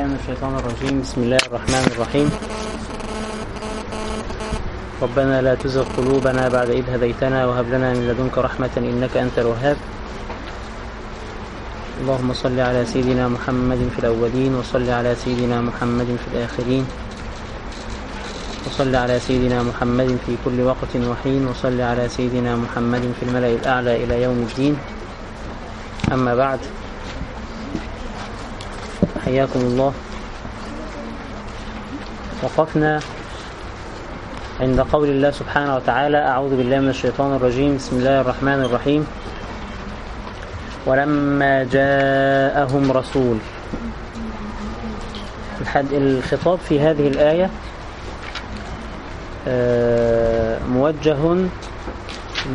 بالله 0.00 0.16
من 0.16 0.20
الشيطان 0.24 0.54
الرجيم. 0.56 0.94
بسم 1.04 1.20
الله 1.28 1.42
الرحمن 1.52 1.84
الرحيم. 1.92 2.28
ربنا 5.02 5.36
لا 5.44 5.54
تزغ 5.54 5.84
قلوبنا 5.96 6.48
بعد 6.48 6.70
إذ 6.70 6.84
هديتنا 6.88 7.44
وهب 7.46 7.66
لنا 7.68 7.92
من 7.92 8.08
لدنك 8.08 8.32
رحمة 8.38 8.74
إنك 8.80 9.12
أنت 9.16 9.36
الوهاب. 9.44 9.76
اللهم 12.00 12.32
صل 12.32 12.56
على 12.60 12.80
سيدنا 12.88 13.28
محمد 13.28 13.80
في 13.92 13.98
الأولين 14.00 14.54
وصل 14.56 14.88
على 14.88 15.12
سيدنا 15.20 15.60
محمد 15.68 16.08
في 16.16 16.26
الآخرين. 16.32 16.84
وصل 18.72 18.94
على 18.96 19.20
سيدنا 19.20 19.62
محمد 19.68 20.16
في 20.24 20.32
كل 20.44 20.64
وقت 20.64 20.92
وحين. 20.96 21.42
وصل 21.44 21.76
على 21.80 22.08
سيدنا 22.08 22.56
محمد 22.56 23.04
في 23.20 23.22
الملأ 23.28 23.52
الأعلى 23.60 23.92
إلى 24.04 24.22
يوم 24.22 24.48
الدين. 24.48 24.74
أما 26.12 26.32
بعد 26.34 26.60
حياكم 29.30 29.60
الله. 29.60 29.92
وقفنا 32.42 33.00
عند 34.60 34.80
قول 34.80 35.08
الله 35.08 35.30
سبحانه 35.30 35.76
وتعالى 35.76 36.18
أعوذ 36.18 36.56
بالله 36.56 36.78
من 36.80 36.88
الشيطان 36.88 37.36
الرجيم. 37.36 37.76
بسم 37.76 37.96
الله 37.96 38.20
الرحمن 38.20 38.60
الرحيم. 38.66 39.06
ولما 40.86 41.64
جاءهم 41.70 42.92
رسول. 42.92 43.36
الخطاب 45.92 46.58
في 46.68 46.80
هذه 46.80 47.06
الآية 47.08 47.50
موجه 50.74 51.22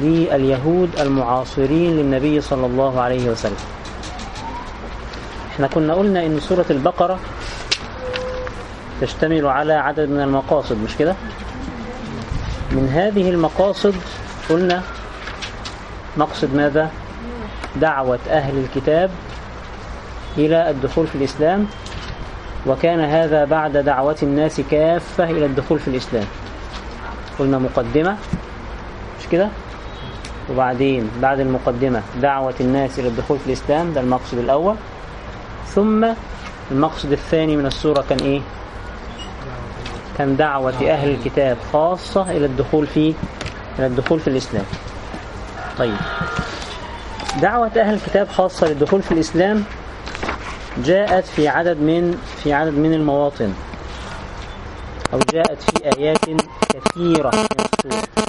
لليهود 0.03 0.89
المعاصرين 0.99 1.91
للنبي 1.97 2.41
صلى 2.41 2.65
الله 2.65 3.01
عليه 3.01 3.29
وسلم. 3.29 3.74
إحنا 5.55 5.67
كنا 5.67 5.93
قلنا 5.93 6.25
إن 6.25 6.39
سورة 6.39 6.65
البقرة 6.69 7.19
تشتمل 9.01 9.45
على 9.47 9.73
عدد 9.73 10.09
من 10.09 10.21
المقاصد 10.21 10.77
مش 10.83 10.95
كده؟ 10.97 11.15
من 12.71 12.89
هذه 12.93 13.29
المقاصد 13.29 13.95
قلنا 14.49 14.81
مقصد 16.17 16.55
ماذا؟ 16.55 16.89
دعوة 17.75 18.19
أهل 18.29 18.57
الكتاب 18.57 19.11
إلى 20.37 20.69
الدخول 20.69 21.07
في 21.07 21.15
الإسلام 21.15 21.67
وكان 22.67 22.99
هذا 22.99 23.45
بعد 23.45 23.77
دعوة 23.77 24.15
الناس 24.23 24.61
كافة 24.71 25.23
إلى 25.23 25.45
الدخول 25.45 25.79
في 25.79 25.87
الإسلام. 25.87 26.25
قلنا 27.39 27.57
مقدمة 27.59 28.17
مش 29.19 29.27
كده؟ 29.31 29.49
وبعدين 30.51 31.11
بعد 31.21 31.39
المقدمة 31.39 32.01
دعوة 32.21 32.53
الناس 32.59 32.99
إلى 32.99 33.07
الدخول 33.07 33.39
في 33.39 33.47
الإسلام 33.47 33.93
ده 33.93 34.01
المقصد 34.01 34.37
الأول. 34.37 34.75
ثم 35.75 36.07
المقصد 36.71 37.11
الثاني 37.11 37.57
من 37.57 37.65
السورة 37.65 38.05
كان 38.09 38.19
إيه؟ 38.19 38.41
كان 40.17 40.35
دعوة 40.35 40.91
أهل 40.91 41.09
الكتاب 41.09 41.57
خاصة 41.73 42.31
إلى 42.31 42.45
الدخول 42.45 42.87
في 42.87 43.13
إلى 43.79 43.87
الدخول 43.87 44.19
في 44.19 44.27
الإسلام. 44.27 44.65
طيب. 45.77 45.95
دعوة 47.41 47.71
أهل 47.77 47.93
الكتاب 47.93 48.27
خاصة 48.27 48.67
للدخول 48.67 49.01
في 49.01 49.11
الإسلام 49.11 49.63
جاءت 50.77 51.25
في 51.25 51.47
عدد 51.47 51.77
من 51.77 52.17
في 52.43 52.53
عدد 52.53 52.73
من 52.73 52.93
المواطن. 52.93 53.53
أو 55.13 55.19
جاءت 55.33 55.61
في 55.61 55.99
آيات 55.99 56.17
كثيرة 56.73 57.31
من 57.35 57.65
السورة. 57.85 58.25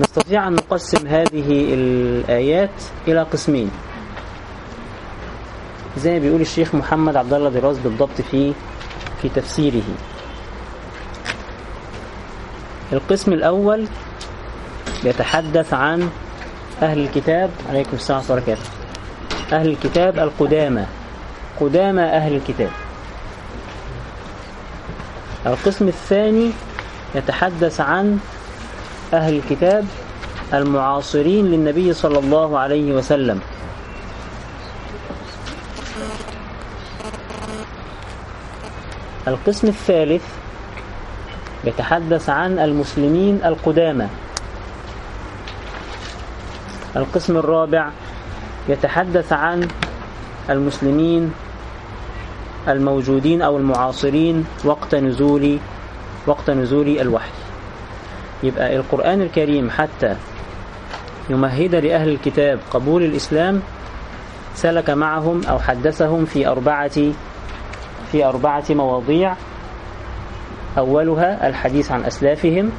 نستطيع 0.00 0.48
أن 0.48 0.52
نقسم 0.52 1.06
هذه 1.06 1.74
الآيات 1.74 2.82
إلى 3.08 3.22
قسمين. 3.22 3.70
زي 5.98 6.12
ما 6.12 6.18
بيقول 6.18 6.40
الشيخ 6.40 6.74
محمد 6.74 7.16
عبد 7.16 7.32
الله 7.32 7.50
دراز 7.50 7.78
بالضبط 7.78 8.20
في 8.30 8.52
في 9.22 9.28
تفسيره. 9.28 9.82
القسم 12.92 13.32
الأول 13.32 13.86
يتحدث 15.04 15.74
عن 15.74 16.10
أهل 16.82 16.98
الكتاب 16.98 17.50
عليكم 17.70 17.90
السلام 17.92 18.22
ورحمة 18.28 18.44
الله 18.44 18.56
أهل 19.52 19.68
الكتاب 19.68 20.18
القدامى. 20.18 20.84
قدامى 21.60 22.02
أهل 22.02 22.36
الكتاب. 22.36 22.70
القسم 25.46 25.88
الثاني 25.88 26.50
يتحدث 27.14 27.80
عن 27.80 28.18
أهل 29.14 29.36
الكتاب 29.36 29.84
المعاصرين 30.54 31.46
للنبي 31.46 31.92
صلى 31.92 32.18
الله 32.18 32.58
عليه 32.58 32.92
وسلم. 32.92 33.40
القسم 39.28 39.68
الثالث 39.68 40.24
يتحدث 41.64 42.30
عن 42.30 42.58
المسلمين 42.58 43.40
القدامى. 43.44 44.06
القسم 46.96 47.36
الرابع 47.36 47.90
يتحدث 48.68 49.32
عن 49.32 49.68
المسلمين 50.50 51.32
الموجودين 52.68 53.42
أو 53.42 53.56
المعاصرين 53.56 54.46
وقت 54.64 54.94
نزول 54.94 55.58
وقت 56.26 56.50
نزول 56.50 56.88
الوحي. 56.88 57.30
يبقى 58.42 58.76
القرآن 58.76 59.22
الكريم 59.22 59.70
حتى 59.70 60.16
يمهد 61.30 61.74
لأهل 61.74 62.08
الكتاب 62.08 62.58
قبول 62.70 63.02
الإسلام 63.02 63.62
سلك 64.54 64.90
معهم 64.90 65.44
أو 65.44 65.58
حدثهم 65.58 66.24
في 66.24 66.46
أربعة 66.48 66.98
في 68.12 68.24
أربعة 68.24 68.64
مواضيع. 68.70 69.34
أولها 70.78 71.48
الحديث 71.48 71.92
عن 71.92 72.04
أسلافهم 72.04 72.70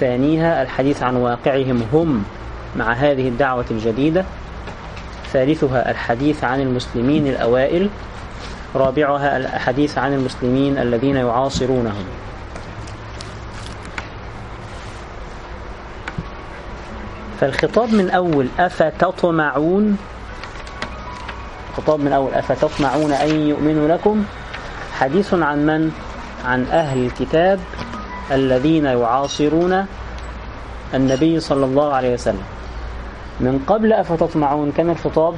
ثانيها 0.00 0.62
الحديث 0.62 1.02
عن 1.02 1.16
واقعهم 1.16 1.82
هم 1.92 2.24
مع 2.76 2.92
هذه 2.92 3.28
الدعوة 3.28 3.64
الجديدة 3.70 4.24
ثالثها 5.32 5.90
الحديث 5.90 6.44
عن 6.44 6.60
المسلمين 6.60 7.26
الأوائل 7.26 7.88
رابعها 8.74 9.36
الحديث 9.36 9.98
عن 9.98 10.14
المسلمين 10.14 10.78
الذين 10.78 11.16
يعاصرونهم. 11.16 12.04
فالخطاب 17.40 17.94
من 17.94 18.10
أول 18.10 18.48
أفتطمعون؟ 18.58 19.98
خطاب 21.76 22.00
من 22.00 22.12
أول. 22.12 22.34
أفتطمعون 22.34 23.12
أن 23.12 23.40
يؤمنوا 23.40 23.88
لكم؟ 23.88 24.24
حديث 24.98 25.34
عن 25.34 25.66
من؟ 25.66 25.92
عن 26.44 26.66
أهل 26.72 27.06
الكتاب 27.06 27.60
الذين 28.32 28.84
يعاصرون 28.84 29.86
النبي 30.94 31.40
صلى 31.40 31.64
الله 31.64 31.94
عليه 31.94 32.14
وسلم. 32.14 32.42
من 33.40 33.64
قبل 33.66 33.92
أفتطمعون 33.92 34.72
كان 34.72 34.90
الخطاب؟ 34.90 35.34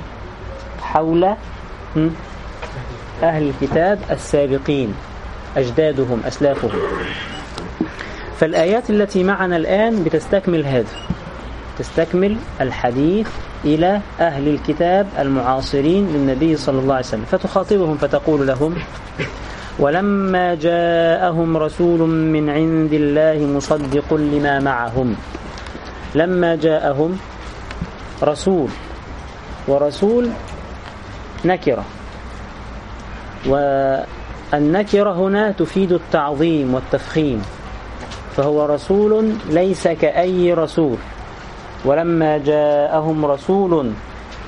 حول 0.82 1.24
أهل 3.22 3.48
الكتاب 3.50 3.98
السابقين 4.10 4.94
أجدادهم 5.56 6.22
أسلافهم. 6.26 6.80
فالآيات 8.38 8.90
التي 8.90 9.24
معنا 9.24 9.56
الآن 9.56 10.04
بتستكمل 10.04 10.66
هذا 10.66 10.96
تستكمل 11.78 12.36
الحديث 12.60 13.28
إلى 13.64 14.00
أهل 14.20 14.48
الكتاب 14.48 15.06
المعاصرين 15.18 16.08
للنبي 16.12 16.56
صلى 16.56 16.78
الله 16.80 16.94
عليه 16.94 17.06
وسلم. 17.06 17.24
فتخاطبهم 17.30 17.96
فتقول 17.96 18.46
لهم 18.46 18.74
ولما 19.78 20.54
جاءهم 20.54 21.56
رسول 21.56 22.00
من 22.08 22.50
عند 22.50 22.92
الله 22.92 23.46
مصدق 23.46 24.14
لما 24.14 24.60
معهم. 24.60 25.16
لما 26.14 26.56
جاءهم 26.56 27.18
رسول 28.22 28.68
ورسول 29.68 30.28
نكرة. 31.44 31.84
والنكرة 33.46 35.12
هنا 35.12 35.50
تفيد 35.50 35.92
التعظيم 35.92 36.74
والتفخيم 36.74 37.42
فهو 38.36 38.66
رسول 38.66 39.32
ليس 39.50 39.88
كأي 39.88 40.52
رسول. 40.54 40.96
ولما 41.84 42.38
جاءهم 42.38 43.18
رسول 43.24 43.92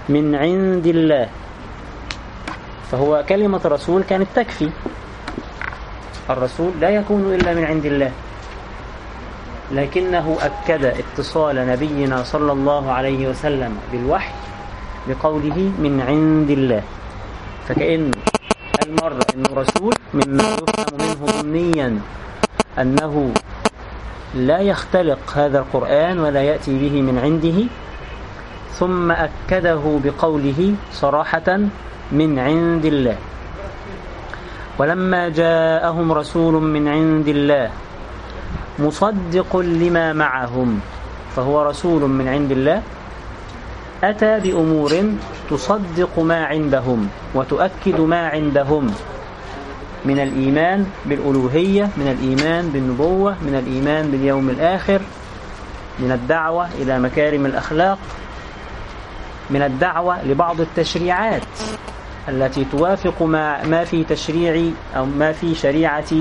من 0.09 0.35
عند 0.35 0.87
الله 0.87 1.29
فهو 2.91 3.25
كلمة 3.29 3.61
رسول 3.65 4.03
كانت 4.03 4.29
تكفي. 4.35 4.71
الرسول 6.31 6.73
لا 6.81 6.91
يكون 6.91 7.35
إلا 7.35 7.55
من 7.55 7.65
عند 7.65 7.87
الله 7.87 8.13
لكنه 9.73 10.37
أكد 10.41 10.85
اتصال 10.85 11.57
نبينا 11.67 12.23
صلى 12.23 12.53
الله 12.53 12.85
عليه 12.93 13.29
وسلم 13.29 13.73
بالوحي 13.93 14.35
بقوله 15.09 15.59
من 15.79 16.01
عند 16.01 16.51
الله. 16.51 16.83
فكأن 17.69 18.11
المرة 18.87 19.27
أنه 19.35 19.51
رسول 19.55 19.95
مما 20.15 20.45
يفهم 20.55 20.95
منه 20.99 21.21
ضمنيا 21.43 21.89
أنه 22.79 23.33
لا 24.37 24.61
يختلق 24.61 25.19
هذا 25.35 25.59
القرآن 25.59 26.19
ولا 26.19 26.43
يأتي 26.43 26.79
به 26.79 27.03
من 27.03 27.19
عنده 27.19 27.59
ثم 28.77 29.11
أكده 29.11 29.81
بقوله 30.05 30.75
صراحة 30.93 31.49
من 32.13 32.39
عند 32.39 32.85
الله. 32.85 33.17
ولما 34.79 35.29
جاءهم 35.29 36.13
رسول 36.13 36.55
من 36.63 36.89
عند 36.89 37.29
الله 37.29 37.71
مصدق 38.79 39.57
لما 39.57 40.13
معهم 40.13 40.81
فهو 41.37 41.63
رسول 41.63 42.03
من 42.05 42.29
عند 42.29 42.53
الله 42.53 42.83
أتى 44.05 44.41
بأمور 44.41 44.93
تصدق 45.51 46.13
ما 46.19 46.45
عندهم 46.45 47.09
وتؤكد 47.35 48.01
ما 48.01 48.29
عندهم. 48.29 49.16
من 50.05 50.21
الإيمان 50.21 50.87
بالألوهية 51.07 51.91
من 51.97 52.09
الإيمان 52.09 52.69
بالنبوة 52.69 53.37
من 53.43 53.55
الإيمان 53.55 54.11
باليوم 54.11 54.51
الآخر 54.51 55.01
من 55.99 56.13
الدعوة 56.13 56.69
إلى 56.79 56.99
مكارم 56.99 57.47
الأخلاق 57.47 57.99
من 59.51 59.63
الدعوة 59.63 60.25
لبعض 60.25 60.61
التشريعات 60.61 61.43
التي 62.29 62.65
توافق 62.65 63.23
ما, 63.23 63.65
ما 63.65 63.85
في 63.85 64.05
تشريع 64.05 64.73
أو 64.97 65.07
ما 65.07 65.33
في 65.33 65.55
شريعة 65.55 66.13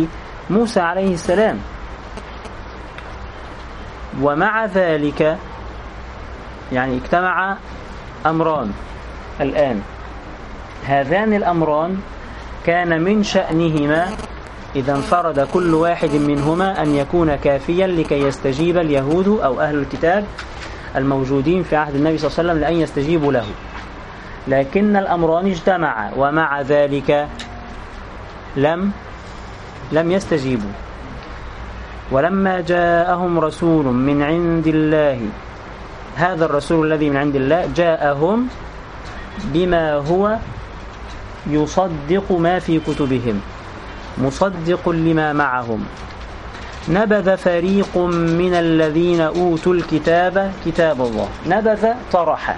موسى 0.50 0.80
عليه 0.80 1.13
السلام. 1.13 1.60
ومع 4.21 4.66
ذلك 4.66 5.38
يعني 6.71 6.98
اجتمع 6.98 7.57
أمران 8.25 8.71
الآن. 9.42 9.81
هذان 10.86 11.33
الأمران 11.33 11.98
كان 12.66 13.02
من 13.02 13.24
شأنهما 13.24 14.08
إذا 14.76 14.96
انفرد 14.96 15.40
كل 15.54 15.74
واحد 15.74 16.16
منهما 16.16 16.82
أن 16.84 16.96
يكون 16.96 17.36
كافيا 17.36 17.88
لكي 17.88 18.20
يستجيب 18.20 18.78
اليهود 18.78 19.28
أو 19.28 19.62
أهل 19.62 19.76
الكتاب 19.76 20.26
الموجودين 20.96 21.64
في 21.64 21.76
عهد 21.76 21.96
النبي 21.96 22.18
صلى 22.18 22.28
الله 22.28 22.40
عليه 22.40 22.50
وسلم 22.50 22.62
لأن 22.62 22.82
يستجيبوا 22.82 23.34
له. 23.34 23.46
لكن 24.48 24.96
الأمران 24.96 25.48
اجتمعا 25.48 26.12
ومع 26.18 26.62
ذلك 26.62 27.28
لم 28.58 28.92
لم 29.92 30.12
يستجيبوا. 30.12 30.72
ولما 32.12 32.62
جاءهم 32.62 33.40
رسول 33.40 33.86
من 33.86 34.22
عند 34.22 34.68
الله 34.68 35.20
هذا 36.16 36.46
الرسول 36.46 36.94
الذي 36.94 37.10
من 37.10 37.18
عند 37.18 37.36
الله 37.36 37.70
جاءهم 37.76 38.48
بما 39.44 39.94
هو 39.94 40.38
يصدق 41.47 42.31
ما 42.31 42.59
في 42.59 42.80
كتبهم 42.80 43.42
مصدق 44.18 44.89
لما 44.89 45.33
معهم. 45.33 45.86
نبذ 46.89 47.38
فريق 47.38 47.97
من 47.97 48.53
الذين 48.53 49.21
أوتوا 49.21 49.74
الكتاب 49.74 50.51
كتاب 50.65 51.01
الله. 51.01 51.30
نبذ 51.47 51.88
طرح. 52.12 52.57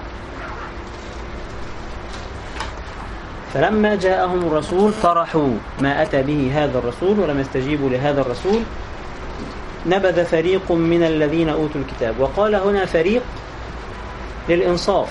فلما 3.53 3.95
جاءهم 3.95 4.47
الرسول 4.47 4.93
طرحوا 5.03 5.53
ما 5.81 6.01
أتى 6.01 6.23
به 6.23 6.51
هذا 6.53 6.79
الرسول 6.79 7.19
ولم 7.19 7.39
يستجيبوا 7.39 7.89
لهذا 7.89 8.21
الرسول 8.21 8.61
نبذ 9.85 10.25
فريق 10.25 10.71
من 10.71 11.03
الذين 11.03 11.49
أوتوا 11.49 11.81
الكتاب. 11.81 12.19
وقال 12.19 12.55
هنا 12.55 12.85
فريق 12.85 13.21
للإنصاف 14.49 15.09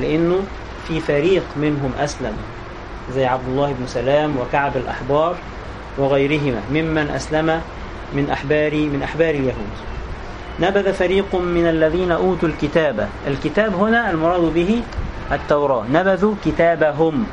لأنه 0.00 0.40
في 0.88 1.00
فريق 1.00 1.42
منهم 1.56 1.92
أسلم. 1.98 2.36
زي 3.14 3.26
عبد 3.26 3.48
الله 3.48 3.74
بن 3.80 3.86
سلام 3.86 4.36
وكعب 4.36 4.76
الأحبار 4.76 5.34
وغيرهما 5.98 6.60
ممن 6.70 7.10
أسلم 7.10 7.60
من 8.14 8.30
أحبار 8.30 8.74
من 8.74 9.00
أحبار 9.02 9.30
اليهود. 9.30 9.74
نبذ 10.60 10.92
فريق 10.92 11.34
من 11.34 11.66
الذين 11.66 12.12
أوتوا 12.12 12.48
الكتاب. 12.48 13.08
الكتاب 13.26 13.74
هنا 13.74 14.10
المراد 14.10 14.40
به 14.40 14.82
التوراة. 15.32 15.84
نبذوا 15.92 16.34
كتابهم. 16.44 17.26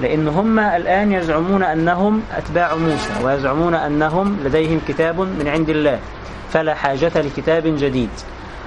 لأن 0.00 0.28
هم 0.28 0.58
الآن 0.58 1.12
يزعمون 1.12 1.62
أنهم 1.62 2.22
أتباع 2.36 2.74
موسى 2.74 3.24
ويزعمون 3.24 3.74
أنهم 3.74 4.36
لديهم 4.44 4.80
كتاب 4.88 5.20
من 5.20 5.48
عند 5.48 5.68
الله. 5.68 5.98
فلا 6.52 6.74
حاجة 6.74 7.12
لكتاب 7.14 7.62
جديد. 7.66 8.10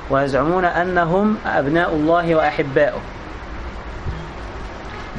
ويزعمون 0.10 0.66
أنهم 0.66 1.38
أبناء 1.46 1.94
الله 1.94 2.36
وأحباؤه. 2.36 3.02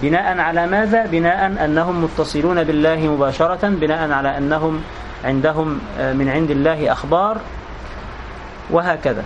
بناء 0.05 0.39
على 0.39 0.67
ماذا؟ 0.67 1.07
بناء 1.07 1.65
أنهم 1.65 2.05
متصلون 2.05 2.65
بالله 2.65 2.97
مباشرة 2.97 3.69
بناء 3.69 4.11
على 4.11 4.39
أنهم 4.39 4.81
عندهم 5.25 5.81
آه، 5.99 6.13
من 6.13 6.29
عند 6.29 6.51
الله 6.51 6.93
أخبار 6.93 7.37
وهكذا 8.71 9.25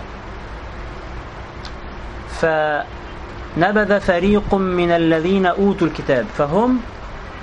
فنبذ 2.39 3.99
فريق 3.99 4.53
من 4.55 4.91
الذين 4.91 5.45
أوتوا 5.45 5.87
الكتاب 5.87 6.25
فهم 6.37 6.79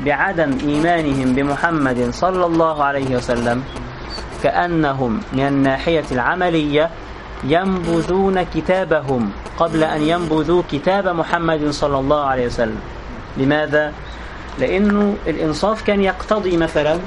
بعدم 0.04 0.58
إيمانهم 0.68 1.32
بمحمد 1.34 2.08
صلى 2.10 2.46
الله 2.46 2.84
عليه 2.84 3.16
وسلم 3.16 3.62
كأنهم 4.42 5.20
من 5.32 5.46
الناحية 5.46 6.04
العملية 6.12 6.90
ينبذون 7.44 8.42
كتابهم 8.42 9.30
قبل 9.58 9.84
أن 9.84 10.02
ينبذوا 10.02 10.62
كتاب 10.72 11.08
محمد 11.08 11.70
صلى 11.70 11.98
الله 11.98 12.24
عليه 12.24 12.46
وسلم 12.46 12.80
لماذا؟ 13.36 13.92
لأنه 14.58 15.16
الإنصاف 15.26 15.82
كان 15.82 16.02
يقتضي 16.02 16.56
مثلا 16.56 16.98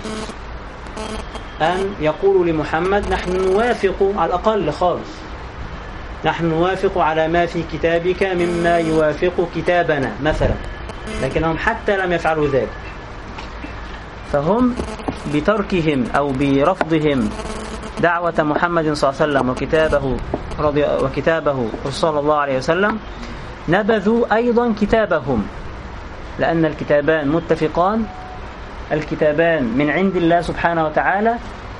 أن 1.61 1.93
يقولوا 2.01 2.45
لمحمد 2.45 3.09
نحن 3.09 3.31
نوافق 3.31 4.13
على 4.17 4.29
الأقل 4.29 4.71
خالص 4.71 5.09
نحن 6.25 6.45
نوافق 6.45 6.97
على 6.97 7.27
ما 7.27 7.45
في 7.45 7.63
كتابك 7.73 8.23
مما 8.23 8.77
يوافق 8.77 9.49
كتابنا 9.55 10.11
مثلا. 10.23 10.53
لكنهم 11.23 11.57
حتى 11.57 11.97
لم 11.97 12.13
يفعلوا 12.13 12.47
ذلك. 12.47 12.69
فهم 14.31 14.75
بتركهم 15.33 16.05
أو 16.15 16.31
برفضهم 16.31 17.29
دعوة 18.01 18.33
محمد 18.39 18.93
صلى 18.93 19.09
الله 19.09 19.21
عليه 19.21 19.31
وسلم 19.31 19.49
وكتابه 19.49 20.17
رضي 20.59 20.83
وكتابه 20.83 21.69
صلى 21.89 22.19
الله 22.19 22.35
عليه 22.35 22.57
وسلم 22.57 22.99
نبذوا 23.69 24.35
أيضا 24.35 24.73
كتابهم. 24.81 25.47
لأن 26.39 26.65
الكتابان 26.65 27.27
متفقان. 27.27 28.05
الكتابان 28.91 29.63
من 29.63 29.89
عند 29.89 30.15
الله 30.15 30.41
سبحانه 30.41 30.85
وتعالى 30.85 31.35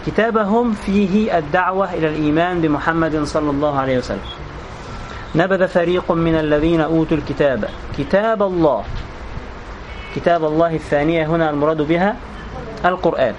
كتابهم 0.06 0.74
فيه 0.74 1.38
الدعوة 1.38 1.94
إلى 1.94 2.08
الإيمان 2.08 2.62
بمحمد 2.62 3.24
صلى 3.24 3.50
الله 3.50 3.80
عليه 3.80 3.98
وسلم. 3.98 4.28
نبذ 5.36 5.68
فريق 5.68 6.12
من 6.12 6.36
الذين 6.36 6.82
أوتوا 6.82 7.18
الكتاب 7.18 7.70
كتاب 7.98 8.44
الله. 8.44 8.84
كتاب 10.16 10.46
الله 10.46 10.76
الثانية 10.76 11.26
هنا 11.26 11.50
المراد 11.50 11.82
بها 11.82 12.16
القرآن. 12.86 13.34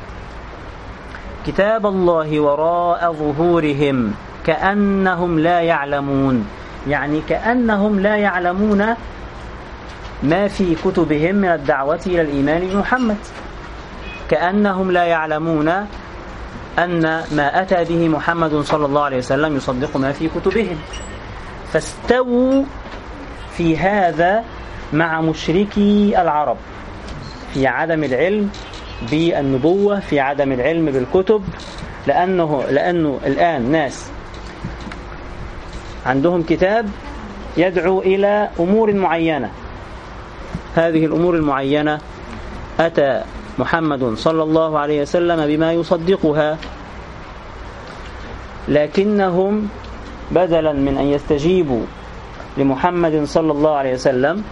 كتاب 1.46 1.86
الله 1.86 2.40
وراء 2.40 3.12
ظهورهم 3.12 4.14
كأنهم 4.46 5.38
لا 5.38 5.60
يعلمون. 5.60 6.46
يعني 6.88 7.20
كأنهم 7.28 8.00
لا 8.00 8.16
يعلمون 8.16 8.94
ما 10.22 10.48
في 10.48 10.74
كتبهم 10.74 11.34
من 11.34 11.48
الدعوة 11.48 12.00
إلى 12.06 12.20
الإيمان 12.20 12.68
بمحمد. 12.68 13.16
كأنهم 14.30 14.90
لا 14.90 15.04
يعلمون 15.04 15.68
أن 16.78 17.02
ما 17.32 17.62
أتى 17.62 17.84
به 17.84 18.08
محمد 18.08 18.54
صلى 18.54 18.86
الله 18.86 19.02
عليه 19.02 19.18
وسلم 19.18 19.56
يصدق 19.56 19.96
ما 19.96 20.12
في 20.12 20.28
كتبهم. 20.28 20.78
فاستووا 21.72 22.64
في 23.56 23.78
هذا 23.78 24.44
مع 24.92 25.20
مشركي 25.20 26.14
العرب 26.22 26.56
في 27.54 27.66
عدم 27.66 28.04
العلم 28.04 28.50
بالنبوة 29.10 30.00
في 30.00 30.20
عدم 30.20 30.52
العلم 30.52 30.86
بالكتب 30.86 31.44
لأنه, 32.06 32.64
لأنه 32.70 33.20
الآن 33.26 33.70
ناس 33.70 34.10
عندهم 36.06 36.42
كتاب 36.42 36.88
يدعو 37.56 38.00
إلى 38.00 38.48
أمور 38.60 38.92
معينة. 38.92 39.50
هذه 40.80 41.06
الأمور 41.06 41.34
المعينة 41.34 41.98
أتى 42.80 43.22
محمد 43.58 44.14
صلى 44.14 44.42
الله 44.42 44.78
عليه 44.78 45.02
وسلم 45.02 45.46
بما 45.46 45.72
يصدقها 45.72 46.58
لكنهم 48.68 49.68
بدلا 50.30 50.72
من 50.72 50.98
أن 50.98 51.06
يستجيبوا 51.06 51.84
لمحمد 52.56 53.24
صلى 53.24 53.52
الله 53.52 53.70
عليه 53.70 53.94
وسلم 53.94 54.42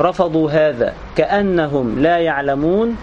رفضوا 0.00 0.50
هذا 0.50 0.94
كأنهم 1.16 1.98
لا 1.98 2.18
يعلمون 2.18 2.96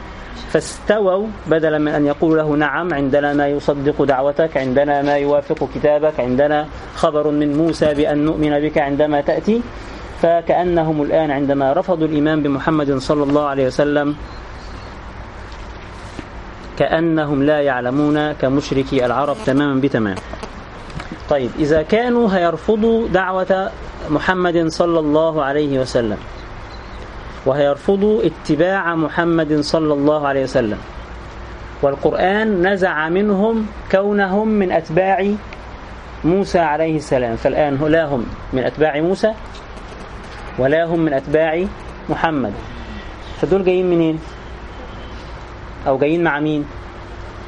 فاستووا 0.50 1.28
بدلا 1.48 1.78
من 1.78 1.88
أن 1.88 2.06
يقولوا 2.06 2.38
له 2.38 2.50
نعم 2.56 2.94
عندنا 2.94 3.34
ما 3.34 3.48
يصدق 3.48 4.04
دعوتك 4.04 4.58
عندنا 4.58 5.02
ما 5.02 5.16
يوافق 5.16 5.70
كتابك 5.76 6.20
عندنا 6.20 6.68
خبر 6.96 7.32
من 7.32 7.58
موسى 7.58 7.94
بأن 7.94 8.26
نؤمن 8.26 8.60
بك 8.60 8.78
عندما 8.78 9.22
تأتي. 9.22 9.62
فكأنهم 10.22 11.02
الآن 11.02 11.32
عندما 11.32 11.74
رفضوا 11.74 12.08
الإيمان 12.08 12.44
بمحمد 12.44 12.98
صلى 12.98 13.24
الله 13.24 13.46
عليه 13.46 13.68
وسلم 13.68 14.16
كأنهم 16.78 17.44
لا 17.44 17.62
يعلمون 17.62 18.32
كمشركي 18.32 19.06
العرب 19.06 19.38
تماما 19.46 19.82
بتمام. 19.82 20.16
طيب 21.30 21.50
إذا 21.60 21.82
كانوا 21.82 22.30
هيرفضوا 22.36 23.08
دعوة 23.08 23.72
محمد 24.10 24.68
صلى 24.68 25.00
الله 25.00 25.44
عليه 25.44 25.80
وسلم 25.80 26.18
وهيرفضوا 27.46 28.22
اتباع 28.26 28.96
محمد 28.96 29.60
صلى 29.60 29.94
الله 29.94 30.28
عليه 30.28 30.44
وسلم 30.44 30.78
والقرآن 31.82 32.68
نزع 32.68 33.10
منهم 33.10 33.68
كونهم 33.92 34.48
من 34.48 34.72
أتباع 34.72 35.28
موسى 36.24 36.60
عليه 36.60 36.96
السلام 36.98 37.36
فالآن 37.36 37.78
لا 37.88 38.06
هم 38.06 38.26
من 38.54 38.64
أتباع 38.64 39.02
موسى 39.02 39.34
ولا 40.58 40.86
هم 40.86 41.00
من 41.00 41.14
أتباع 41.14 41.66
محمد. 42.10 42.54
فدول 43.42 43.66
جايين 43.66 43.90
منين؟ 43.90 44.20
أو 45.88 45.98
جايين 45.98 46.24
مع 46.24 46.40
مين؟ 46.40 46.66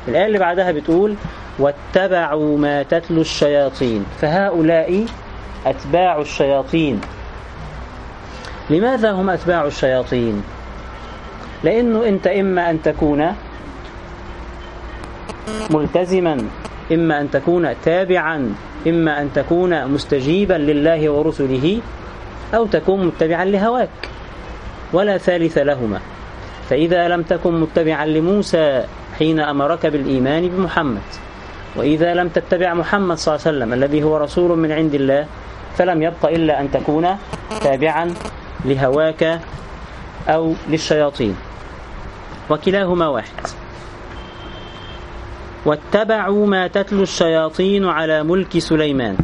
الآية 0.08 0.26
اللي 0.26 0.40
بعدها 0.40 0.72
بتقول 0.72 1.16
واتبعوا 1.60 2.58
ما 2.58 2.84
تتلو 2.84 3.22
الشياطين. 3.22 4.06
فهؤلاء 4.22 5.06
أتباع 5.66 6.22
الشياطين. 6.22 7.02
لماذا 8.70 9.12
هم 9.12 9.30
أتباع 9.30 9.66
الشياطين؟ 9.66 10.44
لأنه 11.64 12.08
أنت 12.08 12.28
إما 12.28 12.70
أن 12.70 12.82
تكون 12.82 13.36
ملتزما 15.70 16.48
إما 16.92 17.22
أن 17.22 17.32
تكون 17.32 17.70
تابعا 17.86 18.56
إما 18.88 19.22
أن 19.22 19.30
تكون 19.34 19.88
مستجيبا 19.88 20.54
لله 20.54 21.10
ورسله 21.10 21.80
أو 22.54 22.66
تكون 22.66 23.06
متبعا 23.06 23.46
لهواك 23.46 23.90
ولا 24.94 25.18
ثالث 25.18 25.58
لهما. 25.58 26.00
فإذا 26.70 27.08
لم 27.08 27.22
تكن 27.22 27.60
متبعا 27.60 28.06
لموسى 28.06 28.84
حين 29.20 29.40
أمرك 29.40 29.86
بالإيمان 29.86 30.48
بمحمد 30.48 31.02
وإذا 31.76 32.14
لم 32.14 32.30
تتبع 32.30 32.74
محمد 32.74 33.18
صلى 33.18 33.36
الله 33.36 33.48
عليه 33.48 33.58
وسلم 33.58 33.74
الذي 33.74 34.04
هو 34.04 34.18
رسول 34.18 34.60
من 34.60 34.72
عند 34.72 34.94
الله 34.94 35.26
فلم 35.78 36.04
يبق 36.04 36.26
إلا 36.26 36.62
أن 36.62 36.72
تكون 36.72 37.18
تابعا 37.62 38.14
لهواك 38.66 39.40
أو 40.30 40.54
للشياطين. 40.70 41.36
وكلاهما 42.50 43.08
واحد. 43.08 43.48
واتبعوا 45.66 46.48
ما 46.48 46.68
تتلو 46.68 47.04
الشياطين 47.04 47.86
على 47.86 48.24
ملك 48.24 48.60
سليمان. 48.60 49.18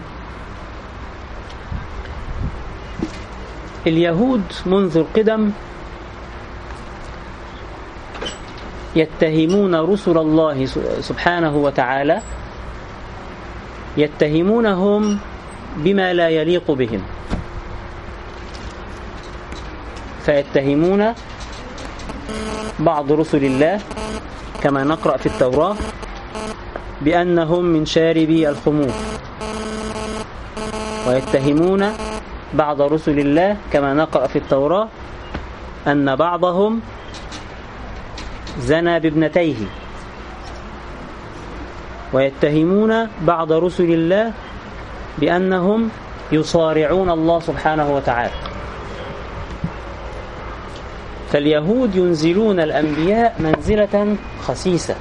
اليهود 3.88 4.43
منذ 4.65 4.98
القدم 4.98 5.51
يتهمون 8.95 9.75
رسل 9.75 10.17
الله 10.17 10.65
سبحانه 11.01 11.55
وتعالى 11.57 12.21
يتهمونهم 13.98 15.19
بما 15.77 16.13
لا 16.13 16.29
يليق 16.29 16.71
بهم. 16.71 17.01
فيتهمون 20.25 21.13
بعض 22.79 23.12
رسل 23.12 23.43
الله 23.45 23.81
كما 24.62 24.83
نقرأ 24.83 25.17
في 25.17 25.25
التوراة 25.25 25.75
بأنهم 27.01 27.65
من 27.65 27.86
شاربي 27.86 28.50
الخمور. 28.50 28.93
ويتهمون 31.07 32.08
بعض 32.53 32.81
رسل 32.81 33.19
الله 33.19 33.57
كما 33.73 33.93
نقرأ 33.93 34.27
في 34.27 34.35
التوراة 34.35 34.87
أن 35.87 36.15
بعضهم 36.15 36.81
زنى 38.59 38.99
بابنتيه 38.99 39.55
ويتهمون 42.13 43.07
بعض 43.21 43.51
رسل 43.51 43.93
الله 43.93 44.33
بأنهم 45.17 45.89
يصارعون 46.31 47.09
الله 47.09 47.39
سبحانه 47.39 47.95
وتعالى. 47.95 48.33
فاليهود 51.29 51.95
ينزلون 51.95 52.59
الأنبياء 52.59 53.35
منزلة 53.39 54.15
خسيسة 54.41 54.95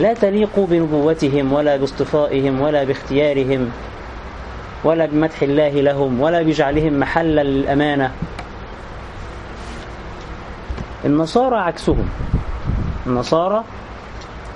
لا 0.00 0.14
تليق 0.14 0.52
بنبوتهم 0.56 1.52
ولا 1.52 1.76
باصطفائهم 1.76 2.60
ولا 2.60 2.84
باختيارهم. 2.84 3.70
ولا 4.84 5.06
بمدح 5.06 5.42
الله 5.42 5.68
لهم 5.68 6.20
ولا 6.20 6.42
بجعلهم 6.42 7.00
محلا 7.00 7.42
للأمانة 7.42 8.12
النصارى 11.04 11.56
عكسهم. 11.56 12.08
النصارى 13.06 13.64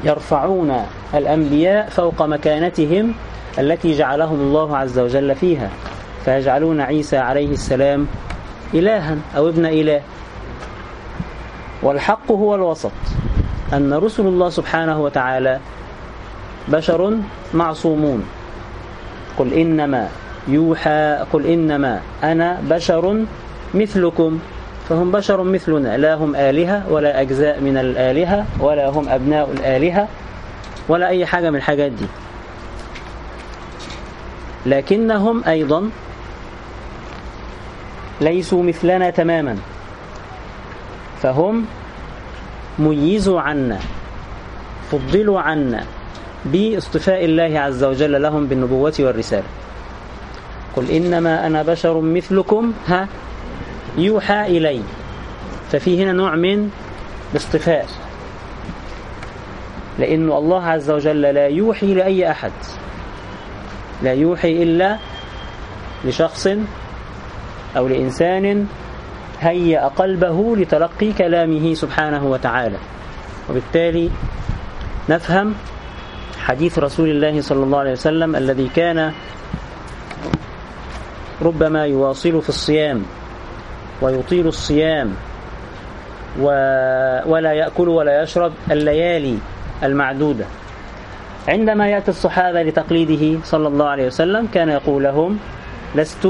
يرفعون 0.05 0.87
الأنبياء 1.15 1.89
فوق 1.89 2.23
مكانتهم 2.23 3.15
التي 3.59 3.99
جعلهم 3.99 4.41
الله 4.41 4.77
عز 4.77 4.99
وجل 4.99 5.35
فيها 5.35 5.71
فيجعلون 6.25 6.81
عيسى 6.81 7.17
عليه 7.17 7.53
السلام 7.53 8.07
إلها 8.75 9.17
أو 9.37 9.49
ابن 9.49 9.67
إله. 9.67 10.03
والحق 11.83 12.33
هو 12.33 12.55
الوسط 12.55 12.93
أن 13.73 13.95
رسل 13.95 14.27
الله 14.27 14.49
سبحانه 14.49 15.00
وتعالى 15.00 15.61
بشر 16.69 17.19
معصومون. 17.55 18.39
قل 19.40 19.52
إنما 19.52 20.09
يوحى 20.49 21.25
قل 21.32 21.47
إنما 21.47 22.00
أنا 22.23 22.61
بشر 22.70 23.25
مثلكم. 23.75 24.38
فهم 24.88 25.11
بشر 25.12 25.42
مثلنا 25.42 25.97
لا 25.97 26.14
هم 26.14 26.37
آلهة 26.37 26.92
ولا 26.92 27.20
أجزاء 27.20 27.61
من 27.61 27.76
الآلهة 27.76 28.47
ولا 28.61 28.88
هم 28.88 29.09
أبناء 29.09 29.50
الآلهة 29.52 30.09
ولا 30.88 31.09
أي 31.09 31.26
حاجة 31.26 31.50
من 31.50 31.56
الحاجات 31.56 31.92
دي. 31.92 32.06
لكنهم 34.66 35.44
أيضا 35.44 35.90
ليسوا 38.20 38.62
مثلنا 38.62 39.11
تماما. 39.11 39.56
فهم 41.23 41.64
ميزوا 42.78 43.40
عنا 43.40 43.78
فضلوا 44.92 45.40
عنا 45.40 45.85
باصطفاء 46.44 47.25
الله 47.25 47.61
عز 47.61 47.85
وجل 47.85 48.23
لهم 48.23 48.47
بالنبوة 48.47 48.94
والرسالة. 48.99 49.49
قل 50.76 50.90
إنما 50.90 51.47
أنا 51.47 51.62
بشر 51.62 52.00
مثلكم 52.00 52.73
ها 52.87 53.09
يوحى 53.99 54.47
إلي. 54.47 54.80
ففي 55.73 56.04
هنا 56.04 56.12
نوع 56.12 56.35
من 56.35 56.70
الاصطفاء. 57.32 57.87
لأن 59.99 60.32
الله 60.32 60.64
عز 60.64 60.90
وجل 60.90 61.20
لا 61.20 61.47
يوحي 61.47 61.94
لأي 61.94 62.30
أحد. 62.30 62.52
لا 64.02 64.12
يوحي 64.12 64.62
إلا 64.62 64.99
لشخص 66.04 66.49
أو 67.76 67.88
لإنسان 67.88 68.66
هيأ 69.40 69.88
قلبه 69.88 70.56
لتلقي 70.56 71.12
كلامه 71.12 71.75
سبحانه 71.75 72.26
وتعالى. 72.26 72.78
وبالتالي 73.50 74.11
نفهم 75.09 75.54
حديث 76.50 76.78
رسول 76.78 77.09
الله 77.11 77.40
صلى 77.40 77.62
الله 77.62 77.78
عليه 77.78 77.92
وسلم 77.92 78.37
الذي 78.37 78.69
كان 78.75 79.12
ربما 81.42 81.87
يواصل 81.87 82.42
في 82.42 82.49
الصيام 82.49 83.02
ويطيل 84.02 84.47
الصيام 84.47 85.14
ولا 87.30 87.52
يأكل 87.52 87.88
ولا 87.88 88.23
يشرب 88.23 88.52
الليالي 88.71 89.38
المعدودة. 89.83 90.45
عندما 91.49 91.88
يأتي 91.88 92.11
الصحابة 92.11 92.62
لتقليده 92.62 93.40
صلى 93.45 93.69
الله 93.69 93.87
عليه 93.87 94.07
وسلم 94.07 94.47
كان 94.54 94.69
يقول 94.69 95.02
لهم 95.02 95.38
لست 95.95 96.28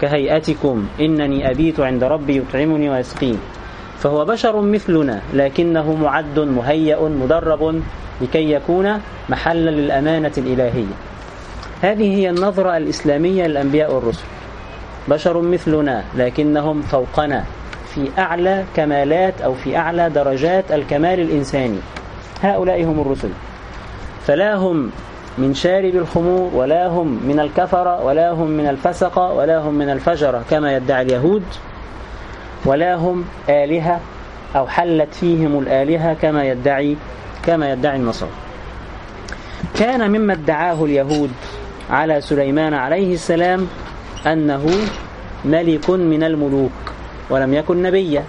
كهيئتكم 0.00 0.88
إنني 1.00 1.50
أبيت 1.50 1.80
عند 1.80 2.04
ربي 2.04 2.36
يطعمني 2.36 2.90
ويسقين 2.90 3.38
فهو 3.98 4.24
بشر 4.24 4.60
مثلنا 4.60 5.20
لكنه 5.34 5.94
معد 5.96 6.38
مهيأ 6.38 7.00
مدرب 7.00 7.82
لكي 8.20 8.52
يكون 8.52 9.00
محلا 9.28 9.70
للأمانة 9.70 10.32
الإلهية. 10.38 10.94
هذه 11.82 12.14
هي 12.14 12.30
النظرة 12.30 12.76
الإسلامية 12.76 13.46
للأنبياء 13.46 13.94
والرسل. 13.94 14.24
بشر 15.08 15.40
مثلنا 15.40 16.04
لكنهم 16.16 16.82
فوقنا 16.82 17.44
في 17.94 18.08
أعلى 18.18 18.64
كمالات 18.76 19.40
أو 19.40 19.54
في 19.54 19.76
أعلى 19.76 20.10
درجات 20.10 20.72
الكمال 20.72 21.20
الإنساني. 21.20 21.78
هؤلاء 22.42 22.84
هم 22.84 23.00
الرسل. 23.00 23.30
فلا 24.26 24.54
هم 24.54 24.90
من 25.38 25.54
شارب 25.54 25.94
الخمور 25.96 26.50
ولا 26.54 26.86
هم 26.86 27.20
من 27.26 27.40
الكفرة 27.40 28.04
ولا 28.04 28.30
هم 28.30 28.50
من 28.50 28.66
الفسقة 28.66 29.32
ولا 29.32 29.58
هم 29.58 29.74
من 29.74 29.90
الفجرة 29.90 30.42
كما 30.50 30.76
يدعي 30.76 31.02
اليهود 31.02 31.42
ولا 32.64 32.94
هم 32.94 33.24
آلهة 33.48 34.00
أو 34.56 34.66
حلت 34.66 35.14
فيهم 35.14 35.58
الآلهة 35.58 36.14
كما 36.14 36.44
يدعي 36.44 36.96
كما 37.46 37.72
يدعي 37.72 37.96
النصارى. 37.96 38.30
كان 39.78 40.10
مما 40.10 40.32
ادعاه 40.32 40.84
اليهود 40.84 41.30
على 41.90 42.20
سليمان 42.20 42.74
عليه 42.74 43.14
السلام 43.14 43.66
أنه 44.26 44.66
ملك 45.44 45.90
من 45.90 46.22
الملوك 46.22 46.72
ولم 47.30 47.54
يكن 47.54 47.82
نبيا 47.82 48.24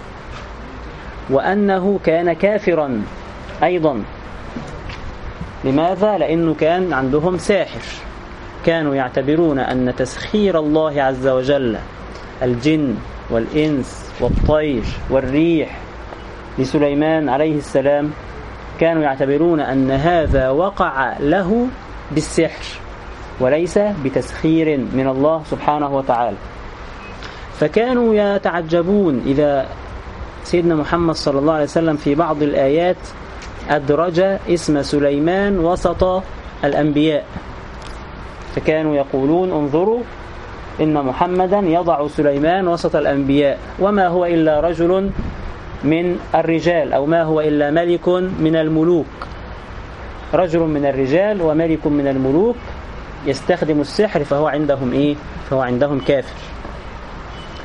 وأنه 1.30 2.00
كان 2.04 2.32
كافرا 2.32 3.02
أيضا. 3.62 4.02
لماذا؟ 5.64 6.18
لأنه 6.18 6.54
كان 6.54 6.92
عندهم 6.92 7.38
ساحر. 7.38 7.80
كانوا 8.66 8.94
يعتبرون 8.94 9.58
أن 9.58 9.94
تسخير 9.96 10.58
الله 10.58 11.02
عز 11.02 11.26
وجل 11.26 11.76
الجن 12.42 12.94
والإنس 13.30 14.10
والطير 14.20 14.82
والريح 15.10 15.78
لسليمان 16.58 17.28
عليه 17.28 17.56
السلام 17.56 18.10
كانوا 18.80 19.02
يعتبرون 19.02 19.60
أن 19.60 19.90
هذا 19.90 20.50
وقع 20.50 21.18
له 21.20 21.66
بالسحر 22.12 22.64
وليس 23.40 23.78
بتسخير 23.78 24.78
من 24.78 25.08
الله 25.08 25.42
سبحانه 25.50 25.96
وتعالى. 25.96 26.36
فكانوا 27.60 28.14
يتعجبون 28.14 29.22
إذا 29.26 29.66
سيدنا 30.44 30.74
محمد 30.74 31.14
صلى 31.14 31.38
الله 31.38 31.52
عليه 31.52 31.64
وسلم 31.64 31.96
في 31.96 32.14
بعض 32.14 32.42
الآيات 32.42 32.96
أدرج 33.70 34.20
اسم 34.48 34.82
سليمان 34.82 35.58
وسط 35.58 36.22
الأنبياء. 36.64 37.24
فكانوا 38.54 38.96
يقولون 38.96 39.52
انظروا 39.52 40.00
إن 40.80 41.04
محمدا 41.04 41.58
يضع 41.58 42.08
سليمان 42.08 42.68
وسط 42.68 42.96
الأنبياء 42.96 43.58
وما 43.80 44.08
هو 44.08 44.26
إلا 44.26 44.60
رجل 44.60 45.10
من 45.84 46.18
الرجال 46.34 46.92
أو 46.92 47.06
ما 47.06 47.22
هو 47.22 47.40
إلا 47.40 47.70
ملك 47.70 48.08
من 48.38 48.56
الملوك. 48.56 49.06
رجل 50.34 50.60
من 50.60 50.86
الرجال 50.86 51.42
وملك 51.42 51.86
من 51.86 52.06
الملوك 52.08 52.56
يستخدم 53.26 53.80
السحر 53.80 54.24
فهو 54.24 54.46
عندهم 54.46 54.92
إيه؟ 54.92 55.16
فهو 55.50 55.60
عندهم 55.60 56.00
كافر. 56.00 56.40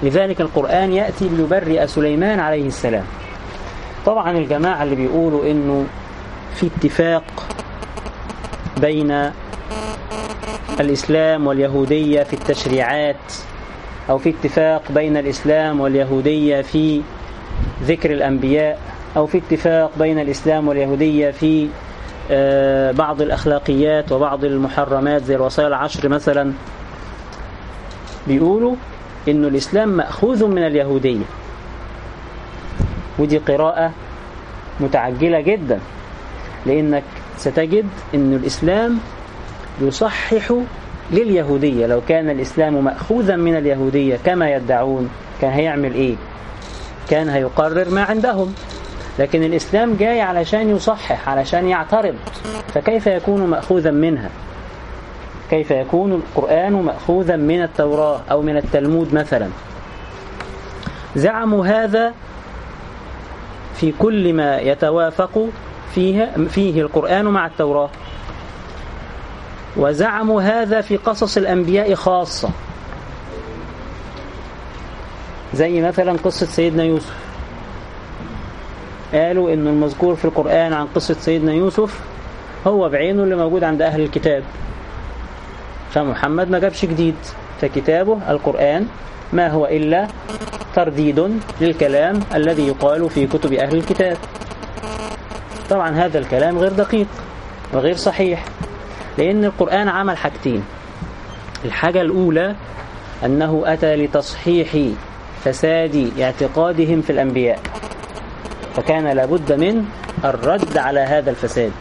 لذلك 0.03 0.41
القرآن 0.41 0.91
يأتي 0.91 1.29
ليبرئ 1.29 1.87
سليمان 1.87 2.39
عليه 2.39 2.67
السلام. 2.67 3.03
طبعا 4.05 4.37
الجماعة 4.37 4.83
اللي 4.83 4.95
بيقولوا 4.95 5.51
إنه 5.51 5.85
في 6.55 6.67
اتفاق 6.67 7.23
بين 8.81 9.31
الإسلام 10.79 11.47
واليهودية 11.47 12.23
في 12.23 12.33
التشريعات 12.33 13.33
أو 14.09 14.17
في 14.17 14.29
اتفاق 14.29 14.81
بين 14.91 15.17
الإسلام 15.17 15.81
واليهودية 15.81 16.61
في 16.61 17.01
ذكر 17.83 18.11
الأنبياء 18.11 18.79
أو 19.17 19.25
في 19.25 19.37
اتفاق 19.37 19.91
بين 19.99 20.19
الإسلام 20.19 20.67
واليهودية 20.67 21.31
في 21.31 21.67
آه، 22.31 22.91
بعض 22.91 23.21
الأخلاقيات 23.21 24.11
وبعض 24.11 24.45
المحرمات 24.45 25.23
زي 25.23 25.35
الوصايا 25.35 25.67
العشر 25.67 26.09
مثلا. 26.09 26.53
بيقولوا 28.27 28.75
إن 29.27 29.45
الإسلام 29.45 29.89
مأخوذ 29.89 30.47
من 30.47 30.67
اليهودية. 30.67 31.25
ودي 33.19 33.37
قراءة 33.37 33.91
متعجلة 34.79 35.41
جدا 35.41 35.79
لأنك 36.65 37.03
ستجد 37.37 37.85
أن 38.15 38.33
الإسلام 38.33 38.99
يصحح 39.81 40.53
لليهودية. 41.11 41.87
لو 41.87 42.01
كان 42.07 42.29
الإسلام 42.29 42.83
مأخوذا 42.83 43.35
من 43.35 43.57
اليهودية 43.57 44.17
كما 44.25 44.49
يدعون 44.49 45.09
كان 45.41 45.51
هيعمل 45.51 45.93
إيه؟ 45.93 46.15
كان 47.09 47.29
هيقرر 47.29 47.89
ما 47.89 48.03
عندهم. 48.03 48.55
لكن 49.19 49.43
الإسلام 49.43 49.95
جاي 49.95 50.21
علشان 50.21 50.75
يصحح 50.75 51.29
علشان 51.29 51.67
يعترض. 51.67 52.15
فكيف 52.73 53.07
يكون 53.07 53.47
مأخوذا 53.47 53.91
منها؟ 53.91 54.29
كيف 55.49 55.71
يكون 55.71 56.11
القرآن 56.11 56.73
مأخوذا 56.73 57.35
من 57.35 57.63
التوراة 57.63 58.21
أو 58.31 58.41
من 58.41 58.57
التلمود 58.57 59.13
مثلا؟ 59.13 59.49
زعموا 61.15 61.67
هذا 61.67 62.13
في 63.75 63.93
كل 63.99 64.33
ما 64.33 64.57
يتوافق 64.57 65.47
فيه, 65.95 66.31
فيه 66.49 66.81
القرآن 66.81 67.25
مع 67.25 67.45
التوراة. 67.45 67.89
وزعموا 69.77 70.41
هذا 70.41 70.81
في 70.81 70.97
قصص 70.97 71.37
الأنبياء 71.37 71.93
خاصة. 71.93 72.49
زي 75.53 75.81
مثلا 75.81 76.11
قصة 76.23 76.45
سيدنا 76.45 76.83
يوسف. 76.83 77.15
قالوا 79.13 79.53
إن 79.53 79.67
المذكور 79.67 80.15
في 80.15 80.25
القرآن 80.25 80.73
عن 80.73 80.87
قصة 80.95 81.13
سيدنا 81.13 81.53
يوسف 81.53 81.99
هو 82.67 82.89
بعينه 82.89 83.23
اللي 83.23 83.35
موجود 83.35 83.63
عند 83.63 83.81
أهل 83.81 84.01
الكتاب. 84.01 84.43
فمحمد 85.91 86.49
ما 86.49 86.59
جابش 86.59 86.85
جديد 86.85 87.15
فكتابه 87.61 88.19
القرآن 88.29 88.87
ما 89.33 89.47
هو 89.47 89.65
إلا 89.65 90.07
ترديد 90.75 91.39
للكلام 91.61 92.19
الذي 92.35 92.67
يقال 92.67 93.09
في 93.09 93.27
كتب 93.27 93.53
أهل 93.53 93.77
الكتاب. 93.77 94.17
طبعا 95.69 95.89
هذا 95.89 96.19
الكلام 96.19 96.57
غير 96.57 96.73
دقيق 96.73 97.07
وغير 97.73 97.95
صحيح 97.95 98.45
لأن 99.17 99.45
القرآن 99.45 99.87
عمل 99.89 100.17
حاجتين. 100.17 100.63
الحاجة 101.65 102.01
الأولى 102.01 102.55
أنه 103.25 103.63
أتى 103.65 103.95
لتصحيح 103.95 104.77
فساد 105.51 106.11
اعتقادهم 106.21 107.01
في 107.01 107.09
الأنبياء. 107.09 107.59
فكان 108.75 109.07
لابد 109.07 109.53
من 109.53 109.85
الرد 110.25 110.77
على 110.77 110.99
هذا 110.99 111.29
الفساد. 111.29 111.71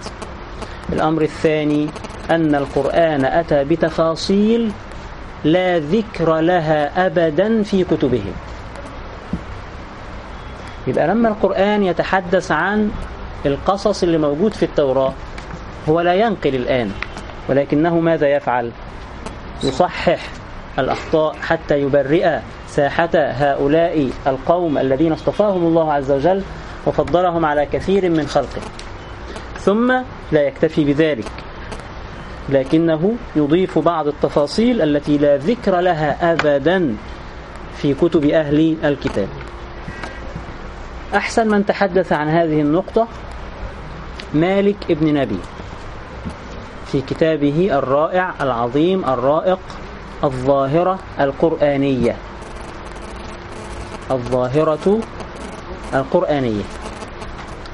الأمر 0.92 1.22
الثاني 1.22 1.88
أن 2.31 2.55
القرآن 2.55 3.24
أتى 3.24 3.64
بتفاصيل 3.64 4.72
لا 5.44 5.79
ذكر 5.79 6.40
لها 6.40 7.07
أبدا 7.07 7.62
في 7.62 7.85
كتبهم 7.85 8.33
يبقى 10.87 11.07
لما 11.09 11.29
القرآن 11.29 11.83
يتحدث 11.83 12.50
عن 12.52 12.90
القصص 13.46 14.02
اللي 14.02 14.18
موجود 14.18 14.55
في 14.55 14.62
التوراة 14.62 15.12
هو 15.88 16.00
لا 16.00 16.14
ينقل 16.14 16.55
الآن 16.55 16.90
ولكنه 17.48 18.00
ماذا 18.00 18.29
يفعل؟ 18.29 18.70
يصحح 19.64 20.18
الأخطاء 20.79 21.37
حتى 21.42 21.81
يبرئ 21.81 22.38
ساحة 22.77 23.11
هؤلاء 23.15 24.11
القوم 24.27 24.79
الذين 24.79 25.12
اصطفاهم 25.12 25.67
الله 25.67 25.93
عز 25.93 26.11
وجل 26.11 26.43
وفضلهم 26.87 27.45
على 27.45 27.67
كثير 27.67 28.11
من 28.11 28.27
خلقه. 28.27 28.61
ثم 29.59 29.93
لا 30.33 30.43
يكتفي 30.43 30.85
بذلك 30.85 31.31
لكنه 32.49 33.15
يضيف 33.37 33.79
بعض 33.79 34.07
التفاصيل 34.07 34.83
التي 34.83 35.19
لا 35.19 35.37
ذكر 35.37 35.81
لها 35.81 36.33
أبدا 36.33 36.97
في 37.77 37.95
كتب 37.95 38.25
أهل 38.25 38.77
الكتاب. 38.85 39.29
أحسن 41.15 41.49
من 41.49 41.67
تحدث 41.67 42.12
عن 42.12 42.29
هذه 42.29 42.61
النقطة 42.61 43.09
مالك 44.35 44.77
ابن 44.91 45.15
نبي 45.15 45.39
في 46.87 47.01
كتابه 47.01 47.69
الرائع 47.73 48.35
العظيم 48.41 49.05
الرائق 49.05 49.59
الظاهرة 50.25 50.99
القرآنية. 51.21 52.17
الظاهرة 54.11 55.01
القرآنية. 55.95 56.62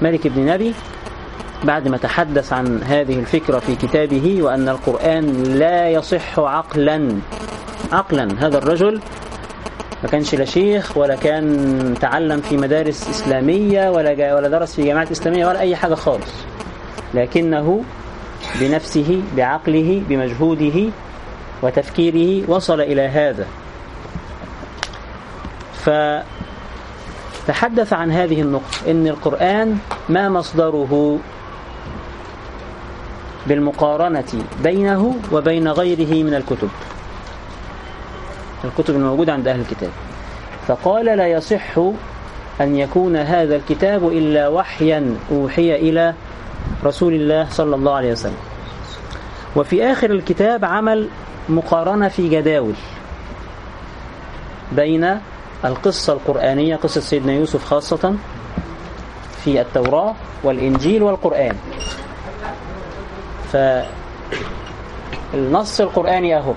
مالك 0.03 0.27
بن 0.27 0.47
نبي 0.47 0.75
بعد 1.64 1.88
ما 1.88 1.97
تحدث 1.97 2.53
عن 2.53 2.83
هذه 2.83 3.18
الفكرة 3.18 3.59
في 3.59 3.77
كتابه 3.77 4.42
وأن 4.42 4.68
القرآن 4.68 5.42
لا 5.42 5.88
يصح 5.88 6.38
عقلا 6.38 7.16
عقلا 7.92 8.47
هذا 8.47 8.59
الرجل 8.59 9.01
ما 10.03 10.09
كانش 10.09 10.35
لا 10.35 10.45
شيخ 10.45 10.97
ولا 10.97 11.16
كان 11.16 11.95
تعلم 12.01 12.40
في 12.40 12.57
مدارس 12.57 13.11
إسلامية 13.11 13.90
ولا 13.90 14.35
ولا 14.35 14.49
درس 14.49 14.75
في 14.75 14.85
جامعات 14.85 15.11
إسلامية 15.11 15.47
ولا 15.47 15.61
أي 15.61 15.77
حاجة 15.77 15.95
خالص. 15.95 16.33
لكنه 17.14 17.83
بنفسه 18.61 19.23
بعقله 19.37 20.03
بمجهوده 20.09 20.90
وتفكيره 21.62 22.51
وصل 22.51 22.81
إلى 22.81 23.03
هذا. 23.03 23.47
فتحدث 27.47 27.92
عن 27.92 28.12
هذه 28.12 28.42
النقطة 28.42 28.90
إن 28.90 29.07
القرآن 29.07 29.79
ما 30.09 30.29
مصدره 30.29 31.18
بالمقارنة 33.47 34.45
بينه 34.62 35.16
وبين 35.33 35.68
غيره 35.68 36.25
من 36.25 36.35
الكتب. 36.35 36.68
الكتب 38.64 38.95
الموجودة 38.95 39.33
عند 39.33 39.49
أهل 39.49 39.61
الكتاب. 39.61 39.90
فقال 40.66 41.05
لا 41.05 41.27
يصح 41.27 41.79
أن 42.61 42.77
يكون 42.77 43.16
هذا 43.16 43.57
الكتاب 43.57 44.09
إلا 44.09 44.49
وحيا 44.49 45.16
أوحي 45.33 45.75
إلى 45.75 46.14
رسول 46.85 47.14
الله 47.14 47.47
صلى 47.51 47.77
الله 47.77 47.95
عليه 47.95 48.12
وسلم. 48.12 48.37
وفي 49.57 49.85
آخر 49.85 50.11
الكتاب 50.11 50.64
عمل 50.64 51.09
مقارنة 51.49 52.09
في 52.09 52.29
جداول 52.29 52.75
بين 54.73 55.21
القصة 55.64 56.12
القرآنية 56.12 56.77
قصة 56.77 57.01
سيدنا 57.01 57.33
يوسف 57.33 57.64
خاصة 57.64 58.16
في 59.44 59.61
التوراة 59.61 60.14
والإنجيل 60.42 61.03
والقرآن. 61.03 61.57
فالنص 65.33 65.81
القرآني 65.81 66.37
أهو. 66.37 66.55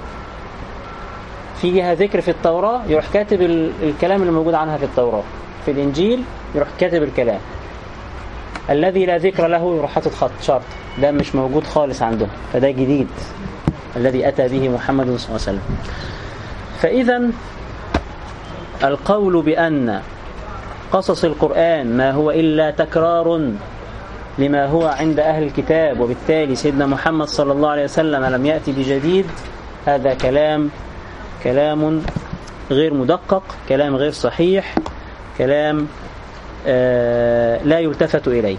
فيها 1.61 1.93
ذكر 1.93 2.21
في 2.21 2.31
التوراة 2.31 2.81
يروح 2.87 3.05
كاتب 3.13 3.41
الكلام 3.83 4.21
اللي 4.21 4.31
موجود 4.31 4.53
عنها 4.53 4.77
في 4.77 4.85
التوراة. 4.85 5.23
في 5.65 5.71
الإنجيل 5.71 6.23
يروح 6.55 6.67
كاتب 6.79 7.03
الكلام. 7.03 7.39
الذي 8.69 9.05
لا 9.05 9.17
ذكر 9.17 9.47
له 9.47 9.75
يروح 9.75 9.91
حاطط 9.91 10.13
خط 10.13 10.31
شرط. 10.41 10.61
ده 11.01 11.11
مش 11.11 11.35
موجود 11.35 11.63
خالص 11.63 12.01
عندهم. 12.01 12.29
فده 12.53 12.71
جديد. 12.71 13.07
الذي 13.95 14.27
أتى 14.27 14.47
به 14.47 14.69
محمد 14.69 15.05
صلى 15.05 15.13
الله 15.13 15.25
عليه 15.27 15.35
وسلم. 15.35 15.61
فإذا 16.81 17.31
القول 18.83 19.41
بأن 19.41 20.01
قصص 20.91 21.23
القرآن 21.25 21.97
ما 21.97 22.11
هو 22.11 22.31
إلا 22.31 22.71
تكرار 22.71 23.51
لما 24.37 24.65
هو 24.65 24.87
عند 24.87 25.19
أهل 25.19 25.43
الكتاب 25.43 25.99
وبالتالي 25.99 26.55
سيدنا 26.55 26.85
محمد 26.85 27.27
صلى 27.27 27.51
الله 27.51 27.69
عليه 27.69 27.83
وسلم 27.83 28.25
لم 28.25 28.45
يأتي 28.45 28.71
بجديد. 28.71 29.25
هذا 29.85 30.13
كلام 30.13 30.69
كلام 31.43 32.01
غير 32.71 32.93
مدقق 32.93 33.43
كلام 33.69 33.95
غير 33.95 34.11
صحيح 34.11 34.75
كلام 35.37 35.87
آه، 36.67 37.63
لا 37.63 37.79
يلتفت 37.79 38.27
إليه. 38.27 38.57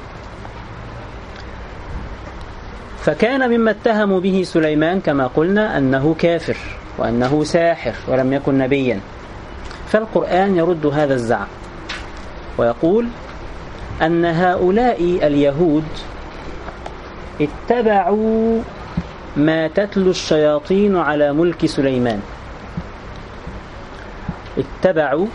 فكان 3.00 3.50
مما 3.50 3.70
اتهموا 3.70 4.20
به 4.20 4.42
سليمان 4.46 5.00
كما 5.00 5.26
قلنا 5.26 5.78
أنه 5.78 6.14
كافر 6.18 6.56
وأنه 6.98 7.44
ساحر 7.44 7.92
ولم 8.08 8.32
يكن 8.32 8.58
نبيا. 8.58 9.00
فالقرآن 9.86 10.56
يرد 10.56 10.86
هذا 10.86 11.14
الزعم 11.14 11.46
ويقول 12.58 13.08
أن 14.02 14.24
هؤلاء 14.24 15.02
اليهود 15.02 15.84
اتبعوا 17.40 18.60
ما 19.36 19.68
تتلو 19.68 20.10
الشياطين 20.10 20.96
على 20.96 21.32
ملك 21.32 21.66
سليمان. 21.66 22.20
اتبعوا 24.58 25.26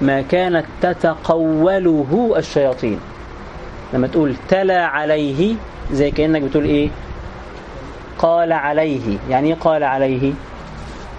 ما 0.00 0.22
كانت 0.22 0.64
تتقوله 0.82 2.34
الشياطين. 2.36 3.00
لما 3.92 4.06
تقول 4.06 4.34
تلا 4.48 4.86
عليه 4.86 5.54
زي 5.92 6.10
كأنك 6.10 6.42
بتقول 6.42 6.64
إيه؟ 6.64 6.88
قال 8.18 8.52
عليه. 8.52 9.18
يعني 9.30 9.48
إيه 9.48 9.54
قال 9.54 9.84
عليه؟ 9.84 10.32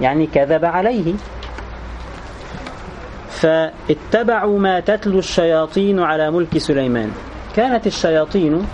يعني 0.02 0.28
كذب 0.28 0.66
عليه. 0.66 1.14
فاتبعوا 3.46 4.60
ما 4.60 4.80
تتلو 4.80 5.20
الشياطين 5.20 6.00
على 6.00 6.32
ملك 6.32 6.58
سليمان. 6.58 7.12
كانت 7.56 7.88
الشياطين 7.88 8.68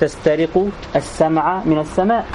تسترق 0.00 0.68
السمع 0.96 1.62
من 1.64 1.78
السماء. 1.78 2.26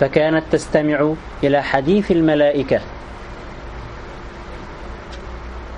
فكانت 0.00 0.44
تستمع 0.52 1.12
إلى 1.44 1.62
حديث 1.62 2.10
الملائكة. 2.10 2.80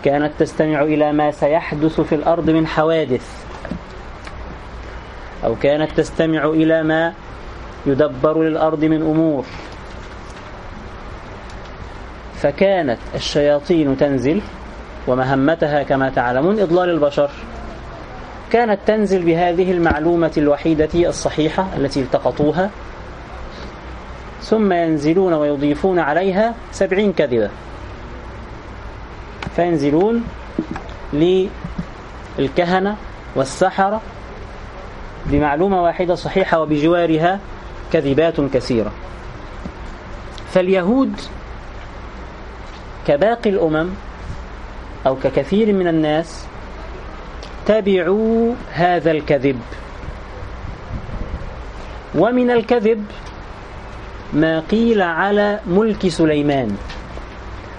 كانت 0.05 0.33
تستمع 0.39 0.83
إلى 0.83 1.13
ما 1.13 1.31
سيحدث 1.31 2.01
في 2.01 2.15
الأرض 2.15 2.51
من 2.51 2.67
حوادث. 2.67 3.27
أو 5.45 5.57
كانت 5.63 5.91
تستمع 5.97 6.45
إلى 6.45 6.83
ما 6.83 7.13
يدبر 7.87 8.43
للأرض 8.43 8.85
من 8.85 9.03
أمور. 9.03 9.45
فكانت 12.43 12.99
الشياطين 13.15 13.97
تنزل 13.97 14.41
ومهمتها 15.07 15.83
كما 15.83 16.11
تعلمون 16.11 16.61
إضلال 16.61 16.91
البشر. 16.91 17.31
كانت 18.53 18.79
تنزل 18.87 19.23
بهذه 19.23 19.73
المعلومة 19.73 20.33
الوحيدة 20.37 21.09
الصحيحة 21.09 21.69
التي 21.77 22.01
التقطوها 22.01 22.71
ثم 24.43 24.73
ينزلون 24.73 25.33
ويضيفون 25.33 25.99
عليها 25.99 26.55
سبعين 26.73 27.13
كذبة. 27.13 27.51
فينزلون 29.57 30.25
للكهنة 32.39 32.97
والسحرة 33.37 34.01
بمعلومة 35.27 35.83
واحدة 35.83 36.15
صحيحة 36.15 36.61
وبجوارها 36.61 37.41
كذبات 37.93 38.41
كثيرة. 38.41 38.93
فاليهود 40.53 41.21
كباقي 43.09 43.51
الأمم 43.51 43.89
أو 45.07 45.17
ككثير 45.17 45.73
من 45.73 45.89
الناس 45.89 46.47
تبعوا 47.67 48.55
هذا 48.73 49.11
الكذب. 49.11 49.61
ومن 52.15 52.51
الكذب 52.51 53.05
ما 54.33 54.61
قيل 54.61 55.03
على 55.03 55.61
ملك 55.67 56.09
سليمان. 56.09 56.77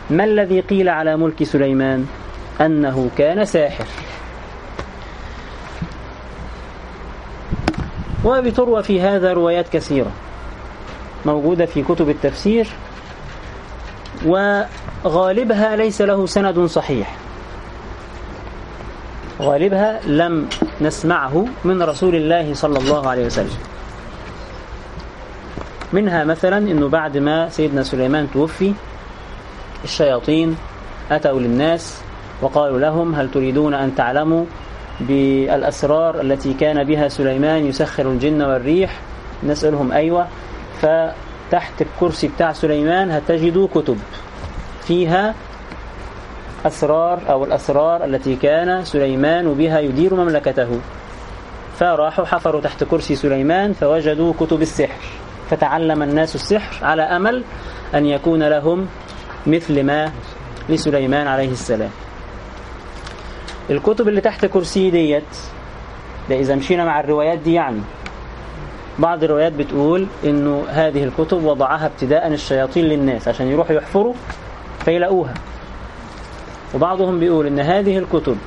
ما 0.09 0.23
الذي 0.23 0.59
قيل 0.59 0.89
على 0.89 1.17
ملك 1.17 1.43
سليمان؟ 1.43 2.07
أنه 2.61 3.09
كان 3.17 3.45
ساحر. 3.45 3.85
وبتروى 8.25 8.83
في 8.83 9.01
هذا 9.01 9.33
روايات 9.33 9.69
كثيرة 9.69 10.11
موجودة 11.25 11.65
في 11.65 11.83
كتب 11.83 12.09
التفسير. 12.09 12.67
وغالبها 14.25 15.75
ليس 15.75 16.01
له 16.01 16.25
سند 16.25 16.65
صحيح. 16.65 17.15
غالبها 19.41 19.99
لم 20.08 20.47
نسمعه 20.82 21.45
من 21.63 21.84
رسول 21.84 22.15
الله 22.15 22.53
صلى 22.53 22.77
الله 22.79 23.08
عليه 23.08 23.25
وسلم. 23.25 23.58
منها 25.93 26.23
مثلا 26.23 26.58
أنه 26.58 26.88
بعد 26.89 27.17
ما 27.17 27.49
سيدنا 27.49 27.84
سليمان 27.84 28.27
توفي 28.34 28.73
الشياطين 29.84 30.58
أتوا 31.12 31.39
للناس 31.39 32.01
وقالوا 32.41 32.79
لهم 32.79 33.15
هل 33.15 33.32
تريدون 33.32 33.73
أن 33.73 33.95
تعلموا 33.95 34.45
بالأسرار 34.99 36.21
التي 36.21 36.53
كان 36.53 36.84
بها 36.84 37.08
سليمان 37.08 37.65
يسخر 37.65 38.12
الجن 38.12 38.41
والريح؟ 38.41 38.99
نسألهم. 39.43 39.91
أيوة. 39.91 40.27
فتحت 41.49 41.81
الكرسي 41.81 42.27
بتاع 42.27 42.53
سليمان 42.53 43.12
هتجدوا 43.12 43.67
كتب 43.67 43.97
فيها 44.81 45.35
أسرار 46.65 47.19
أو 47.29 47.45
الأسرار 47.45 48.05
التي 48.05 48.35
كان 48.35 48.85
سليمان 48.85 49.53
بها 49.53 49.79
يدير 49.79 50.15
مملكته. 50.15 50.79
فراحوا 51.79 52.25
حفروا 52.25 52.62
تحت 52.62 52.83
كرسي 52.83 53.15
سليمان 53.15 53.73
فوجدوا 53.73 54.33
كتب 54.39 54.62
السحر. 54.62 55.01
فتعلم 55.49 56.03
الناس 56.03 56.35
السحر 56.35 56.85
على 56.85 57.01
أمل 57.01 57.43
أن 57.95 58.05
يكون 58.05 58.43
لهم 58.43 58.88
مثل 59.47 59.83
ما 59.83 60.12
لسليمان 60.69 61.27
عليه 61.27 61.51
السلام. 61.51 61.91
الكتب 63.69 64.07
اللي 64.07 64.21
تحت 64.21 64.45
كرسي 64.45 64.89
ديت 64.89 65.38
ده 66.29 66.35
إذا 66.39 66.55
مشينا 66.55 66.85
مع 66.85 66.99
الروايات 66.99 67.39
دي 67.39 67.53
يعني 67.53 67.81
بعض 68.99 69.23
الروايات 69.23 69.53
بتقول 69.53 70.07
إنه 70.25 70.65
هذه 70.69 71.03
الكتب 71.03 71.43
وضعها 71.43 71.85
ابتداء 71.85 72.27
الشياطين 72.27 72.85
للناس 72.85 73.27
عشان 73.27 73.47
يروحوا 73.47 73.75
يحفروا 73.75 74.13
فيلاقوها. 74.85 75.33
وبعضهم 76.75 77.19
بيقول 77.19 77.47
إن 77.47 77.59
هذه 77.59 77.97
الكتب 77.97 78.38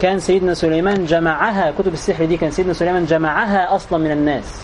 كان 0.00 0.18
سيدنا 0.18 0.54
سليمان 0.54 1.06
جمعها 1.06 1.70
كتب 1.70 1.92
السحر 1.92 2.24
دي 2.24 2.36
كان 2.36 2.50
سيدنا 2.50 2.72
سليمان 2.72 3.04
جمعها 3.04 3.74
أصلا 3.74 3.98
من 3.98 4.10
الناس. 4.10 4.62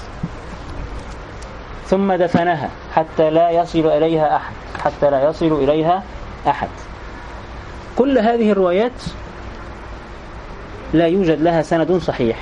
ثم 1.87 2.13
دفنها 2.13 2.71
حتى 2.95 3.31
لا 3.31 3.51
يصل 3.51 3.87
إليها 3.87 4.37
أحد 4.37 4.55
حتى 4.79 5.11
لا 5.11 5.29
يصل 5.29 5.53
إليها 5.53 6.03
أحد. 6.47 6.69
كل 7.97 8.19
هذه 8.19 8.51
الروايات 8.53 8.93
لا 10.93 11.07
يوجد 11.07 11.43
لها 11.43 11.63
سند 11.63 11.93
صحيح. 11.93 12.37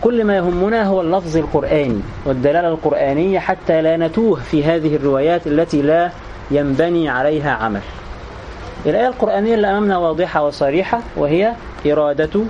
كل 0.00 0.24
ما 0.24 0.36
يهمنا 0.36 0.84
هو 0.84 1.00
اللفظ 1.00 1.36
القرآني 1.36 2.00
والدلالة 2.26 2.68
القرآنية 2.68 3.38
حتى 3.38 3.82
لا 3.82 3.96
نتوه 3.96 4.40
في 4.40 4.64
هذه 4.64 4.96
الروايات 4.96 5.46
التي 5.46 5.82
لا 5.82 6.10
ينبني 6.50 7.08
عليها 7.08 7.50
عمل. 7.50 7.80
الآية 8.86 9.08
القرآنية 9.08 9.54
اللي 9.54 9.70
أمامنا 9.70 9.98
واضحة 9.98 10.46
وصريحة 10.46 11.00
وهي 11.16 11.52
إرادة 11.86 12.40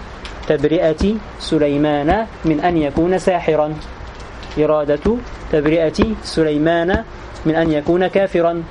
تبرئة 0.48 1.14
سليمان 1.38 2.26
من 2.44 2.60
أن 2.60 2.76
يكون 2.76 3.18
ساحرا. 3.18 3.74
إرادة 4.58 5.16
تبرئة 5.52 6.04
سليمان 6.22 7.04
من 7.46 7.54
أن 7.54 7.72
يكون 7.72 8.06
كافرا. 8.06 8.62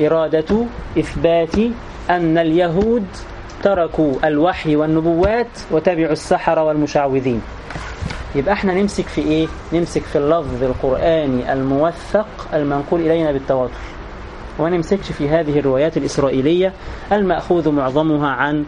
إرادة 0.00 0.64
إثبات 0.98 1.56
أن 2.10 2.38
اليهود 2.38 3.06
تركوا 3.62 4.14
الوحي 4.24 4.76
والنبوات 4.76 5.46
وتبعوا 5.70 6.12
السحرة 6.12 6.64
والمشعوذين. 6.64 7.42
يبقى 8.34 8.52
إحنا 8.52 8.74
نمسك 8.74 9.06
في 9.06 9.20
إيه؟ 9.20 9.46
نمسك 9.72 10.02
في 10.02 10.18
اللفظ 10.18 10.62
القرآني 10.62 11.52
الموثق 11.52 12.26
المنقول 12.54 13.00
إلينا 13.00 13.32
بالتواتر. 13.32 13.72
ونمسكش 14.58 15.12
في 15.12 15.28
هذه 15.28 15.58
الروايات 15.58 15.96
الإسرائيلية 15.96 16.72
المأخوذ 17.12 17.70
معظمها 17.70 18.28
عن 18.28 18.64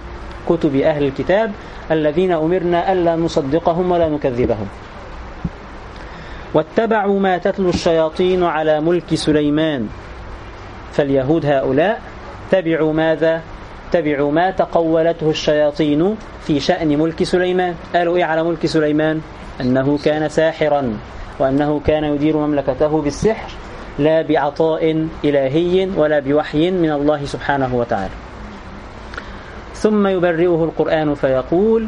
كتب 0.49 0.77
أهل 0.77 1.05
الكتاب 1.05 1.53
الذين 1.91 2.33
أمرنا 2.33 2.93
ألا 2.93 3.17
نصدقهم 3.17 3.91
ولا 3.91 4.09
نكذبهم. 4.09 4.67
واتبعوا 6.55 7.21
ما 7.21 7.39
تتلو 7.39 7.69
الشياطين 7.69 8.45
على 8.45 8.81
ملك 8.81 9.15
سليمان. 9.15 9.89
فاليهود 10.93 11.47
هؤلاء 11.47 12.03
تبعوا 12.51 12.93
ماذا؟ 12.93 13.43
تبعوا 13.93 14.33
ما 14.33 14.51
تقولته 14.51 15.31
الشياطين 15.31 16.17
في 16.47 16.61
شأن 16.61 16.99
ملك 16.99 17.23
سليمان. 17.23 17.75
قالوا 17.95 18.17
إيه 18.17 18.25
على 18.25 18.43
ملك 18.43 18.67
سليمان؟ 18.67 19.21
أنه 19.61 19.99
كان 20.05 20.29
ساحرا 20.29 20.99
وأنه 21.39 21.81
كان 21.87 22.05
يدير 22.05 22.37
مملكته 22.37 23.03
بالسحر 23.03 23.51
لا 23.99 24.23
بعطاء 24.23 25.09
إلهي 25.25 25.89
ولا 25.97 26.19
بوحي 26.21 26.71
من 26.71 26.93
الله 26.93 27.25
سبحانه 27.25 27.75
وتعالى. 27.75 28.15
ثم 29.75 30.07
يبرئه 30.07 30.65
القرآن 30.65 31.15
فيقول 31.15 31.87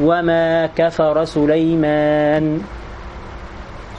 وما 0.00 0.66
كفر 0.66 1.24
سليمان. 1.24 2.60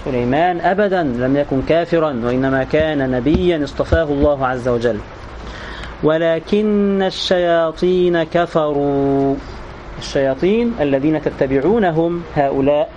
سليمان 0.05 0.61
أبدا 0.61 1.03
لم 1.03 1.37
يكن 1.37 1.61
كافرا 1.61 2.21
وإنما 2.23 2.63
كان 2.63 3.11
نبيا 3.11 3.63
اصطفاه 3.63 4.03
الله 4.03 4.47
عز 4.47 4.67
وجل. 4.67 4.99
ولكن 6.03 7.01
الشياطين 7.01 8.23
كفروا. 8.23 9.35
الشياطين 9.99 10.73
الذين 10.81 11.21
تتبعونهم 11.21 12.23
هؤلاء 12.35 12.89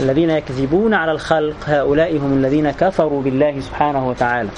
الذين 0.00 0.30
يكذبون 0.30 0.94
على 0.94 1.12
الخلق 1.12 1.56
هؤلاء 1.66 2.16
هم 2.16 2.32
الذين 2.32 2.70
كفروا 2.70 3.22
بالله 3.22 3.60
سبحانه 3.60 4.08
وتعالى. 4.08 4.48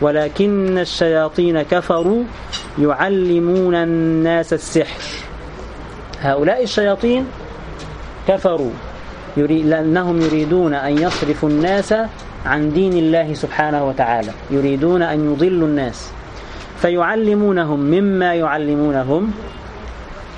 ولكن 0.00 0.78
الشياطين 0.78 1.62
كفروا 1.62 2.22
يعلمون 2.78 3.74
الناس 3.74 4.52
السحر. 4.52 5.02
هؤلاء 6.20 6.62
الشياطين 6.62 7.26
كفروا 8.28 8.70
لأنهم 9.36 10.20
يريدون 10.20 10.74
أن 10.74 10.98
يصرفوا 10.98 11.48
الناس 11.48 11.94
عن 12.46 12.72
دين 12.72 12.92
الله 12.92 13.34
سبحانه 13.34 13.88
وتعالى. 13.88 14.32
يريدون 14.50 15.02
أن 15.02 15.32
يضلوا 15.32 15.68
الناس. 15.68 16.10
فيعلمونهم 16.82 17.80
مما 17.80 18.34
يعلمونهم 18.34 19.30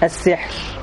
السحر. 0.03 0.76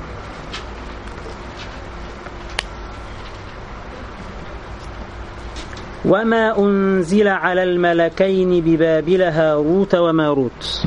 وما 6.04 6.58
أنزل 6.58 7.28
على 7.28 7.62
الملكين 7.62 8.60
ببابل 8.60 9.22
هاروت 9.22 9.94
وماروت. 9.94 10.86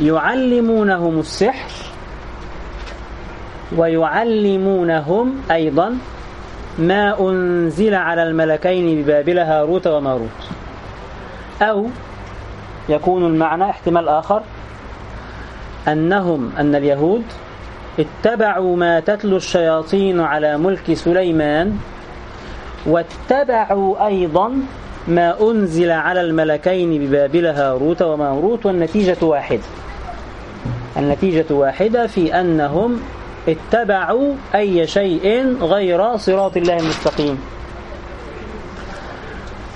يعلمونهم 0.00 1.18
السحر 1.18 1.70
ويعلمونهم 3.76 5.34
أيضا 5.50 5.98
ما 6.78 7.20
أنزل 7.20 7.94
على 7.94 8.22
الملكين 8.22 9.02
ببابل 9.02 9.38
هاروت 9.38 9.86
وماروت. 9.86 10.50
أو 11.62 11.86
يكون 12.88 13.26
المعنى 13.26 13.70
احتمال 13.70 14.08
آخر 14.08 14.42
أنهم 15.88 16.52
أن 16.58 16.74
اليهود 16.74 17.24
اتبعوا 17.98 18.76
ما 18.76 19.00
تتلو 19.00 19.36
الشياطين 19.36 20.20
على 20.20 20.58
ملك 20.58 20.94
سليمان 20.94 21.76
واتبعوا 22.86 24.06
أيضا 24.06 24.52
ما 25.08 25.50
أنزل 25.50 25.90
على 25.90 26.20
الملكين 26.20 27.06
ببابل 27.06 27.46
هاروت 27.46 28.02
وماروت 28.02 28.66
والنتيجة 28.66 29.16
واحدة 29.22 29.62
النتيجة 30.96 31.46
واحدة 31.50 32.06
في 32.06 32.40
أنهم 32.40 33.00
اتبعوا 33.48 34.34
أي 34.54 34.86
شيء 34.86 35.56
غير 35.60 36.16
صراط 36.16 36.56
الله 36.56 36.76
المستقيم. 36.76 37.38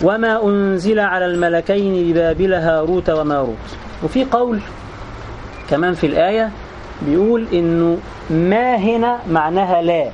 وما 0.02 0.44
أنزل 0.44 0.98
على 0.98 1.26
الملكين 1.26 2.12
ببابل 2.12 2.54
هاروت 2.54 3.11
وماروت 3.11 3.56
وفي 4.04 4.24
قول 4.24 4.61
كمان 5.70 5.94
في 5.94 6.06
الآية 6.06 6.50
بيقول 7.02 7.46
إنه 7.52 7.98
ما 8.30 8.76
هنا 8.76 9.18
معناها 9.30 9.82
لا. 9.82 10.10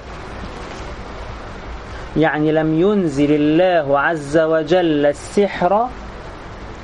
يعني 2.16 2.53
لم 2.53 2.81
ينزل 2.81 3.33
الله 3.33 4.01
عز 4.01 4.38
وجل 4.38 5.07
السحر 5.07 5.88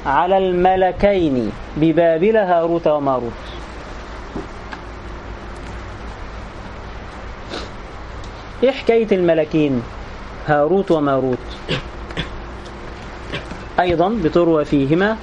على 0.07 0.39
الملكين 0.39 1.53
ببابل 1.77 2.37
هاروت 2.37 2.87
وماروت. 2.87 3.33
إيه 8.63 8.71
حكاية 8.71 9.09
الملكين؟ 9.13 9.83
هاروت 10.47 10.91
وماروت. 10.91 11.39
أيضا 13.81 14.09
بتروى 14.09 14.65
فيهما 14.65 15.17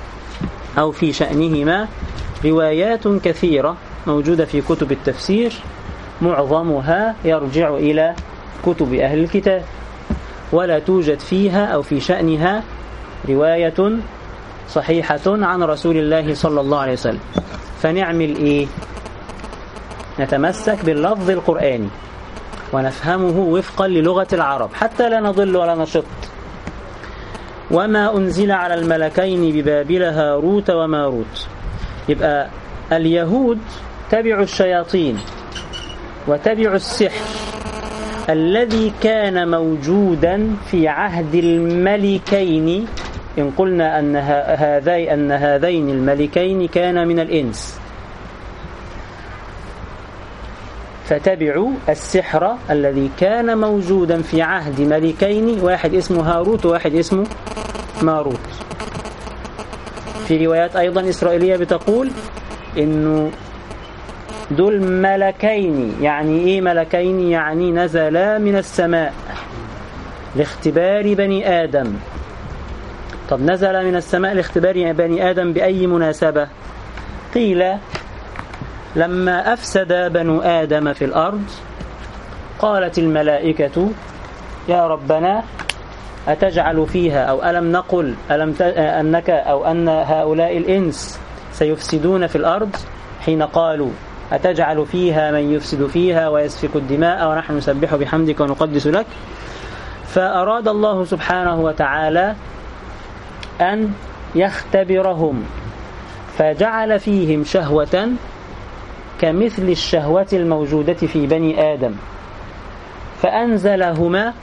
أو 0.77 0.91
في 0.91 1.13
شأنهما 1.13 1.87
روايات 2.45 3.07
كثيرة. 3.07 3.77
موجودة 4.09 4.45
في 4.45 4.61
كتب 4.61 4.91
التفسير 4.91 5.53
معظمها 6.21 7.15
يرجع 7.25 7.69
إلى 7.75 8.15
كتب 8.65 8.93
أهل 8.93 9.19
الكتاب. 9.19 9.63
ولا 10.51 10.79
توجد 10.79 11.19
فيها 11.19 11.65
أو 11.65 11.81
في 11.81 11.99
شأنها 11.99 12.63
رواية 13.29 13.79
صحيحة 14.69 15.19
عن 15.27 15.63
رسول 15.63 15.97
الله 15.97 16.33
صلى 16.33 16.61
الله 16.61 16.79
عليه 16.79 16.93
وسلم. 16.93 17.19
فنعمل 17.81 18.35
إيه؟ 18.35 18.67
نتمسك 20.19 20.85
باللفظ 20.85 21.29
القرآني 21.29 21.89
ونفهمه 22.73 23.39
وفقا 23.39 23.87
للغة 23.87 24.27
العرب. 24.33 24.69
حتى 24.73 25.09
لا 25.09 25.19
نضل 25.19 25.57
ولا 25.57 25.75
نشط 25.75 26.05
وما 27.71 28.17
أنزل 28.17 28.51
على 28.51 28.73
الملكين 28.73 29.51
ببابل 29.55 30.03
هاروت 30.03 30.69
وماروت. 30.69 31.47
يبقى 32.09 32.49
اليهود 32.91 33.59
تبعوا 34.11 34.43
الشياطين 34.43 35.17
وتبعوا 36.27 36.75
السحر 36.75 37.25
الذي 38.29 38.93
كان 39.03 39.51
موجودا 39.51 40.55
في 40.71 40.87
عهد 40.87 41.35
الملكين. 41.35 42.87
إن 43.37 43.51
قلنا 43.57 43.99
أن 43.99 44.15
هذي 44.15 45.13
أن 45.13 45.31
هذين 45.31 45.89
الملكين 45.89 46.67
كان 46.67 47.07
من 47.07 47.19
الإنس. 47.19 47.79
فتبعوا 51.05 51.71
السحر 51.89 52.55
الذي 52.69 53.09
كان 53.19 53.57
موجودا 53.57 54.21
في 54.21 54.41
عهد 54.41 54.81
ملكين. 54.81 55.59
واحد 55.59 55.93
اسمه 55.93 56.21
هاروت 56.21 56.65
وواحد 56.65 56.95
اسمه 56.95 57.27
ماروت. 58.01 58.39
في 60.27 60.45
روايات 60.45 60.75
أيضا 60.75 61.09
إسرائيلية 61.09 61.57
بتقول 61.57 62.11
إنه 62.77 63.31
دول 64.51 64.81
ملكين 64.81 65.95
يعني 66.01 66.39
إيه 66.39 66.61
ملكين؟ 66.61 67.19
يعني 67.19 67.71
نزلا 67.71 68.37
من 68.37 68.55
السماء 68.55 69.13
لاختبار 70.35 71.13
بني 71.13 71.63
آدم. 71.63 71.93
طب 73.29 73.41
نزل 73.41 73.85
من 73.85 73.95
السماء 73.95 74.33
لاختبار 74.33 74.91
بني 74.91 75.29
آدم 75.29 75.53
بأي 75.53 75.87
مناسبة؟ 75.87 76.47
قيل 77.35 77.63
لما 78.95 79.53
أفسد 79.53 80.13
بنو 80.13 80.41
آدم 80.41 80.93
في 80.93 81.05
الأرض 81.05 81.43
قالت 82.59 82.99
الملائكة 82.99 83.89
يا 84.69 84.87
ربنا 84.87 85.43
أتجعل 86.27 86.87
فيها؟ 86.87 87.23
أو 87.25 87.43
ألم 87.43 87.71
نقل 87.71 88.15
ألم 88.31 88.55
أنك 88.77 89.29
أو 89.29 89.65
أن 89.71 89.89
هؤلاء 89.89 90.57
الإنس 90.57 91.19
سيفسدون 91.51 92.27
في 92.27 92.35
الأرض؟ 92.35 92.75
حين 93.25 93.43
قالوا 93.43 93.91
أتجعل 94.31 94.85
فيها 94.85 95.31
من 95.31 95.53
يفسد 95.53 95.87
فيها 95.87 96.29
ويسفك 96.29 96.75
الدماء 96.75 97.29
ونحن 97.29 97.57
نسبح 97.57 97.95
بحمدك 97.95 98.39
ونقدس 98.39 98.87
لك؟ 98.87 99.05
فأراد 100.07 100.67
الله 100.67 101.05
سبحانه 101.05 101.55
وتعالى 101.61 102.35
أن 103.61 103.93
يختبرهم 104.35 105.43
فجعل 106.37 106.99
فيهم 106.99 107.43
شهوة 107.43 108.09
كمثل 109.21 109.63
الشهوة 109.63 110.27
الموجودة 110.33 110.93
في 110.93 111.27
بني 111.27 111.73
آدم 111.73 111.95
فأنزلهما 113.21 114.33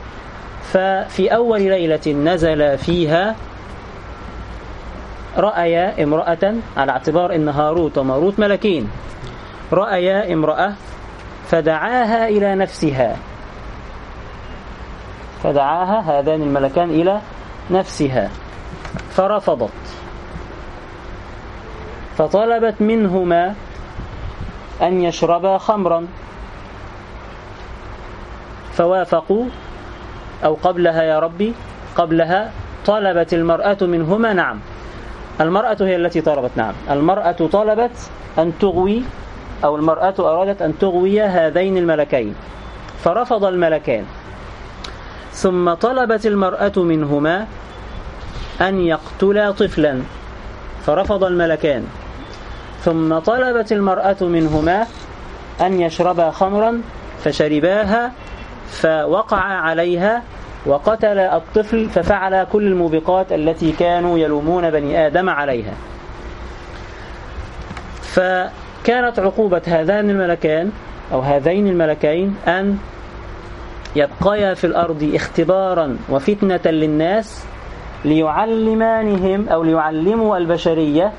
ففي 0.62 1.34
أول 1.34 1.62
ليلة 1.62 2.12
نزل 2.12 2.78
فيها 2.78 3.36
رأيا 5.36 6.02
امرأة 6.04 6.54
على 6.76 6.92
اعتبار 6.92 7.34
أن 7.34 7.48
هاروت 7.48 7.98
وماروت 7.98 8.38
ملكين. 8.38 8.88
رأيا 9.72 10.32
امرأة 10.32 10.72
فدعاها 11.46 12.28
إلى 12.28 12.54
نفسها. 12.54 13.16
فدعاها 15.42 15.98
هذان 16.00 16.42
الملكان 16.42 16.90
إلى 16.90 17.20
نفسها. 17.70 18.30
فرفضت. 19.10 19.70
فطلبت 22.18 22.82
منهما 22.82 23.54
أن 24.82 25.00
يشربا 25.00 25.58
خمرا. 25.58 26.06
فوافقوا. 28.72 29.44
أو 30.44 30.54
قبلها 30.54 31.02
يا 31.02 31.18
ربي 31.18 31.54
قبلها 31.96 32.50
طلبت 32.86 33.34
المرأة 33.34 33.78
منهما 33.80 34.32
نعم. 34.32 34.60
المرأة 35.40 35.76
هي 35.80 35.96
التي 35.96 36.20
طلبت 36.20 36.50
نعم. 36.56 36.74
المرأة 36.90 37.32
طلبت 37.32 38.10
أن 38.38 38.52
تغوي 38.60 39.02
أو 39.64 39.76
المرأة 39.76 40.14
أرادت 40.18 40.62
أن 40.62 40.78
تغوي 40.78 41.22
هذين 41.22 41.78
الملكين. 41.78 42.34
فرفض 43.04 43.44
الملكان. 43.44 44.04
ثم 45.32 45.74
طلبت 45.74 46.26
المرأة 46.26 46.72
منهما 46.76 47.46
أن 48.60 48.80
يقتلا 48.80 49.50
طفلا. 49.50 50.00
فرفض 50.86 51.24
الملكان. 51.24 51.86
ثم 52.84 53.18
طلبت 53.18 53.72
المرأة 53.72 54.16
منهما 54.20 54.86
أن 55.60 55.80
يشربا 55.80 56.30
خمرا 56.30 56.80
فشرباها 57.24 58.12
فوقع 58.70 59.40
عليها 59.40 60.22
وقتل 60.66 61.18
الطفل 61.18 61.88
ففعل 61.88 62.44
كل 62.44 62.66
الموبقات 62.66 63.32
التي 63.32 63.72
كانوا 63.72 64.18
يلومون 64.18 64.70
بني 64.70 65.06
آدم 65.06 65.30
عليها. 65.30 65.72
فكانت 68.86 69.18
عقوبة 69.18 69.62
هذان 69.66 70.10
الملكان 70.10 70.70
أو 71.12 71.20
هذين 71.20 71.66
الملكين 71.66 72.36
أن 72.48 72.78
يبقيا 73.96 74.54
في 74.54 74.66
الأرض 74.66 75.10
اختبارا 75.14 75.96
وفتنة 76.08 76.60
للناس 76.66 77.44
ليعلمانهم 78.04 79.48
أو 79.48 79.62
ليعلموا 79.62 80.36
البشرية 80.36 81.12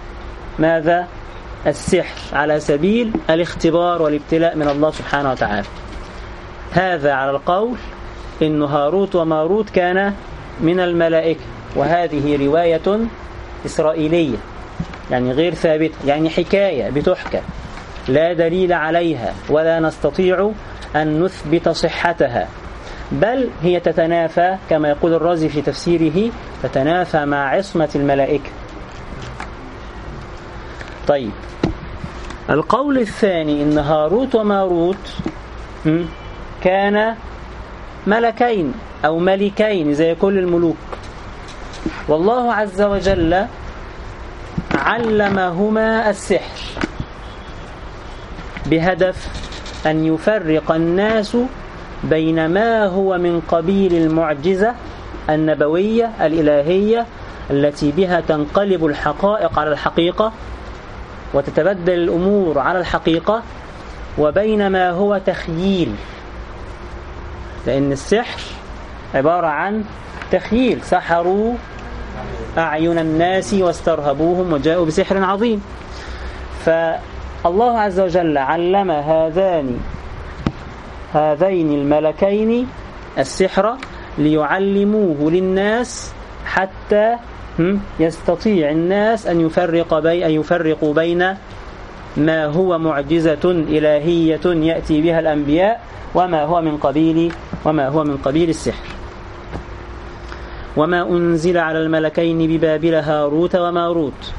ماذا؟ 0.59 1.07
السحر 1.67 2.37
على 2.37 2.59
سبيل 2.59 3.11
الاختبار 3.29 4.01
والابتلاء 4.01 4.55
من 4.55 4.67
الله 4.67 4.91
سبحانه 4.91 5.31
وتعالى 5.31 5.67
هذا 6.71 7.13
على 7.13 7.31
القول 7.31 7.75
إن 8.41 8.63
هاروت 8.63 9.15
وماروت 9.15 9.69
كان 9.69 10.13
من 10.61 10.79
الملائكة 10.79 11.43
وهذه 11.75 12.45
رواية 12.45 12.99
إسرائيلية 13.65 14.37
يعني 15.11 15.31
غير 15.31 15.53
ثابتة 15.53 15.95
يعني 16.05 16.29
حكاية 16.29 16.89
بتحكى. 16.89 17.41
لا 18.07 18.33
دليل 18.33 18.73
عليها 18.73 19.33
ولا 19.49 19.79
نستطيع 19.79 20.51
أن 20.95 21.23
نثبت 21.23 21.69
صحتها. 21.69 22.47
بل 23.11 23.49
هي 23.63 23.79
تتنافى 23.79 24.57
كما 24.69 24.89
يقول 24.89 25.13
الرازي 25.13 25.49
في 25.49 25.61
تفسيره 25.61 26.31
تتنافى 26.63 27.25
مع 27.25 27.49
عصمة 27.49 27.89
الملائكة. 27.95 28.49
طيب. 31.07 31.31
القول 32.49 32.97
الثاني 32.97 33.63
إن 33.63 33.77
هاروت 33.77 34.35
وماروت 34.35 35.15
كان 36.63 37.15
ملكين 38.07 38.73
أو 39.05 39.19
ملكين 39.19 39.93
زي 39.93 40.15
كل 40.15 40.37
الملوك. 40.37 40.77
والله 42.07 42.53
عز 42.53 42.81
وجل 42.81 43.45
علمهما 44.75 46.09
السحر. 46.09 46.59
بهدف 48.65 49.27
أن 49.85 50.05
يفرق 50.05 50.71
الناس 50.71 51.37
بين 52.03 52.49
ما 52.49 52.85
هو 52.85 53.17
من 53.17 53.41
قبيل 53.47 53.93
المعجزة 53.93 54.75
النبوية 55.29 56.11
الإلهية 56.21 57.05
التي 57.49 57.91
بها 57.91 58.21
تنقلب 58.21 58.85
الحقائق 58.85 59.59
على 59.59 59.71
الحقيقة 59.71 60.31
وتتبدل 61.33 61.93
الأمور 61.93 62.59
على 62.59 62.79
الحقيقة 62.79 63.43
وبين 64.17 64.67
ما 64.67 64.89
هو 64.89 65.21
تخييل. 65.25 65.95
لأن 67.67 67.91
السحر 67.91 68.39
عبارة 69.15 69.47
عن 69.47 69.83
تخييل. 70.31 70.81
سحروا 70.83 71.55
أعين 72.57 72.99
الناس 72.99 73.53
واسترهبوهم 73.53 74.53
وجاءوا 74.53 74.85
بسحر 74.85 75.23
عظيم. 75.23 75.61
فالله 76.65 77.79
عز 77.79 77.99
وجل 77.99 78.37
علم 78.37 78.91
هذان 78.91 79.77
هذين 81.13 81.73
الملكين 81.73 82.67
السحر 83.17 83.75
ليعلموه 84.17 85.31
للناس 85.31 86.13
حتى 86.45 87.15
يستطيع 87.99 88.71
الناس 88.71 89.27
أن 89.27 89.41
يفرق 89.41 89.99
بي 89.99 90.25
أن 90.25 90.31
يفرقوا 90.31 90.93
بين 90.93 91.35
ما 92.17 92.45
هو 92.45 92.77
معجزة 92.77 93.45
إلهية 93.45 94.45
يأتي 94.45 95.01
بها 95.01 95.19
الأنبياء 95.19 95.81
وما 96.15 96.43
هو 96.43 96.61
من 96.61 96.77
قبيل 96.77 97.33
وما 97.65 97.87
هو 97.87 98.03
من 98.03 98.17
قبيل 98.17 98.49
السحر. 98.49 98.96
وما 100.77 101.01
أنزل 101.09 101.57
على 101.57 101.79
الملكين 101.79 102.37
ببابل 102.57 102.93
هاروت 102.95 103.55
وماروت 103.55 104.33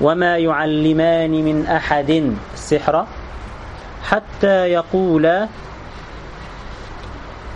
وما 0.00 0.38
يعلمان 0.38 1.30
من 1.30 1.66
أحد 1.66 2.32
السحر 2.54 3.06
حتى 4.04 4.56
يقولا 4.68 5.48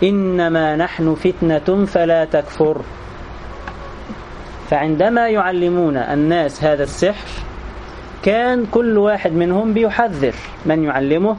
إنما 0.03 0.75
نحن 0.75 1.15
فتنة 1.15 1.85
فلا 1.85 2.25
تكفر. 2.25 2.81
فعندما 4.69 5.29
يعلمون 5.29 5.97
الناس 5.97 6.63
هذا 6.63 6.83
السحر 6.83 7.27
كان 8.23 8.65
كل 8.65 8.97
واحد 8.97 9.31
منهم 9.31 9.73
بيحذر 9.73 10.33
من 10.65 10.83
يعلمه 10.83 11.37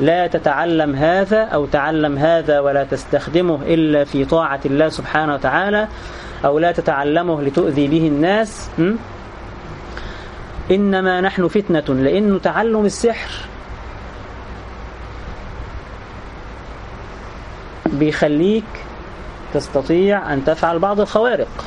لا 0.00 0.26
تتعلم 0.26 0.94
هذا 0.94 1.42
أو 1.42 1.66
تعلم 1.66 2.18
هذا 2.18 2.60
ولا 2.60 2.84
تستخدمه 2.84 3.58
إلا 3.62 4.04
في 4.04 4.24
طاعة 4.24 4.60
الله 4.66 4.88
سبحانه 4.88 5.34
وتعالى 5.34 5.88
أو 6.44 6.58
لا 6.58 6.72
تتعلمه 6.72 7.42
لتؤذي 7.42 7.88
به 7.88 8.08
الناس 8.08 8.70
إنما 10.70 11.20
نحن 11.20 11.48
فتنة 11.48 11.94
لأن 11.94 12.40
تعلم 12.42 12.84
السحر 12.84 13.30
بيخليك 17.86 18.64
تستطيع 19.54 20.32
أن 20.32 20.44
تفعل 20.44 20.78
بعض 20.78 21.00
الخوارق. 21.00 21.64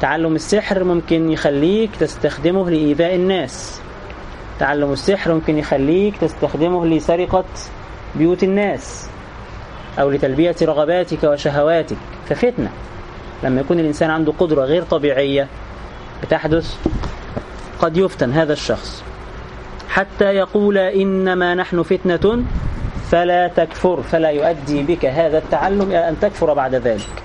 تعلم 0.00 0.34
السحر 0.34 0.84
ممكن 0.84 1.30
يخليك 1.30 1.96
تستخدمه 1.96 2.70
لإيذاء 2.70 3.14
الناس. 3.14 3.80
تعلم 4.58 4.92
السحر 4.92 5.34
ممكن 5.34 5.58
يخليك 5.58 6.16
تستخدمه 6.16 6.86
لسرقة 6.86 7.44
بيوت 8.14 8.42
الناس 8.42 9.08
أو 9.98 10.10
لتلبية 10.10 10.56
رغباتك 10.62 11.24
وشهواتك 11.24 11.96
ففتنة 12.28 12.70
لما 13.42 13.60
يكون 13.60 13.80
الإنسان 13.80 14.10
عنده 14.10 14.32
قدرة 14.38 14.64
غير 14.64 14.82
طبيعية 14.82 15.48
بتحدث 16.22 16.76
قد 17.80 17.96
يفتن 17.96 18.32
هذا 18.32 18.52
الشخص. 18.52 19.02
حتى 19.88 20.24
يقول 20.24 20.78
إنما 20.78 21.54
نحن 21.54 21.82
فتنة 21.82 22.44
فلا 23.10 23.48
تكفر 23.48 24.02
فلا 24.02 24.30
يؤدي 24.30 24.82
بك 24.82 25.06
هذا 25.06 25.38
التعلم 25.38 25.82
إلى 25.82 26.08
أن 26.08 26.16
تكفر 26.20 26.54
بعد 26.54 26.74
ذلك. 26.74 27.22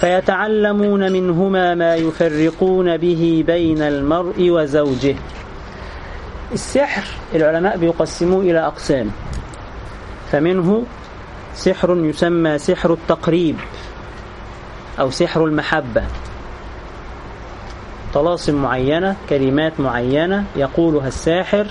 فيتعلمون 0.00 1.12
منهما 1.12 1.74
ما 1.74 1.94
يفرقون 1.96 2.96
به 2.96 3.44
بين 3.46 3.82
المرء 3.82 4.50
وزوجه. 4.50 5.16
السحر 6.54 7.04
العلماء 7.34 7.76
بيقسموه 7.76 8.42
إلى 8.42 8.66
أقسام. 8.66 9.10
فمنه 10.32 10.84
سحر 11.54 11.96
يسمى 11.96 12.58
سحر 12.58 12.92
التقريب 12.92 13.56
أو 15.00 15.10
سحر 15.10 15.44
المحبة. 15.44 16.04
طلاسم 18.14 18.62
معينة 18.62 19.16
كلمات 19.30 19.80
معينة 19.80 20.44
يقولها 20.56 21.08
الساحر 21.08 21.66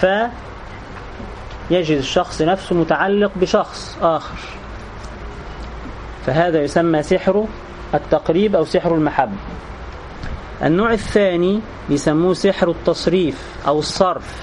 فيجد 0.00 1.98
الشخص 1.98 2.42
نفسه 2.42 2.74
متعلق 2.74 3.32
بشخص 3.36 3.98
آخر. 4.02 4.38
فهذا 6.26 6.62
يسمى 6.62 7.02
سحر 7.02 7.46
التقريب 7.94 8.56
أو 8.56 8.64
سحر 8.64 8.94
المحبة. 8.94 9.36
النوع 10.62 10.92
الثاني 10.92 11.60
يسموه 11.88 12.34
سحر 12.34 12.70
التصريف 12.70 13.42
أو 13.66 13.78
الصرف 13.78 14.42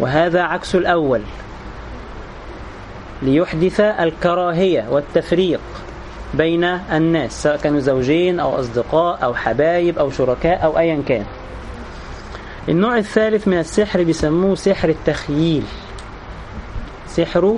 وهذا 0.00 0.42
عكس 0.42 0.74
الأول 0.74 1.20
ليحدث 3.22 3.80
الكراهية 3.80 4.86
والتفريق 4.90 5.60
بين 6.34 6.64
الناس 6.64 7.42
سواء 7.42 7.56
كانوا 7.56 7.80
زوجين 7.80 8.40
أو 8.40 8.60
أصدقاء 8.60 9.24
أو 9.24 9.34
حبايب 9.34 9.98
أو 9.98 10.10
شركاء 10.10 10.64
أو 10.64 10.78
أيا 10.78 11.02
كان. 11.08 11.24
النوع 12.68 12.98
الثالث 12.98 13.48
من 13.48 13.58
السحر 13.58 14.02
بيسموه 14.02 14.54
سحر 14.54 14.88
التخييل 14.88 15.64
سحر 17.08 17.56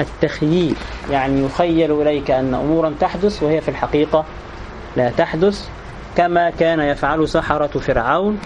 التخييل 0.00 0.76
يعني 1.10 1.44
يخيل 1.44 2.02
إليك 2.02 2.30
أن 2.30 2.54
أمورا 2.54 2.94
تحدث 3.00 3.42
وهي 3.42 3.60
في 3.60 3.68
الحقيقة 3.68 4.24
لا 4.96 5.10
تحدث 5.10 5.68
كما 6.16 6.50
كان 6.50 6.80
يفعل 6.80 7.28
سحرة 7.28 7.66
فرعون 7.66 8.38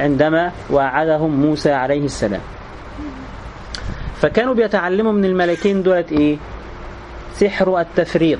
عندما 0.00 0.52
وعدهم 0.70 1.30
موسى 1.30 1.72
عليه 1.72 2.04
السلام. 2.04 2.40
فكانوا 4.20 4.54
بيتعلموا 4.54 5.12
من 5.12 5.24
الملكين 5.24 5.82
دولت 5.82 6.12
إيه؟ 6.12 6.36
سحر 7.34 7.80
التفريق. 7.80 8.38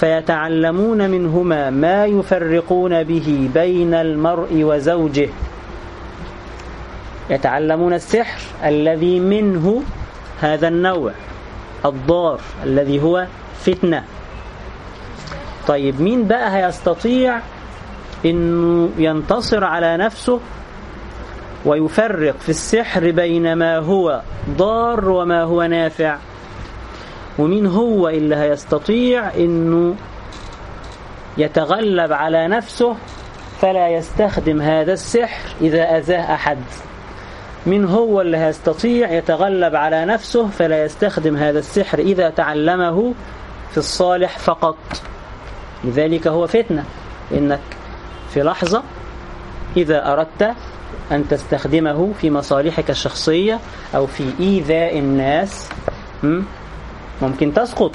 فيتعلمون 0.00 1.10
منهما 1.10 1.70
ما 1.70 2.06
يفرقون 2.06 3.02
به 3.02 3.50
بين 3.54 3.94
المرء 3.94 4.48
وزوجه. 4.52 5.28
يتعلمون 7.30 7.94
السحر 7.94 8.40
الذي 8.64 9.20
منه 9.20 9.82
هذا 10.40 10.68
النوع 10.68 11.12
الضار 11.84 12.40
الذي 12.64 13.02
هو 13.02 13.26
فتنة. 13.60 14.04
طيب 15.66 16.00
مين 16.00 16.26
بقى 16.28 16.56
هيستطيع 16.56 17.40
انه 18.24 18.90
ينتصر 18.98 19.64
على 19.64 19.96
نفسه 19.96 20.40
ويفرق 21.64 22.34
في 22.40 22.48
السحر 22.48 23.10
بين 23.10 23.52
ما 23.52 23.78
هو 23.78 24.22
ضار 24.50 25.08
وما 25.08 25.42
هو 25.42 25.62
نافع؟ 25.62 26.16
ومين 27.38 27.66
هو 27.66 28.08
اللي 28.08 28.36
هيستطيع 28.36 29.34
إنه 29.34 29.94
يتغلب 31.38 32.12
على 32.12 32.48
نفسه 32.48 32.96
فلا 33.60 33.88
يستخدم 33.88 34.60
هذا 34.60 34.92
السحر 34.92 35.48
إذا 35.60 35.98
أذاه 35.98 36.34
أحد؟ 36.34 36.58
من 37.66 37.84
هو 37.84 38.20
اللي 38.20 38.36
هيستطيع 38.36 39.12
يتغلب 39.12 39.74
على 39.76 40.04
نفسه 40.04 40.46
فلا 40.48 40.84
يستخدم 40.84 41.36
هذا 41.36 41.58
السحر 41.58 41.98
إذا 41.98 42.30
تعلمه 42.30 43.14
في 43.70 43.78
الصالح 43.78 44.38
فقط؟ 44.38 44.76
لذلك 45.84 46.26
هو 46.26 46.46
فتنة. 46.46 46.84
إنك 47.32 47.60
في 48.30 48.42
لحظة 48.42 48.82
إذا 49.76 50.12
أردت 50.12 50.54
أن 51.12 51.28
تستخدمه 51.28 52.12
في 52.20 52.30
مصالحك 52.30 52.90
الشخصية 52.90 53.58
أو 53.94 54.06
في 54.06 54.24
إيذاء 54.40 54.98
الناس 54.98 55.68
ممكن 57.22 57.54
تسقط. 57.54 57.94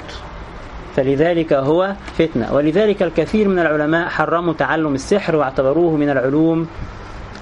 فلذلك 0.96 1.52
هو 1.52 1.94
فتنة. 2.18 2.54
ولذلك 2.54 3.02
الكثير 3.02 3.48
من 3.48 3.58
العلماء 3.58 4.08
حرموا 4.08 4.52
تعلم 4.52 4.94
السحر 4.94 5.36
واعتبروه 5.36 5.96
من 5.96 6.10
العلوم 6.10 6.66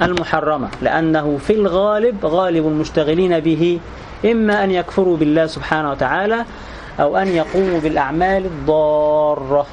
المحرمة 0.02 0.68
لأنه 0.82 1.38
في 1.46 1.52
الغالب 1.52 2.26
غالب 2.26 2.66
المشتغلين 2.66 3.40
به 3.40 3.80
إما 4.24 4.64
أن 4.64 4.70
يكفروا 4.70 5.16
بالله 5.16 5.46
سبحانه 5.46 5.90
وتعالى 5.90 6.44
أو 7.00 7.16
أن 7.16 7.28
يقوموا 7.28 7.80
بالأعمال 7.80 8.44
الضارة. 8.44 9.66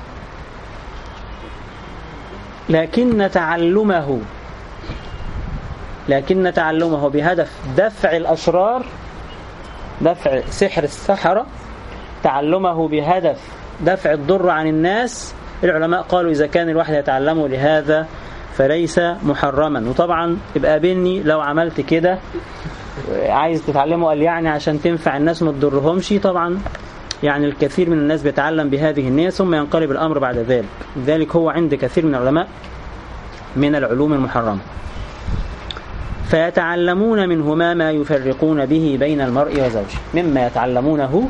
لكن 2.69 3.29
تعلمه 3.33 4.19
لكن 6.09 6.51
تعلمه 6.55 7.09
بهدف 7.09 7.51
دفع 7.77 8.17
الأشرار 8.17 8.85
دفع 10.01 10.41
سحر 10.49 10.83
السحرة. 10.83 11.45
تعلمه 12.23 12.87
بهدف 12.87 13.39
دفع 13.81 14.13
الضر 14.13 14.49
عن 14.49 14.67
الناس. 14.67 15.35
العلماء 15.63 16.01
قالوا 16.01 16.31
إذا 16.31 16.47
كان 16.47 16.69
الواحد 16.69 16.93
يتعلمه 16.93 17.47
لهذا 17.47 18.07
فليس 18.53 18.99
محرما. 18.99 19.89
وطبعا 19.89 20.37
يبقى 20.55 20.71
قابلني 20.71 21.23
لو 21.23 21.41
عملت 21.41 21.81
كده. 21.81 22.19
عايز 23.27 23.65
تتعلمه 23.65 24.07
قال 24.07 24.21
يعني 24.21 24.49
عشان 24.49 24.81
تنفع 24.81 25.17
الناس 25.17 25.43
ما 25.43 25.51
تضرهمش. 25.51 26.13
طبعا 26.23 26.59
يعني 27.25 27.45
الكثير 27.45 27.89
من 27.89 27.97
الناس 27.97 28.21
بيتعلم 28.21 28.69
بهذه 28.69 29.07
النية 29.07 29.29
ثم 29.29 29.55
ينقلب 29.55 29.91
الأمر 29.91 30.19
بعد 30.19 30.37
ذلك. 30.37 30.65
ذلك 31.05 31.35
هو 31.35 31.49
عند 31.49 31.75
كثير 31.75 32.05
من 32.05 32.15
العلماء 32.15 32.47
من 33.55 33.75
العلوم 33.75 34.13
المحرمة. 34.13 34.57
فيتعلمون 36.29 37.29
منهما 37.29 37.73
ما 37.73 37.91
يفرقون 37.91 38.65
به 38.65 38.97
بين 38.99 39.21
المرء 39.21 39.65
وزوجه. 39.65 39.97
مما 40.13 40.47
يتعلمونه 40.47 41.29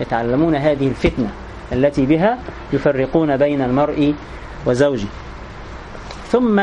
يتعلمون 0.00 0.54
هذه 0.54 0.88
الفتنة 0.88 1.30
التي 1.72 2.06
بها 2.06 2.38
يفرقون 2.72 3.36
بين 3.36 3.62
المرء 3.62 4.14
وزوجه. 4.66 5.08
ثم 6.28 6.60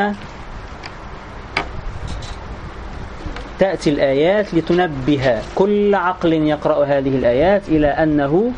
تأتي 3.58 3.90
الآيات 3.90 4.54
لتنبه 4.54 5.38
كل 5.54 5.94
عقل 5.94 6.32
يقرأ 6.32 6.84
هذه 6.84 7.08
الآيات 7.08 7.68
إلى 7.68 7.86
أنه 7.86 8.52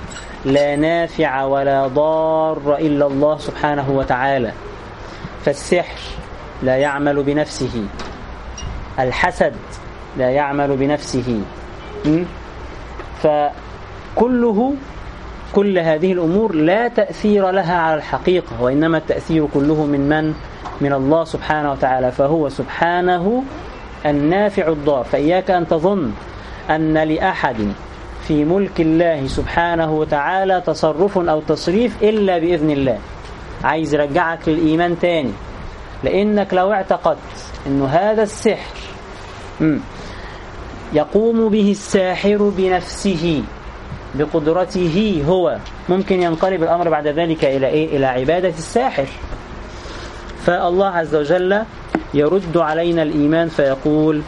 لا 0.45 0.77
نافع 0.77 1.45
ولا 1.45 1.87
ضار 1.87 2.77
إلا 2.77 3.07
الله 3.07 3.39
سبحانه 3.39 3.91
وتعالى. 3.91 4.53
فالسحر 5.45 6.01
لا 6.63 6.77
يعمل 6.77 7.23
بنفسه. 7.23 7.85
الحسد 8.99 9.55
لا 10.19 10.31
يعمل 10.31 10.77
بنفسه. 10.77 11.41
فكله 13.23 14.75
كل 15.55 15.79
هذه 15.79 16.13
الأمور 16.13 16.55
لا 16.55 16.89
تأثير 16.89 17.51
لها 17.51 17.77
على 17.79 17.95
الحقيقة 17.95 18.63
وإنما 18.63 18.99
التأثير 18.99 19.47
كله 19.55 19.85
من 19.87 20.09
من؟ 20.09 20.35
من 20.81 20.93
الله 20.93 21.25
سبحانه 21.25 21.73
وتعالى 21.73 22.13
فهو 22.13 22.49
سبحانه 22.49 23.43
النافع 24.07 24.69
الضار 24.69 25.05
فإياك 25.05 25.51
أن 25.51 25.69
تظن 25.69 26.13
أن 26.71 26.99
لأحد 26.99 27.73
في 28.29 28.45
ملك 28.45 28.81
الله 28.81 29.27
سبحانه 29.27 29.93
وتعالى 29.93 30.63
تصرف 30.67 31.19
أو 31.19 31.41
تصريف 31.41 32.03
إلا 32.03 32.39
بإذن 32.39 32.71
الله. 32.71 32.99
عايز 33.65 33.95
يرجعك 33.95 34.49
للإيمان 34.49 34.99
تاني. 34.99 35.33
لأنك 36.05 36.55
لو 36.55 36.73
اعتقدت 36.73 37.19
أن 37.67 37.83
هذا 37.83 38.23
السحر 38.23 38.77
يقوم 40.93 41.49
به 41.49 41.71
الساحر 41.71 42.53
بنفسه 42.57 43.43
بقدرته 44.15 45.25
هو 45.29 45.59
ممكن 45.89 46.23
ينقلب 46.23 46.63
الأمر 46.63 46.89
بعد 46.89 47.07
ذلك 47.07 47.45
إلى 47.45 47.67
إيه؟ 47.67 47.97
إلى 47.97 48.07
عبادة 48.07 48.49
الساحر. 48.49 49.07
فالله 50.47 50.87
عز 50.87 51.15
وجل 51.15 51.63
يرد 52.15 52.57
علينا 52.57 53.03
الإيمان 53.03 53.49
فيقول 53.49 54.23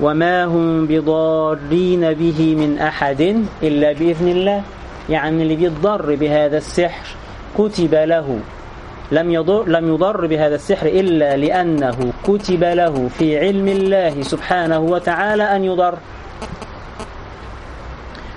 وما 0.00 0.44
هم 0.44 0.86
بضارين 0.86 2.12
به 2.12 2.54
من 2.58 2.78
أحد 2.78 3.44
إلا 3.62 3.92
بإذن 3.92 4.28
الله. 4.28 4.62
يعني 5.08 5.42
اللي 5.42 5.56
بيضر 5.56 6.14
بهذا 6.14 6.56
السحر 6.56 7.06
كتب 7.58 7.94
له 7.94 8.38
لم 9.12 9.30
يضر, 9.30 9.68
لم 9.68 9.94
يضر 9.94 10.26
بهذا 10.26 10.54
السحر 10.54 10.86
إلا 10.86 11.36
لأنه 11.36 12.12
كتب 12.24 12.64
له 12.64 13.08
في 13.18 13.38
علم 13.38 13.68
الله 13.68 14.22
سبحانه 14.22 14.78
وتعالى 14.78 15.42
أن 15.42 15.64
يضر. 15.64 15.94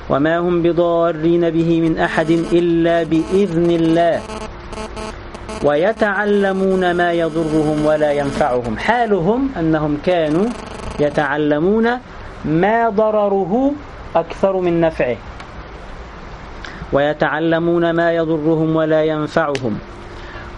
وما 0.10 0.38
هم 0.40 0.62
بضارين 0.62 1.50
به 1.50 1.82
من 1.82 1.98
أحد 1.98 2.30
إلا 2.30 3.04
بإذن 3.04 3.72
الله. 3.72 4.22
ويتعلمون 5.66 6.92
ما 6.92 7.12
يضرهم 7.14 7.86
ولا 7.86 8.12
ينفعهم. 8.12 8.78
حالهم 8.78 9.50
أنهم 9.60 9.98
كانوا 10.06 10.46
يتعلمون 11.00 11.90
ما 12.46 12.90
ضرره 12.90 13.72
أكثر 14.16 14.60
من 14.60 14.82
نفعه. 14.82 15.18
ويتعلمون 16.94 17.92
ما 17.92 18.14
يضرهم 18.14 18.76
ولا 18.76 19.04
ينفعهم. 19.04 19.80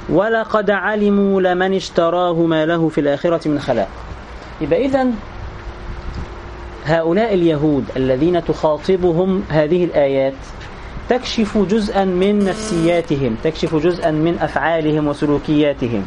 ولقد 0.10 0.70
علموا 0.70 1.42
لمن 1.42 1.74
اشتراه 1.74 2.34
ما 2.34 2.66
له 2.66 2.90
في 2.90 3.02
الآخرة 3.02 3.48
من 3.48 3.60
خلاق. 3.60 3.88
يبقى 4.62 4.86
إذن 4.86 5.14
هؤلاء 6.86 7.34
اليهود 7.34 7.86
الذين 7.98 8.46
تخاطبهم 8.46 9.44
هذه 9.50 9.84
الآيات 9.86 10.34
تكشف 11.10 11.58
جزءا 11.58 12.06
من 12.06 12.46
نفسياتهم 12.46 13.36
تكشف 13.44 13.76
جزءا 13.76 14.12
من 14.12 14.40
أفعالهم 14.40 15.08
وسلوكياتهم. 15.08 16.06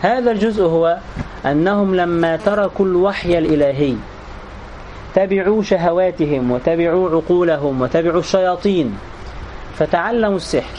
هذا 0.00 0.30
الجزء 0.30 0.64
هو 0.64 0.98
أنهم 1.46 1.94
لما 1.94 2.36
تركوا 2.36 2.86
الوحي 2.86 3.38
الإلهي 3.38 3.94
تبعوا 5.14 5.62
شهواتهم 5.62 6.50
وتبعوا 6.50 7.10
عقولهم 7.10 7.80
وتبعوا 7.80 8.20
الشياطين 8.20 8.98
فتعلموا 9.78 10.36
السحر. 10.36 10.78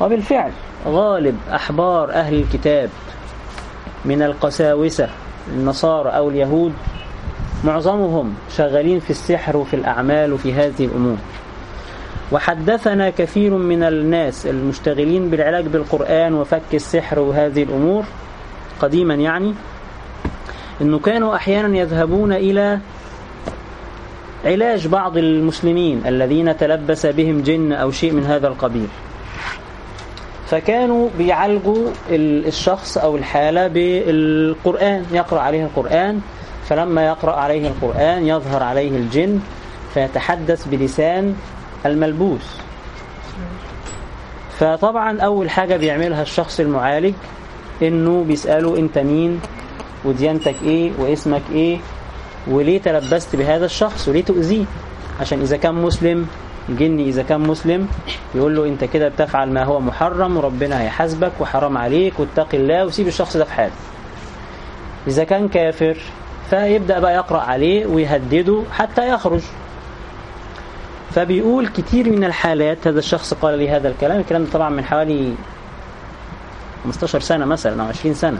وبالفعل 0.00 0.52
غالب 0.86 1.36
أحبار 1.54 2.12
أهل 2.12 2.34
الكتاب 2.34 2.90
من 4.04 4.22
القساوسة 4.22 5.08
النصارى 5.48 6.10
أو 6.10 6.30
اليهود 6.30 6.72
معظمهم 7.64 8.34
شغالين 8.56 9.00
في 9.00 9.10
السحر 9.10 9.56
وفي 9.56 9.76
الأعمال 9.76 10.32
وفي 10.32 10.52
هذه 10.52 10.84
الأمور. 10.84 11.16
وحدثنا 12.32 13.10
كثير 13.10 13.54
من 13.54 13.82
الناس 13.82 14.46
المشتغلين 14.46 15.30
بالعلاج 15.30 15.66
بالقرآن 15.66 16.34
وفك 16.34 16.74
السحر 16.74 17.18
وهذه 17.18 17.62
الأمور 17.62 18.04
قديما 18.80 19.14
يعني 19.14 19.54
أنه 20.80 20.98
كانوا 20.98 21.36
أحيانا 21.36 21.78
يذهبون 21.78 22.32
إلى 22.32 22.78
علاج 24.44 24.86
بعض 24.86 25.16
المسلمين 25.16 26.02
الذين 26.06 26.56
تلبس 26.56 27.06
بهم 27.06 27.42
جن 27.42 27.72
أو 27.72 27.90
شيء 27.90 28.12
من 28.12 28.24
هذا 28.24 28.48
القبيل. 28.48 28.88
فكانوا 30.46 31.08
بيعالجوا 31.18 31.88
الشخص 32.10 32.98
أو 32.98 33.16
الحالة 33.16 33.66
بالقرآن 33.66 35.04
يقرأ 35.12 35.40
عليه 35.40 35.64
القرآن 35.64 36.20
فلما 36.68 37.06
يقرأ 37.06 37.32
عليه 37.32 37.68
القرآن 37.68 38.26
يظهر 38.26 38.62
عليه 38.62 38.96
الجن 38.96 39.40
فيتحدث 39.94 40.68
بلسان 40.68 41.36
الملبوس. 41.86 42.56
فطبعا 44.58 45.20
أول 45.20 45.50
حاجة 45.50 45.76
بيعملها 45.76 46.22
الشخص 46.22 46.60
المعالج 46.60 47.14
إنه 47.82 48.24
بيسأله 48.24 48.78
أنت 48.78 48.98
مين 48.98 49.40
وديانتك 50.04 50.54
إيه 50.62 50.90
واسمك 50.98 51.42
إيه 51.52 51.78
وليه 52.46 52.80
تلبست 52.80 53.36
بهذا 53.36 53.64
الشخص 53.64 54.08
وليه 54.08 54.24
تؤذيه. 54.24 54.64
عشان 55.20 55.40
إذا 55.40 55.56
كان 55.56 55.74
مسلم 55.74 56.26
الجني 56.68 57.08
إذا 57.08 57.22
كان 57.22 57.40
مسلم 57.40 57.88
يقول 58.34 58.56
له 58.56 58.64
أنت 58.66 58.84
كده 58.84 59.08
بتفعل 59.08 59.52
ما 59.52 59.64
هو 59.64 59.80
محرم 59.80 60.36
وربنا 60.36 60.82
هيحاسبك 60.82 61.32
وحرام 61.40 61.78
عليك 61.78 62.20
واتق 62.20 62.48
الله 62.54 62.84
وسيب 62.86 63.06
الشخص 63.08 63.36
ده 63.36 63.44
في 63.44 63.52
حاله. 63.52 63.72
إذا 65.06 65.24
كان 65.24 65.48
كافر 65.48 65.96
فيبدأ 66.50 66.98
بقى 66.98 67.14
يقرأ 67.14 67.40
عليه 67.40 67.86
ويهدده 67.86 68.62
حتى 68.72 69.08
يخرج. 69.08 69.40
فبيقول 71.14 71.68
كتير 71.68 72.10
من 72.10 72.24
الحالات 72.24 72.86
هذا 72.86 72.98
الشخص 72.98 73.34
قال 73.34 73.58
لي 73.58 73.70
هذا 73.70 73.88
الكلام 73.88 74.20
الكلام 74.20 74.46
طبعا 74.52 74.70
من 74.70 74.84
حوالي 74.84 75.34
15 76.84 77.20
سنة 77.20 77.44
مثلا 77.44 77.82
أو 77.82 77.88
20 77.88 78.14
سنة. 78.14 78.38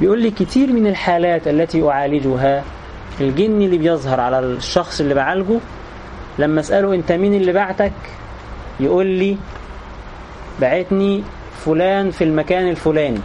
بيقول 0.00 0.22
لي 0.22 0.30
كتير 0.30 0.72
من 0.72 0.86
الحالات 0.86 1.48
التي 1.48 1.88
أعالجها 1.88 2.64
الجن 3.20 3.62
اللي 3.62 3.78
بيظهر 3.78 4.20
على 4.20 4.38
الشخص 4.38 5.00
اللي 5.00 5.14
بعالجه 5.14 5.58
لما 6.38 6.60
أسأله 6.60 6.94
أنت 6.94 7.12
مين 7.12 7.34
اللي 7.34 7.52
بعتك؟ 7.52 7.92
يقول 8.80 9.06
لي 9.06 9.36
بعتني 10.60 11.22
فلان 11.64 12.10
في 12.10 12.24
المكان 12.24 12.68
الفلاني 12.68 13.20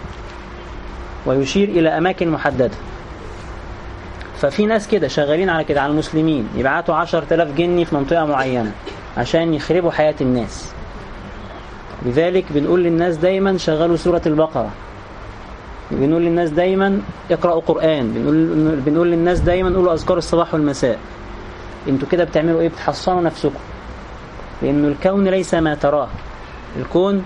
ويشير 1.26 1.70
إلى 1.70 1.90
أماكن 1.90 2.30
محددة. 2.30 2.72
ففي 4.42 4.66
ناس 4.66 4.88
كده 4.88 5.08
شغالين 5.08 5.50
على 5.50 5.64
كده 5.64 5.82
على 5.82 5.92
المسلمين 5.92 6.50
يبعتوا 6.56 6.96
عشر 6.96 7.24
تلاف 7.24 7.52
جني 7.56 7.86
في 7.86 7.96
منطقة 7.96 8.26
معينة 8.26 8.72
عشان 9.18 9.54
يخربوا 9.54 9.92
حياة 9.92 10.16
الناس. 10.22 10.72
لذلك 12.06 12.46
بنقول 12.50 12.84
للناس 12.84 13.18
دايما 13.18 13.58
شغلوا 13.58 13.96
سورة 13.96 14.22
البقرة. 14.26 14.70
بنقول 15.92 16.22
للناس 16.22 16.50
دايما 16.50 17.02
اقرأوا 17.32 17.62
قرآن. 17.62 18.14
بنقول, 18.14 18.76
بنقول 18.76 19.12
للناس 19.12 19.40
دايما 19.40 19.76
قولوا 19.76 19.94
أذكار 19.94 20.18
الصباح 20.18 20.54
والمساء. 20.54 21.00
أنتوا 21.90 22.08
كده 22.08 22.24
بتعملوا 22.24 22.62
إيه؟ 22.62 22.70
بتحصنوا 22.70 23.22
نفسكم. 23.22 23.60
لأنه 24.62 24.88
الكون 24.88 25.28
ليس 25.28 25.54
ما 25.54 25.76
تراه. 25.76 26.08
الكون 26.80 27.24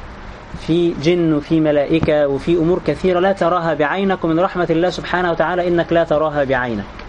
في 0.68 0.94
جن 1.04 1.34
وفي 1.34 1.60
ملائكة 1.60 2.28
وفي 2.28 2.58
أمور 2.58 2.82
كثيرة 2.88 3.20
لا 3.20 3.32
تراها 3.32 3.74
بعينك. 3.74 4.24
ومن 4.24 4.40
رحمة 4.40 4.68
الله 4.70 4.90
سبحانه 4.90 5.32
وتعالى 5.32 5.68
إنك 5.68 5.94
لا 5.94 6.04
تراها 6.04 6.44
بعينك. 6.44 7.01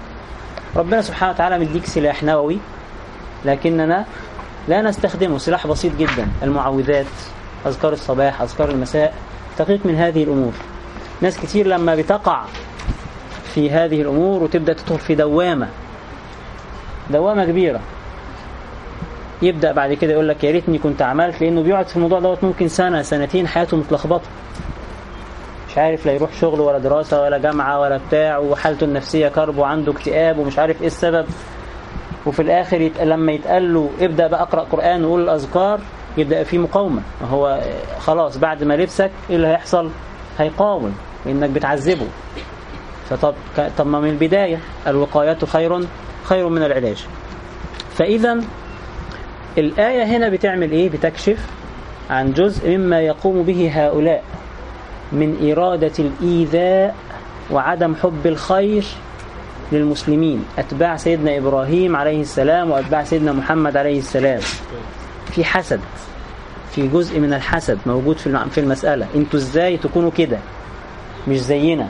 ربنا 0.76 1.02
سبحانه 1.02 1.32
وتعالى 1.32 1.58
مديك 1.58 1.86
سلاح 1.86 2.22
نووي 2.22 2.58
لكننا 3.44 4.04
لا 4.68 4.82
نستخدمه 4.82 5.38
سلاح 5.38 5.66
بسيط 5.66 5.96
جدا 5.96 6.28
المعوذات 6.42 7.06
أذكار 7.66 7.92
الصباح 7.92 8.42
أذكار 8.42 8.70
المساء 8.70 9.14
تقيق 9.58 9.86
من 9.86 9.94
هذه 9.94 10.24
الأمور. 10.24 10.52
ناس 11.20 11.38
كتير 11.40 11.66
لما 11.66 11.94
بتقع 11.94 12.44
في 13.54 13.70
هذه 13.70 14.02
الأمور 14.02 14.42
وتبدأ 14.42 14.72
تدخل 14.72 14.98
في 14.98 15.14
دوامة 15.14 15.68
دوامة 17.10 17.44
كبيرة. 17.44 17.80
يبدأ 19.42 19.72
بعد 19.72 19.92
كده 19.92 20.12
يقول 20.12 20.28
لك 20.28 20.44
يا 20.44 20.50
ريتني 20.50 20.78
كنت 20.78 21.02
عملت 21.02 21.40
لأنه 21.40 21.62
بيقعد 21.62 21.86
في 21.86 21.96
الموضوع 21.96 22.20
دوت 22.20 22.44
ممكن 22.44 22.68
سنة 22.68 23.02
سنتين 23.02 23.48
حياته 23.48 23.76
متلخبطة. 23.76 24.26
مش 25.72 25.78
عارف 25.78 26.06
لا 26.06 26.12
يروح 26.12 26.32
شغل 26.40 26.60
ولا 26.60 26.78
دراسة 26.78 27.22
ولا 27.22 27.38
جامعة 27.38 27.80
ولا 27.80 28.00
بتاع 28.08 28.38
وحالته 28.38 28.84
النفسية 28.84 29.28
كرب 29.28 29.58
وعنده 29.58 29.92
اكتئاب 29.92 30.38
ومش 30.38 30.58
عارف 30.58 30.80
إيه 30.80 30.86
السبب. 30.86 31.26
وفي 32.26 32.42
الآخر 32.42 32.80
يت... 32.80 33.00
لما 33.00 33.32
يتقال 33.32 33.74
له 33.74 33.90
ابدأ 34.00 34.26
بقى 34.26 34.42
أقرأ 34.42 34.60
قرآن 34.60 35.04
وقول 35.04 35.22
الأذكار 35.22 35.80
يبدأ 36.18 36.42
في 36.42 36.58
مقاومة. 36.58 37.02
هو 37.30 37.60
خلاص 38.00 38.36
بعد 38.38 38.64
ما 38.64 38.74
لبسك 38.74 39.10
إيه 39.30 39.36
اللي 39.36 39.46
هيحصل؟ 39.46 39.90
هيقاوم 40.38 40.94
لأنك 41.26 41.50
بتعذبه. 41.50 42.06
فطب 43.10 43.34
طب 43.78 43.86
ما 43.86 44.00
من 44.00 44.10
البداية 44.10 44.58
الوقاية 44.86 45.38
خير 45.38 45.80
خير 46.24 46.48
من 46.48 46.62
العلاج. 46.62 47.06
فإذا 47.94 48.40
الآية 49.58 50.02
هنا 50.04 50.28
بتعمل 50.28 50.72
إيه؟ 50.72 50.90
بتكشف 50.90 51.46
عن 52.10 52.32
جزء 52.32 52.76
مما 52.76 53.00
يقوم 53.00 53.42
به 53.42 53.70
هؤلاء. 53.74 54.22
من 55.12 55.52
إرادة 55.52 55.92
الإيذاء 55.98 56.94
وعدم 57.50 57.94
حب 58.02 58.26
الخير 58.26 58.84
للمسلمين. 59.72 60.44
أتباع 60.58 60.96
سيدنا 60.96 61.38
إبراهيم 61.38 61.96
عليه 61.96 62.20
السلام 62.20 62.70
وأتباع 62.70 63.04
سيدنا 63.04 63.32
محمد 63.32 63.76
عليه 63.76 63.98
السلام. 63.98 64.40
في 65.32 65.44
حسد 65.44 65.80
في 66.74 66.88
جزء 66.88 67.20
من 67.20 67.32
الحسد 67.32 67.78
موجود 67.86 68.16
في 68.50 68.58
المسألة. 68.58 69.06
أنتوا 69.14 69.38
إزاي 69.38 69.76
تكونوا 69.76 70.10
كده؟ 70.10 70.38
مش 71.28 71.40
زينا. 71.40 71.88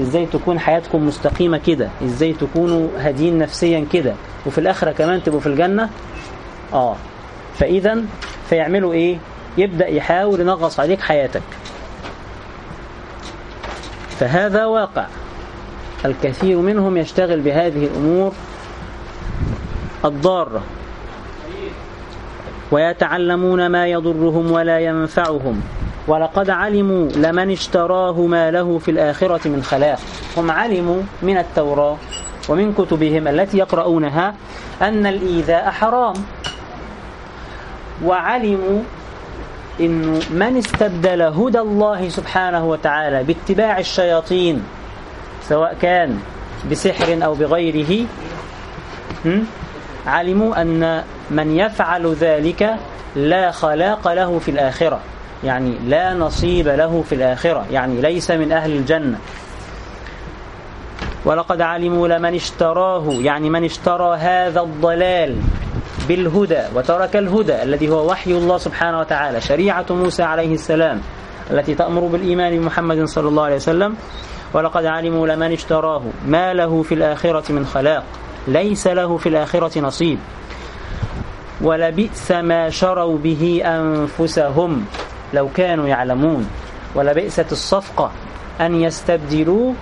إزاي 0.00 0.26
تكون 0.26 0.58
حياتكم 0.58 1.06
مستقيمة 1.06 1.58
كده؟ 1.58 1.88
إزاي 2.04 2.32
تكونوا 2.32 2.88
هادين 2.98 3.38
نفسيا 3.38 3.86
كده؟ 3.92 4.14
وفي 4.46 4.58
الآخرة 4.58 4.92
كمان 4.92 5.22
تبقوا 5.22 5.40
في 5.40 5.46
الجنة؟ 5.46 5.90
آه. 6.72 6.96
فإذا 7.54 8.02
فيعملوا 8.48 8.92
إيه؟ 8.92 9.18
يبدأ 9.58 9.88
يحاول 9.88 10.40
ينغص 10.40 10.80
عليك 10.80 11.00
حياتك. 11.00 11.42
فهذا 14.20 14.64
واقع. 14.64 15.06
الكثير 16.04 16.56
منهم 16.56 16.96
يشتغل 16.96 17.40
بهذه 17.40 17.84
الأمور 17.84 18.32
الضارة. 20.04 20.62
ويتعلمون 22.72 23.66
ما 23.66 23.86
يضرهم 23.86 24.50
ولا 24.50 24.80
ينفعهم. 24.80 25.62
ولقد 26.08 26.50
علموا 26.50 27.08
لمن 27.08 27.50
اشتراه 27.50 28.20
ما 28.20 28.50
له 28.50 28.78
في 28.78 28.90
الآخرة 28.90 29.48
من 29.48 29.62
خلاق 29.62 29.98
هم 30.36 30.50
علموا 30.50 31.02
من 31.22 31.38
التوراة 31.38 31.96
ومن 32.48 32.72
كتبهم 32.72 33.28
التي 33.28 33.58
يقرؤونها 33.58 34.34
أن 34.82 35.06
الإيذاء 35.06 35.70
حرام. 35.70 36.14
وعلموا 38.04 38.82
إنه 39.80 40.20
من 40.30 40.56
استبدل 40.56 41.22
هدى 41.22 41.58
الله 41.60 42.08
سبحانه 42.08 42.64
وتعالى 42.64 43.24
باتباع 43.24 43.78
الشياطين 43.78 44.62
سواء 45.48 45.76
كان 45.82 46.18
بسحر 46.70 47.24
أو 47.24 47.34
بغيره 47.34 48.06
علموا 50.06 50.62
أن 50.62 51.04
من 51.30 51.56
يفعل 51.56 52.14
ذلك 52.14 52.76
لا 53.16 53.50
خلاق 53.50 54.12
له 54.12 54.38
في 54.38 54.50
الآخرة. 54.50 55.00
يعني 55.44 55.74
لا 55.86 56.14
نصيب 56.14 56.68
له 56.68 57.04
في 57.08 57.14
الآخرة. 57.14 57.66
يعني 57.70 58.00
ليس 58.00 58.30
من 58.30 58.52
أهل 58.52 58.72
الجنة. 58.72 59.18
ولقد 61.24 61.60
علموا 61.60 62.08
لمن 62.08 62.34
اشتراه. 62.34 63.04
يعني 63.08 63.50
من 63.50 63.64
اشترى 63.64 64.16
هذا 64.16 64.60
الضلال. 64.60 65.36
بالهدى 66.10 66.62
وترك 66.74 67.16
الهدى 67.16 67.62
الذي 67.62 67.88
هو 67.88 68.10
وحي 68.10 68.30
الله 68.30 68.58
سبحانه 68.58 68.98
وتعالى 69.00 69.40
شريعة 69.40 69.86
موسى 69.90 70.22
عليه 70.22 70.54
السلام 70.54 71.00
التي 71.50 71.74
تأمر 71.74 72.00
بالإيمان 72.00 72.58
بمحمد 72.58 73.04
صلى 73.04 73.28
الله 73.28 73.42
عليه 73.42 73.56
وسلم 73.56 73.94
ولقد 74.54 74.84
علموا 74.84 75.26
لمن 75.26 75.52
اشتراه 75.52 76.02
ما 76.26 76.54
له 76.54 76.82
في 76.82 76.94
الآخرة 76.94 77.52
من 77.52 77.66
خلاق 77.66 78.04
ليس 78.48 78.86
له 78.86 79.16
في 79.16 79.28
الآخرة 79.28 79.80
نصيب. 79.80 80.18
ولبئس 81.62 82.30
ما 82.30 82.70
شروا 82.70 83.18
به 83.18 83.62
أنفسهم 83.64 84.84
لو 85.34 85.48
كانوا 85.48 85.86
يعلمون. 85.86 86.46
ولبئست 86.94 87.52
الصفقة 87.52 88.10
أن 88.60 88.74
يستبدلوا 88.74 89.72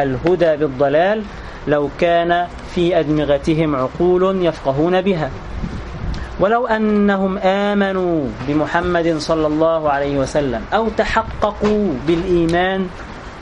الهدى 0.00 0.56
بالضلال 0.56 1.22
لو 1.68 1.88
كان 2.00 2.46
في 2.74 3.00
أدمغتهم 3.00 3.76
عقول 3.76 4.46
يفقهون 4.46 5.00
بها. 5.00 5.30
ولو 6.40 6.66
أنهم 6.66 7.38
آمنوا 7.38 8.24
بمحمد 8.48 9.18
صلى 9.18 9.46
الله 9.46 9.90
عليه 9.90 10.18
وسلم 10.18 10.62
أو 10.74 10.88
تحققوا 10.88 11.88
بالإيمان 12.06 12.88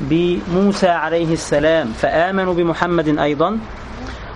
بموسى 0.00 0.88
عليه 0.88 1.32
السلام 1.32 1.86
فآمنوا 1.92 2.54
بمحمد 2.54 3.18
أيضا. 3.18 3.58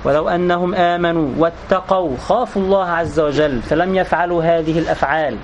ولو 0.05 0.29
أنهم 0.29 0.75
آمنوا 0.75 1.29
واتقوا 1.39 2.17
خافوا 2.17 2.63
الله 2.63 2.87
عز 2.87 3.21
وجل 3.21 3.63
فلم 3.63 3.95
يفعلوا 3.95 4.43
هذه 4.43 4.79
الأفعال. 4.79 5.37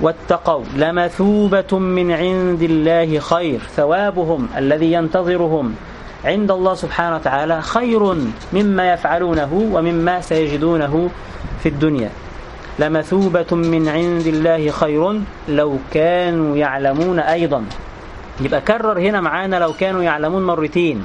واتقوا 0.00 0.64
لمثوبة 0.76 1.78
من 1.78 2.12
عند 2.12 2.62
الله 2.62 3.18
خير 3.18 3.60
ثوابهم 3.76 4.48
الذي 4.56 4.92
ينتظرهم 4.92 5.74
عند 6.24 6.50
الله 6.50 6.74
سبحانه 6.74 7.16
وتعالى 7.16 7.62
خير 7.62 8.14
مما 8.52 8.92
يفعلونه 8.92 9.68
ومما 9.72 10.20
سيجدونه 10.20 11.10
في 11.62 11.68
الدنيا. 11.68 12.10
لمثوبة 12.78 13.46
من 13.52 13.88
عند 13.88 14.26
الله 14.26 14.70
خير 14.70 15.20
لو 15.48 15.78
كانوا 15.92 16.56
يعلمون 16.56 17.18
أيضا. 17.18 17.64
يبقى 18.40 18.60
كرر 18.60 19.00
هنا 19.00 19.20
معانا 19.20 19.56
لو 19.56 19.72
كانوا 19.72 20.02
يعلمون 20.02 20.46
مرتين. 20.46 21.04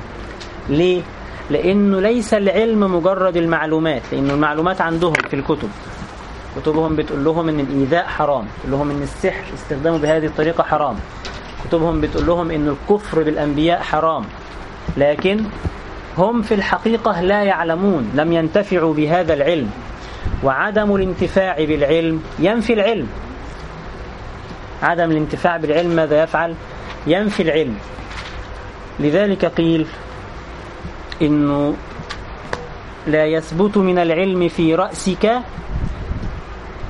ليه؟ 0.69 1.01
لأنه 1.49 1.99
ليس 1.99 2.33
العلم 2.33 2.95
مجرد 2.95 3.37
المعلومات 3.37 4.01
لأنه 4.11 4.33
المعلومات 4.33 4.81
عندهم 4.81 5.13
في 5.13 5.35
الكتب. 5.35 5.69
كتبهم 6.55 6.95
بتقول 6.95 7.23
لهم 7.23 7.49
إن 7.49 7.59
الإيذاء 7.59 8.05
حرام 8.05 8.45
تقول 8.59 8.71
لهم 8.71 8.91
إن 8.91 9.01
السحر 9.01 9.43
استخدامه 9.53 9.97
بهذه 9.97 10.25
الطريقة 10.25 10.63
حرام. 10.63 10.95
كتبهم 11.65 12.01
بتقول 12.01 12.25
لهم 12.25 12.51
إن 12.51 12.67
الكفر 12.67 13.23
بالأنبياء 13.23 13.81
حرام. 13.81 14.23
لكن 14.97 15.43
هم 16.17 16.41
في 16.41 16.53
الحقيقة 16.53 17.21
لا 17.21 17.43
يعلمون 17.43 18.11
لم 18.15 18.33
ينتفعوا 18.33 18.93
بهذا 18.93 19.33
العلم. 19.33 19.69
وعدم 20.43 20.95
الانتفاع 20.95 21.55
بالعلم 21.57 22.23
ينفي 22.39 22.73
العلم. 22.73 23.07
عدم 24.83 25.11
الانتفاع 25.11 25.57
بالعلم 25.57 25.89
ماذا 25.89 26.23
يفعل؟ 26.23 26.55
ينفي 27.07 27.43
العلم. 27.43 27.77
لذلك 28.99 29.45
قيل 29.45 29.85
إنه 31.21 31.75
لا 33.07 33.25
يثبت 33.25 33.77
من 33.77 33.99
العلم 33.99 34.47
في 34.47 34.75
رأسك 34.75 35.31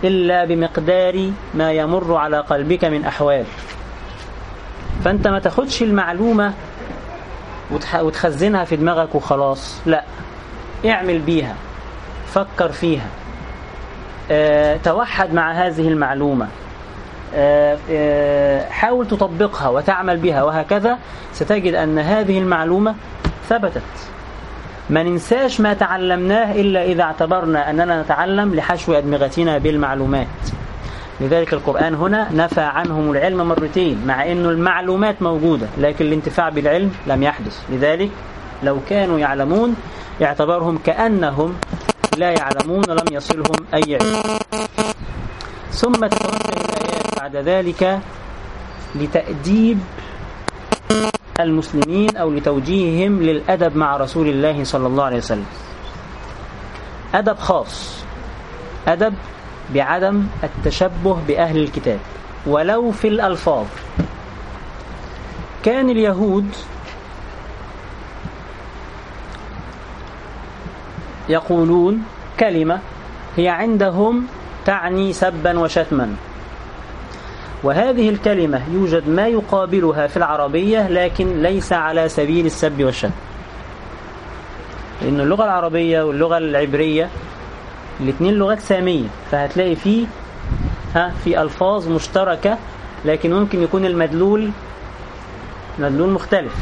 إلا 0.04 0.46
بمقدار 0.46 1.32
ما 1.54 1.72
يمر 1.72 2.16
على 2.16 2.40
قلبك 2.40 2.86
من 2.86 3.06
أحوال. 3.06 3.46
فأنت 5.06 5.28
ما 5.28 5.40
تاخدش 5.40 5.84
المعلومة 5.84 6.54
وتخزنها 7.94 8.64
في 8.64 8.76
دماغك 8.76 9.16
وخلاص 9.16 9.82
لا. 9.86 10.04
اعمل 10.86 11.20
بيها 11.20 11.56
فكر 12.28 12.72
فيها. 12.72 13.08
توحد 14.84 15.34
مع 15.34 15.52
هذه 15.52 15.88
المعلومة. 15.88 16.48
آه 17.36 17.78
آه 17.92 18.70
حاول 18.70 19.08
تطبقها 19.08 19.70
وتعمل 19.70 20.18
بها 20.18 20.44
وهكذا 20.44 20.98
ستجد 21.34 21.74
أن 21.74 22.00
هذه 22.00 22.40
المعلومة 22.40 22.96
ثبتت. 23.50 23.82
ما 24.90 25.04
ننساش 25.04 25.62
ما 25.62 25.74
تعلمناه 25.74 26.52
إلا 26.52 26.84
إذا 26.84 27.04
اعتبرنا 27.04 27.70
أننا 27.70 28.02
نتعلم 28.02 28.56
لحشو 28.56 28.94
أدمغتنا 28.94 29.58
بالمعلومات. 29.58 30.28
لذلك 31.22 31.54
القرآن 31.54 31.96
هنا 31.96 32.28
نفى 32.34 32.62
عنهم 32.62 33.12
العلم 33.12 33.48
مرتين 33.48 34.04
مع 34.08 34.32
أن 34.32 34.46
المعلومات 34.46 35.22
موجودة 35.22 35.68
لكن 35.78 36.06
الانتفاع 36.06 36.50
بالعلم 36.50 36.92
لم 37.08 37.24
يحدث. 37.24 37.62
لذلك 37.70 38.10
لو 38.64 38.78
كانوا 38.90 39.20
يعلمون 39.20 39.76
يعتبرهم 40.22 40.78
كأنهم 40.78 41.56
لا 42.18 42.32
يعلمون 42.32 42.84
ولم 42.90 43.06
يصلهم 43.12 43.66
أي 43.74 43.96
علم. 43.96 44.40
ثم 45.72 45.92
تتوجه 45.92 46.50
الآيات 46.50 47.20
بعد 47.20 47.36
ذلك 47.36 48.00
لتأديب 48.96 49.80
المسلمين 51.40 52.18
أو 52.18 52.32
لتوجيههم 52.32 53.22
للأدب 53.22 53.78
مع 53.78 53.98
رسول 53.98 54.28
الله 54.28 54.64
صلى 54.64 54.88
الله 54.88 55.04
عليه 55.04 55.18
وسلم. 55.18 55.46
أدب 57.14 57.38
خاص. 57.38 58.04
أدب 58.88 59.14
بعدم 59.74 60.28
التشبه 60.44 61.18
بأهل 61.28 61.58
الكتاب. 61.58 62.00
ولو 62.48 62.92
في 62.92 63.08
الألفاظ. 63.08 63.66
كان 65.64 65.90
اليهود 65.90 66.48
يقولون 71.30 72.04
كلمة 72.40 72.80
هي 73.38 73.50
عندهم 73.50 74.28
تعني 74.66 75.14
سبا 75.14 75.60
وشتما. 75.60 76.16
وهذه 77.64 78.10
الكلمة 78.10 78.62
يوجد 78.74 79.10
ما 79.10 79.28
يقابلها 79.28 80.08
في 80.08 80.18
العربية 80.18 80.88
لكن 80.88 81.42
ليس 81.42 81.74
على 81.74 82.10
سبيل 82.10 82.46
السب 82.46 82.84
والشتم. 82.84 83.12
لأن 85.02 85.20
اللغة 85.20 85.44
العربية 85.44 86.02
واللغة 86.04 86.38
العبرية 86.38 87.10
الاثنين 88.00 88.34
لغات 88.34 88.60
سامية 88.60 89.08
فهتلاقي 89.32 89.76
فيه 89.76 90.06
ها 90.96 91.14
في 91.24 91.42
ألفاظ 91.42 91.88
مشتركة 91.88 92.58
لكن 93.06 93.34
ممكن 93.34 93.64
يكون 93.64 93.86
المدلول 93.86 94.50
مدلول 95.80 96.10
مختلف. 96.10 96.56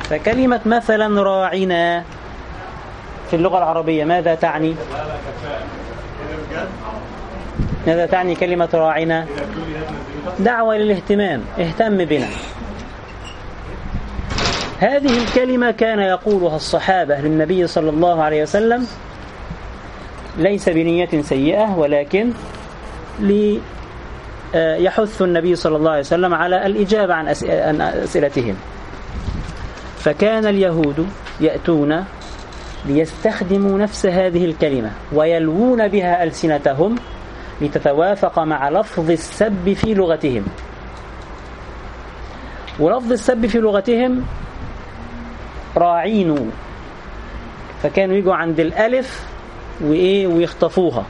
فكلمة 0.00 0.60
مثلا 0.66 1.22
راعنا. 1.22 2.04
في 3.30 3.36
اللغة 3.36 3.58
العربية. 3.58 4.04
ماذا 4.04 4.34
تعني؟ 4.34 4.74
ماذا 7.86 8.06
تعني 8.06 8.34
كلمة 8.34 8.68
راعنا؟ 8.74 9.26
دعوة 10.38 10.76
للاهتمام. 10.76 11.42
اهتم 11.58 12.04
بنا. 12.04 12.28
هذه 14.78 15.18
الكلمة 15.18 15.70
كان 15.70 15.98
يقولها 15.98 16.56
الصحابة 16.56 17.20
للنبي 17.20 17.66
صلى 17.66 17.90
الله 17.90 18.22
عليه 18.22 18.42
وسلم. 18.42 18.86
ليس 20.38 20.68
بنية 20.68 21.22
سيئة 21.22 21.76
ولكن 21.76 22.32
ليحث 23.20 25.22
النبي 25.22 25.56
صلى 25.56 25.76
الله 25.76 25.90
عليه 25.90 26.00
وسلم 26.00 26.34
على 26.34 26.66
الإجابة 26.66 27.14
عن 27.14 27.28
أسئلتهم. 27.28 28.56
فكان 29.98 30.46
اليهود 30.46 31.08
يأتون 31.40 32.04
ليستخدموا 32.86 33.78
نفس 33.78 34.06
هذه 34.06 34.44
الكلمة 34.44 34.90
ويلوون 35.12 35.88
بها 35.88 36.22
ألسنتهم 36.22 36.96
لتتوافق 37.60 38.38
مع 38.38 38.68
لفظ 38.68 39.10
السب 39.10 39.72
في 39.72 39.94
لغتهم. 39.94 40.44
ولفظ 42.80 43.12
السب 43.12 43.46
في 43.46 43.58
لغتهم 43.58 44.24
راعين 45.76 46.50
فكانوا 47.82 48.16
يجوا 48.16 48.34
عند 48.34 48.60
الألف 48.60 49.26
وإيه 49.80 50.26
ويخطفوها 50.26 51.04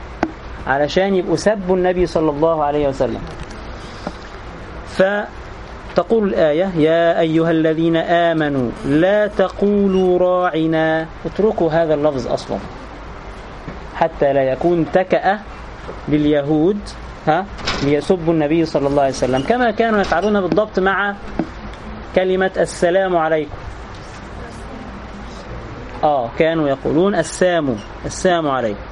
علشان 0.67 1.15
يبقوا 1.15 1.35
سبوا 1.35 1.77
النبي 1.77 2.05
صلى 2.05 2.29
الله 2.29 2.63
عليه 2.63 2.87
وسلم. 2.87 3.21
فتقول 5.97 6.29
الآية 6.29 6.71
يا 6.77 7.19
أيها 7.19 7.51
الذين 7.51 7.97
آمنوا 7.97 8.69
لا 8.85 9.27
تقولوا 9.27 10.19
راعنا. 10.19 11.05
اتركوا 11.25 11.71
هذا 11.71 11.93
اللفظ 11.93 12.27
أصلا. 12.27 12.57
حتى 13.95 14.33
لا 14.33 14.43
يكون 14.43 14.85
تكأ 14.93 15.39
لليهود 16.09 16.77
ها 17.27 17.45
ليسبوا 17.83 18.33
النبي 18.33 18.65
صلى 18.65 18.87
الله 18.87 19.01
عليه 19.01 19.13
وسلم. 19.13 19.41
كما 19.41 19.71
كانوا 19.71 19.99
يفعلون 19.99 20.41
بالضبط 20.41 20.79
مع 20.79 21.15
كلمة 22.15 22.51
السلام 22.57 23.17
عليكم. 23.17 23.57
آه 26.03 26.29
كانوا 26.39 26.69
يقولون 26.69 27.15
السام 27.15 27.75
السام 28.05 28.47
عليكم. 28.47 28.85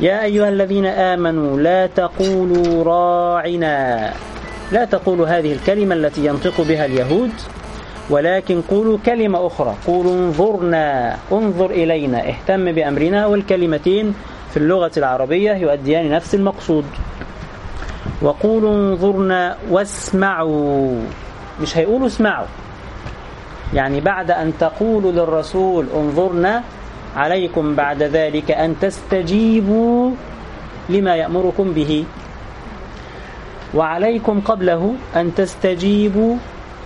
يا 0.00 0.22
أيها 0.22 0.48
الذين 0.48 0.86
آمنوا 0.86 1.58
لا 1.60 1.86
تقولوا 1.86 2.84
راعنا. 2.84 4.12
لا 4.74 4.84
تقولوا 4.84 5.26
هذه 5.26 5.52
الكلمة 5.52 5.94
التي 5.94 6.26
ينطق 6.26 6.60
بها 6.60 6.84
اليهود 6.84 7.30
ولكن 8.10 8.60
قولوا 8.60 8.98
كلمة 9.06 9.46
أخرى. 9.46 9.74
قولوا 9.86 10.12
انظرنا 10.12 11.16
انظر 11.32 11.70
إلينا 11.70 12.28
اهتم 12.28 12.72
بأمرنا. 12.72 13.26
والكلمتين 13.26 14.14
في 14.50 14.56
اللغة 14.56 14.92
العربية 14.96 15.52
يؤديان 15.52 16.10
نفس 16.10 16.34
المقصود. 16.34 16.84
وقولوا 18.22 18.74
انظرنا 18.74 19.56
واسمعوا. 19.70 21.00
مش 21.62 21.76
هيقولوا 21.76 22.06
اسمعوا. 22.06 22.46
يعني 23.74 24.00
بعد 24.00 24.30
أن 24.30 24.52
تقولوا 24.58 25.12
للرسول 25.12 25.86
انظرنا 25.96 26.62
عليكم 27.16 27.74
بعد 27.74 28.02
ذلك 28.02 28.50
أن 28.50 28.74
تستجيبوا 28.80 30.10
لما 30.88 31.16
يأمركم 31.16 31.72
به. 31.72 32.04
وعليكم 33.74 34.40
قبله 34.40 34.94
أن 35.16 35.34
تستجيبوا 35.34 36.36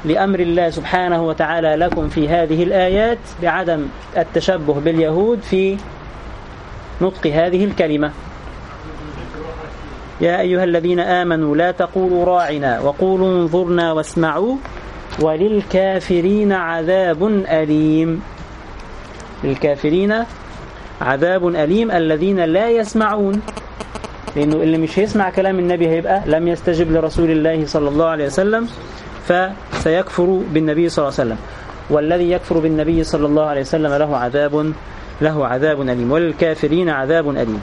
لأمر 0.05 0.41
الله 0.41 0.71
سبحانه 0.71 1.27
وتعالى 1.27 1.77
لكم 1.77 2.09
في 2.09 2.29
هذه 2.29 2.63
الآيات 2.63 3.19
بعدم 3.43 3.87
التشبه 4.17 4.75
باليهود 4.75 5.41
في 5.43 5.77
نطق 7.01 7.27
هذه 7.27 7.65
الكلمة. 7.65 8.13
يا 10.21 10.41
أيها 10.41 10.65
الذين 10.65 11.01
آمنوا 11.01 11.57
لا 11.57 11.71
تقولوا 11.71 12.25
راعنا 12.25 12.81
وقولوا 12.81 13.29
انظرنا 13.29 13.93
واسمعوا 13.93 14.57
وللكافرين 15.21 16.53
عذاب 16.53 17.27
أليم. 17.49 18.23
للكافرين 19.45 20.15
عذاب 21.01 21.49
أليم 21.49 21.91
الذين 21.91 22.41
لا 22.41 22.69
يسمعون. 22.71 23.43
لأنه 24.37 24.57
اللي 24.57 24.79
مش 24.79 24.99
هيسمع 24.99 25.31
كلام 25.31 25.59
النبي 25.59 25.89
هيبقى 25.89 26.23
لم 26.27 26.49
يستجب 26.49 26.93
لرسول 26.93 27.31
الله 27.31 27.67
صلى 27.67 27.89
الله 27.89 28.07
عليه 28.07 28.27
وسلم 28.27 28.69
فسيكفر 29.29 30.41
بالنبي 30.51 30.89
صلى 30.89 31.03
الله 31.03 31.15
عليه 31.19 31.29
وسلم. 31.29 31.39
والذي 31.91 32.31
يكفر 32.31 32.59
بالنبي 32.59 33.05
صلى 33.05 33.27
الله 33.27 33.45
عليه 33.47 33.61
وسلم 33.61 33.93
له 33.95 34.17
عذاب 34.17 34.73
له 35.21 35.47
عذاب 35.47 35.81
أليم 35.81 36.13
وللكافرين 36.13 36.89
عذاب 36.89 37.31
أليم. 37.31 37.63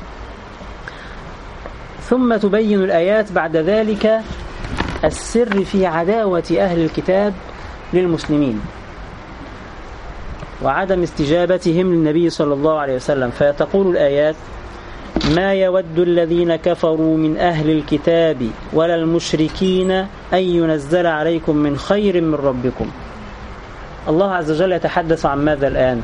ثم 2.10 2.36
تبين 2.36 2.84
الآيات 2.84 3.32
بعد 3.32 3.58
ذلك 3.58 4.22
السر 5.04 5.64
في 5.64 5.86
عداوة 5.86 6.44
أهل 6.60 6.80
الكتاب 6.86 7.34
للمسلمين 7.94 8.62
وعدم 10.64 11.04
استجابتهم 11.04 11.94
للنبي 11.94 12.30
صلى 12.30 12.54
الله 12.54 12.80
عليه 12.80 12.96
وسلم. 12.96 13.30
فتقول 13.30 13.88
الآيات 13.88 14.36
ما 15.26 15.54
يود 15.54 16.00
الذين 16.00 16.56
كفروا 16.56 17.18
من 17.18 17.38
أهل 17.38 17.70
الكتاب 17.70 18.38
ولا 18.74 18.96
المشركين 18.96 19.92
أن 20.34 20.40
ينزل 20.40 21.06
عليكم 21.06 21.56
من 21.56 21.78
خير 21.78 22.22
من 22.22 22.36
ربكم. 22.36 22.92
الله 24.08 24.32
عز 24.32 24.52
وجل 24.52 24.72
يتحدث 24.72 25.26
عن 25.26 25.46
ماذا 25.46 25.68
الآن؟ 25.68 26.02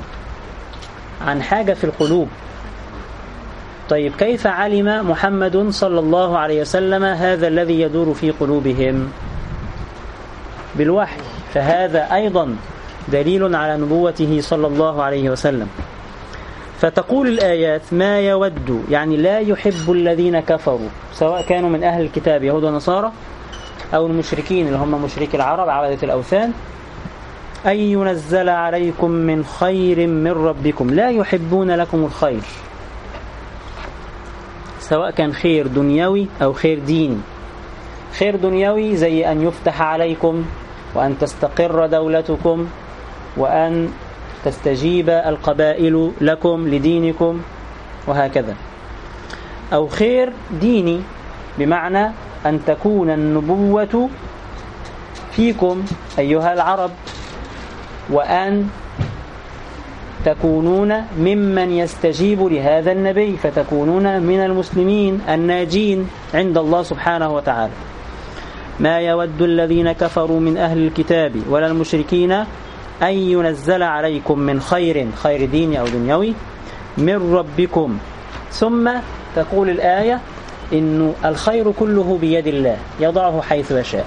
عن 1.21 1.41
حاجة 1.41 1.73
في 1.73 1.83
القلوب. 1.83 2.27
طيب 3.89 4.11
كيف 4.15 4.47
علم 4.47 5.09
محمد 5.09 5.69
صلى 5.69 5.99
الله 5.99 6.37
عليه 6.37 6.61
وسلم 6.61 7.03
هذا 7.03 7.47
الذي 7.47 7.81
يدور 7.81 8.13
في 8.13 8.31
قلوبهم؟ 8.31 9.11
بالوحي. 10.75 11.21
فهذا 11.53 12.13
أيضا 12.13 12.55
دليل 13.11 13.55
على 13.55 13.77
نبوته 13.77 14.41
صلى 14.41 14.67
الله 14.67 15.03
عليه 15.03 15.29
وسلم. 15.29 15.67
فتقول 16.81 17.27
الآيات 17.27 17.81
ما 17.91 18.19
يود 18.19 18.83
يعني 18.89 19.17
لا 19.17 19.39
يحب 19.39 19.91
الذين 19.91 20.39
كفروا 20.39 20.89
سواء 21.13 21.41
كانوا 21.41 21.69
من 21.69 21.83
أهل 21.83 22.01
الكتاب 22.01 22.43
يهود 22.43 22.63
ونصارى 22.63 23.11
أو 23.93 24.07
المشركين 24.07 24.67
اللي 24.67 24.77
هم 24.77 25.03
مشركي 25.03 25.37
العرب 25.37 25.69
عبدة 25.69 25.97
الأوثان. 26.03 26.53
أن 27.65 27.75
ينزل 27.75 28.49
عليكم 28.49 29.11
من 29.11 29.45
خير 29.45 30.07
من 30.07 30.31
ربكم 30.31 30.89
لا 30.89 31.09
يحبون 31.09 31.71
لكم 31.71 32.05
الخير 32.05 32.41
سواء 34.79 35.11
كان 35.11 35.33
خير 35.33 35.67
دنيوي 35.67 36.27
أو 36.41 36.53
خير 36.53 36.79
ديني. 36.79 37.17
خير 38.19 38.35
دنيوي 38.35 38.95
زي 38.95 39.31
أن 39.31 39.41
يفتح 39.41 39.81
عليكم 39.81 40.45
وأن 40.95 41.17
تستقر 41.17 41.85
دولتكم 41.85 42.67
وأن 43.37 43.89
تستجيب 44.45 45.09
القبائل 45.09 46.11
لكم 46.21 46.67
لدينكم 46.67 47.41
وهكذا. 48.07 48.55
أو 49.73 49.87
خير 49.87 50.33
ديني 50.61 50.99
بمعنى 51.59 52.11
أن 52.45 52.59
تكون 52.65 53.09
النبوة 53.09 54.09
فيكم 55.31 55.83
أيها 56.19 56.53
العرب 56.53 56.91
وأن 58.09 58.69
تكونون 60.25 60.93
ممن 61.17 61.71
يستجيب 61.71 62.43
لهذا 62.43 62.91
النبي 62.91 63.37
فتكونون 63.37 64.19
من 64.21 64.39
المسلمين 64.39 65.21
الناجين 65.29 66.09
عند 66.33 66.57
الله 66.57 66.83
سبحانه 66.83 67.35
وتعالى. 67.35 67.73
ما 68.79 68.99
يود 68.99 69.41
الذين 69.41 69.91
كفروا 69.91 70.39
من 70.39 70.57
أهل 70.57 70.87
الكتاب 70.87 71.31
ولا 71.49 71.67
المشركين 71.67 72.45
أن 73.03 73.13
ينزل 73.13 73.83
عليكم 73.83 74.39
من 74.39 74.61
خير 74.61 75.07
خير 75.23 75.45
ديني 75.45 75.79
أو 75.79 75.87
دنيوي 75.87 76.33
من 76.97 77.33
ربكم. 77.33 77.97
ثم 78.51 78.91
تقول 79.35 79.69
الآية 79.69 80.19
إن 80.73 81.13
الخير 81.25 81.71
كله 81.71 82.17
بيد 82.21 82.47
الله 82.47 82.77
يضعه 82.99 83.41
حيث 83.41 83.71
يشاء. 83.71 84.05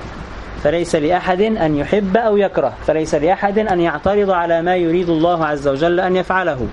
فليس 0.63 0.95
لأحد 0.95 1.41
أن 1.41 1.77
يحب 1.77 2.17
أو 2.17 2.37
يكره. 2.37 2.73
فليس 2.87 3.15
لأحد 3.15 3.59
أن 3.59 3.81
يعترض 3.81 4.31
على 4.31 4.63
ما 4.63 4.77
يريد 4.77 5.09
الله 5.09 5.47
عز 5.47 5.69
وجل 5.69 6.01
أن 6.01 6.17
يفعله. 6.17 6.67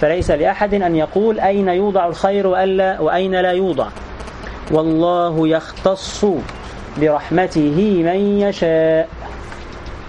فليس 0.00 0.30
لأحد 0.30 0.74
أن 0.74 0.96
يقول 0.96 1.40
أين 1.40 1.68
يوضع 1.68 2.06
الخير 2.06 2.46
وألا 2.46 3.00
وأين 3.00 3.34
لا 3.40 3.50
يوضع؟ 3.50 3.88
والله 4.70 5.48
يختص 5.48 6.24
برحمته 7.00 8.02
من 8.04 8.40
يشاء. 8.40 9.08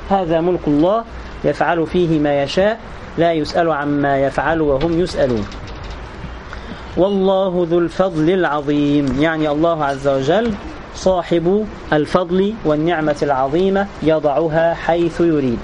هذا 0.09 0.41
ملك 0.41 0.67
الله 0.67 1.03
يفعل 1.43 1.87
فيه 1.87 2.19
ما 2.19 2.43
يشاء 2.43 2.79
لا 3.17 3.33
يسأل 3.33 3.71
عما 3.71 4.17
يفعل 4.17 4.61
وهم 4.61 4.99
يسألون. 4.99 5.45
والله 6.97 7.67
ذو 7.69 7.79
الفضل 7.79 8.29
العظيم. 8.29 9.21
يعني 9.21 9.49
الله 9.49 9.85
عز 9.85 10.07
وجل 10.07 10.53
صاحب 10.95 11.65
الفضل 11.93 12.53
والنعمة 12.65 13.15
العظيمة 13.21 13.87
يضعها 14.03 14.73
حيث 14.73 15.21
يريد. 15.21 15.59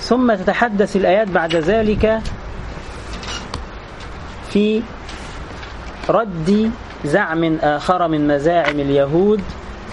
ثم 0.00 0.34
تتحدث 0.34 0.96
الآيات 0.96 1.28
بعد 1.28 1.56
ذلك 1.56 2.20
في 4.50 4.82
رد 6.08 6.70
زعم 7.04 7.58
آخر 7.62 8.08
من 8.08 8.28
مزاعم 8.28 8.80
اليهود 8.80 9.40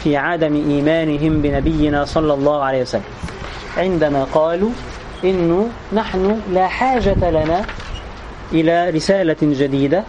في 0.03 0.17
عدم 0.17 0.53
إيمانهم 0.55 1.41
بنبينا 1.41 2.05
صلى 2.05 2.33
الله 2.33 2.63
عليه 2.63 2.81
وسلم. 2.81 3.03
عندما 3.77 4.23
قالوا 4.23 4.71
إنه 5.23 5.69
نحن 5.93 6.41
لا 6.51 6.67
حاجة 6.67 7.29
لنا 7.29 7.65
إلى 8.51 8.89
رسالة 8.89 9.37
جديدة 9.41 10.03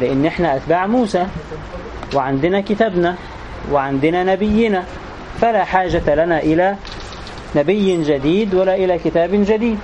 لأن 0.00 0.26
إحنا 0.26 0.56
أتباع 0.56 0.86
موسى 0.86 1.26
وعندنا 2.14 2.60
كتابنا 2.60 3.14
وعندنا 3.72 4.24
نبينا 4.24 4.84
فلا 5.40 5.64
حاجة 5.64 6.14
لنا 6.14 6.38
إلى 6.38 6.76
نبي 7.56 8.04
جديد 8.04 8.54
ولا 8.54 8.74
إلى 8.74 8.98
كتاب 8.98 9.30
جديد. 9.32 9.78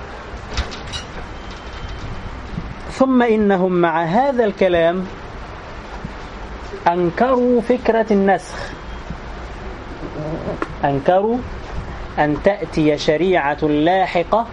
ثم 2.91 3.21
إنهم 3.21 3.71
مع 3.71 4.03
هذا 4.03 4.45
الكلام 4.45 5.05
أنكروا 6.87 7.61
فكرة 7.61 8.05
النسخ. 8.11 8.55
أنكروا 10.85 11.37
أن 12.19 12.37
تأتي 12.43 12.97
شريعة 12.97 13.65
لاحقة 13.65 14.45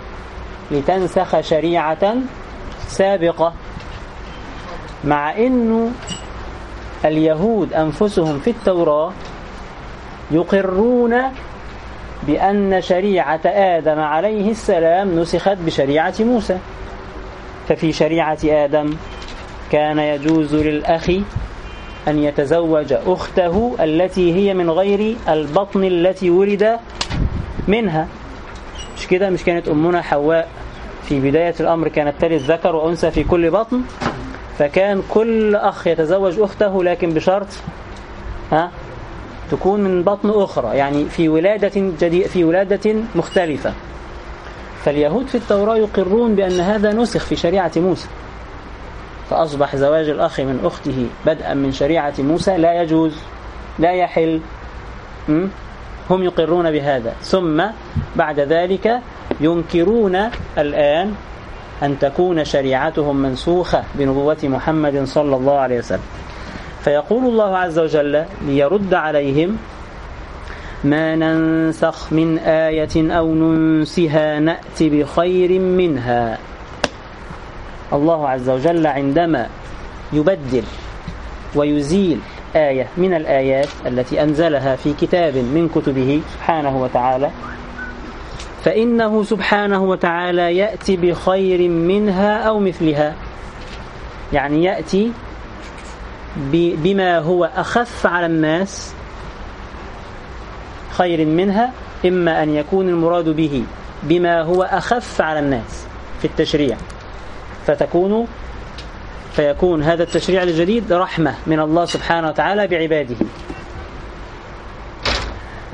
لتنسخ 0.71 1.41
شريعة 1.41 2.15
سابقة. 2.89 3.53
مع 5.05 5.37
أنه 5.37 5.91
اليهود 7.05 7.73
أنفسهم 7.73 8.39
في 8.39 8.51
التوراة 8.51 9.13
يقرون 10.31 11.15
بأن 12.27 12.81
شريعة 12.81 13.41
آدم 13.47 14.01
عليه 14.01 14.51
السلام 14.51 15.21
نسخت 15.21 15.57
بشريعة 15.67 16.15
موسى. 16.21 16.59
ففي 17.69 17.93
شريعة 17.93 18.39
آدم 18.45 18.97
كان 19.73 19.99
يجوز 19.99 20.55
للأخ 20.55 21.11
أن 22.09 22.19
يتزوج 22.19 22.93
أخته 22.93 23.77
التي 23.81 24.35
هي 24.35 24.55
من 24.55 24.71
غير 24.71 25.17
البطن 25.29 25.85
التي 25.85 26.31
ولد 26.31 26.79
منها. 27.69 28.09
مش 28.99 29.07
كده؟ 29.07 29.31
مش 29.31 29.45
كانت 29.45 29.69
أمنا 29.69 30.03
حواء 30.03 30.49
في 31.09 31.21
بداية 31.21 31.55
الأمر 31.61 31.89
كانت 31.89 32.15
تلد 32.21 32.43
ذكر 32.43 32.77
وأنثى 32.77 33.11
في 33.11 33.25
كل 33.25 33.51
بطن 33.51 33.83
فكان 34.59 35.03
كل 35.09 35.57
أخ 35.57 35.87
يتزوج 35.87 36.41
أخته 36.41 36.85
لكن 36.85 37.11
بشرط 37.11 37.47
ها 38.53 38.71
تكون 39.51 39.81
من 39.81 40.03
بطن 40.03 40.31
أخرى 40.31 40.77
يعني 40.77 41.05
في 41.05 41.29
ولادة 41.29 41.73
جديد 42.01 42.27
في 42.27 42.45
ولادة 42.45 42.95
مختلفة. 43.15 43.73
فاليهود 44.85 45.27
في 45.27 45.35
التوراة 45.35 45.77
يقرون 45.77 46.35
بأن 46.35 46.61
هذا 46.61 46.93
نسخ 46.93 47.25
في 47.25 47.37
شريعة 47.37 47.73
موسى. 47.77 48.09
فأصبح 49.31 49.77
زواج 49.77 50.09
الأخ 50.09 50.41
من 50.41 50.61
أخته 50.65 51.07
بدءا 51.27 51.55
من 51.55 51.73
شريعة 51.73 52.15
موسى 52.19 52.57
لا 52.57 52.83
يجوز 52.83 53.17
لا 53.79 53.93
يحل 53.93 54.41
هم 56.11 56.23
يقرون 56.23 56.71
بهذا. 56.71 57.13
ثم 57.23 57.65
بعد 58.17 58.41
ذلك 58.41 59.01
ينكرون 59.41 60.17
الآن 60.59 61.15
أن 61.83 61.99
تكون 61.99 62.45
شريعتهم 62.45 63.17
منسوخة 63.17 63.83
بنبوة 63.95 64.37
محمد 64.45 65.05
صلى 65.05 65.37
الله 65.37 65.59
عليه 65.59 65.79
وسلم. 65.79 66.09
فيقول 66.85 67.25
الله 67.25 67.57
عز 67.57 67.79
وجل 67.79 68.25
ليرد 68.47 68.95
عليهم 68.95 69.57
ما 70.85 71.17
ننسخ 71.17 72.13
من 72.13 72.39
آية 72.39 73.13
أو 73.19 73.35
ننسها 73.35 74.39
نأتي 74.41 74.91
بخير 74.91 75.61
منها. 75.61 76.39
الله 77.93 78.29
عز 78.29 78.49
وجل 78.49 78.87
عندما 78.87 79.47
يبدل 80.13 80.65
ويزيل 81.55 82.19
آية 82.57 82.86
من 82.96 83.14
الآيات 83.14 83.68
التي 83.86 84.22
أنزلها 84.22 84.76
في 84.76 84.94
كتاب 85.01 85.36
من 85.36 85.68
كتبه 85.74 86.20
سبحانه 86.34 86.82
وتعالى 86.82 87.30
فإنه 88.64 89.22
سبحانه 89.24 89.84
وتعالى 89.84 90.57
يأتي 90.57 90.96
بخير 90.96 91.68
منها 91.68 92.38
أو 92.38 92.59
مثلها. 92.59 93.14
يعني 94.32 94.64
يأتي 94.64 95.12
بما 96.53 97.18
هو 97.18 97.44
أخف 97.44 98.07
على 98.07 98.26
الناس 98.26 98.94
خير 100.90 101.26
منها 101.26 101.72
إما 102.07 102.42
أن 102.42 102.55
يكون 102.55 102.88
المراد 102.88 103.28
به 103.28 103.64
بما 104.03 104.42
هو 104.42 104.62
أخف 104.62 105.20
على 105.20 105.38
الناس 105.38 105.86
في 106.18 106.24
التشريع 106.24 106.76
فتكون 107.66 108.26
فيكون 109.33 109.83
هذا 109.83 110.03
التشريع 110.03 110.43
الجديد 110.43 110.93
رحمة 110.93 111.35
من 111.47 111.61
الله 111.61 111.85
سبحانه 111.85 112.28
وتعالى 112.28 112.66
بعباده. 112.66 113.16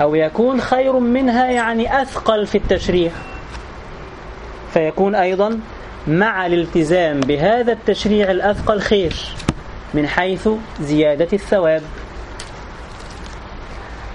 أو 0.00 0.14
يكون 0.14 0.60
خير 0.60 0.98
منها 0.98 1.46
يعني 1.46 2.02
أثقل 2.02 2.46
في 2.46 2.58
التشريع. 2.58 3.10
فيكون 4.74 5.14
أيضا 5.14 5.60
مع 6.06 6.46
الالتزام 6.46 7.20
بهذا 7.20 7.72
التشريع 7.72 8.30
الأثقل 8.30 8.80
خير 8.80 9.14
من 9.94 10.08
حيث 10.08 10.48
زيادة 10.80 11.28
الثواب. 11.32 11.82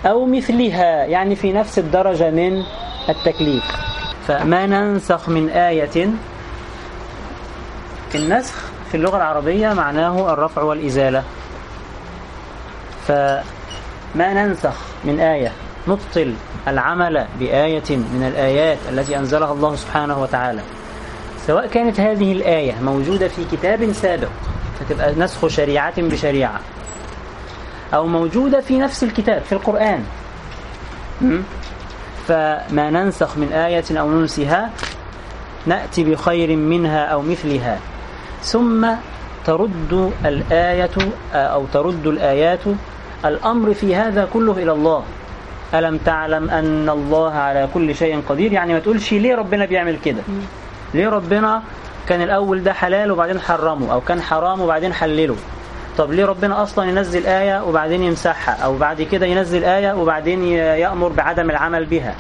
أو 0.06 0.26
مثلها 0.26 1.06
يعني 1.06 1.36
في 1.36 1.54
نفس 1.54 1.80
الدرجة 1.80 2.30
من 2.30 2.64
التكليف. 3.10 3.64
فما 4.28 4.66
ننسخ 4.66 5.30
من 5.30 5.50
آية 5.50 6.10
النسخ؟ 8.16 8.71
في 8.92 8.98
اللغة 8.98 9.18
العربية 9.18 9.74
معناه 9.74 10.34
الرفع 10.34 10.62
والإزالة. 10.62 11.24
فما 13.08 13.44
ننسخ 14.18 14.74
من 15.04 15.20
آية 15.20 15.52
نبطل 15.88 16.34
العمل 16.68 17.26
بآية 17.40 17.90
من 17.90 18.32
الآيات 18.34 18.78
التي 18.90 19.18
أنزلها 19.18 19.54
الله 19.54 19.76
سبحانه 19.76 20.22
وتعالى. 20.22 20.62
سواء 21.48 21.68
كانت 21.68 22.00
هذه 22.00 22.32
الآية 22.32 22.74
موجودة 22.82 23.28
في 23.28 23.46
كتاب 23.52 23.92
سابق 23.92 24.30
فتبقى 24.80 25.14
نسخ 25.16 25.48
شريعة 25.48 26.02
بشريعة. 26.02 26.60
أو 27.94 28.08
موجودة 28.08 28.62
في 28.62 28.80
نفس 28.80 29.04
الكتاب 29.04 29.42
في 29.42 29.52
القرآن. 29.52 30.04
فما 32.28 32.90
ننسخ 32.90 33.38
من 33.38 33.54
آية 33.54 34.00
أو 34.00 34.12
ننسها 34.12 34.70
نأتي 35.66 36.04
بخير 36.04 36.56
منها 36.56 37.06
أو 37.06 37.22
مثلها. 37.22 37.80
ثم 38.44 38.88
ترد 39.46 40.12
الآية 40.26 40.90
أو 41.34 41.66
ترد 41.74 42.08
الآيات 42.08 42.60
الأمر 43.26 43.74
في 43.74 43.96
هذا 43.96 44.28
كله 44.34 44.52
إلى 44.52 44.72
الله. 44.72 45.04
ألم 45.74 45.98
تعلم 45.98 46.50
أن 46.50 46.90
الله 46.90 47.32
على 47.34 47.70
كل 47.74 47.96
شيء 47.96 48.22
قدير؟ 48.30 48.52
يعني 48.52 48.74
ما 48.74 48.80
تقولش 48.80 49.14
ليه 49.14 49.36
ربنا 49.36 49.66
بيعمل 49.66 49.98
كده؟ 50.06 50.22
ليه 50.94 51.10
ربنا 51.10 51.62
كان 52.10 52.22
الأول 52.22 52.64
ده 52.64 52.74
حلال 52.74 53.12
وبعدين 53.12 53.40
حرمه 53.40 53.94
أو 53.94 54.02
كان 54.02 54.22
حرام 54.22 54.62
وبعدين 54.62 54.94
حلله؟ 54.94 55.36
طب 55.98 56.12
ليه 56.12 56.26
ربنا 56.26 56.64
أصلا 56.64 56.90
ينزل 56.90 57.26
آية 57.26 57.64
وبعدين 57.64 58.04
يمسحها 58.04 58.56
أو 58.64 58.78
بعد 58.78 59.02
كده 59.02 59.26
ينزل 59.26 59.64
آية 59.64 59.94
وبعدين 59.94 60.44
يأمر 60.54 61.08
بعدم 61.10 61.50
العمل 61.50 61.86
بها؟ 61.86 62.16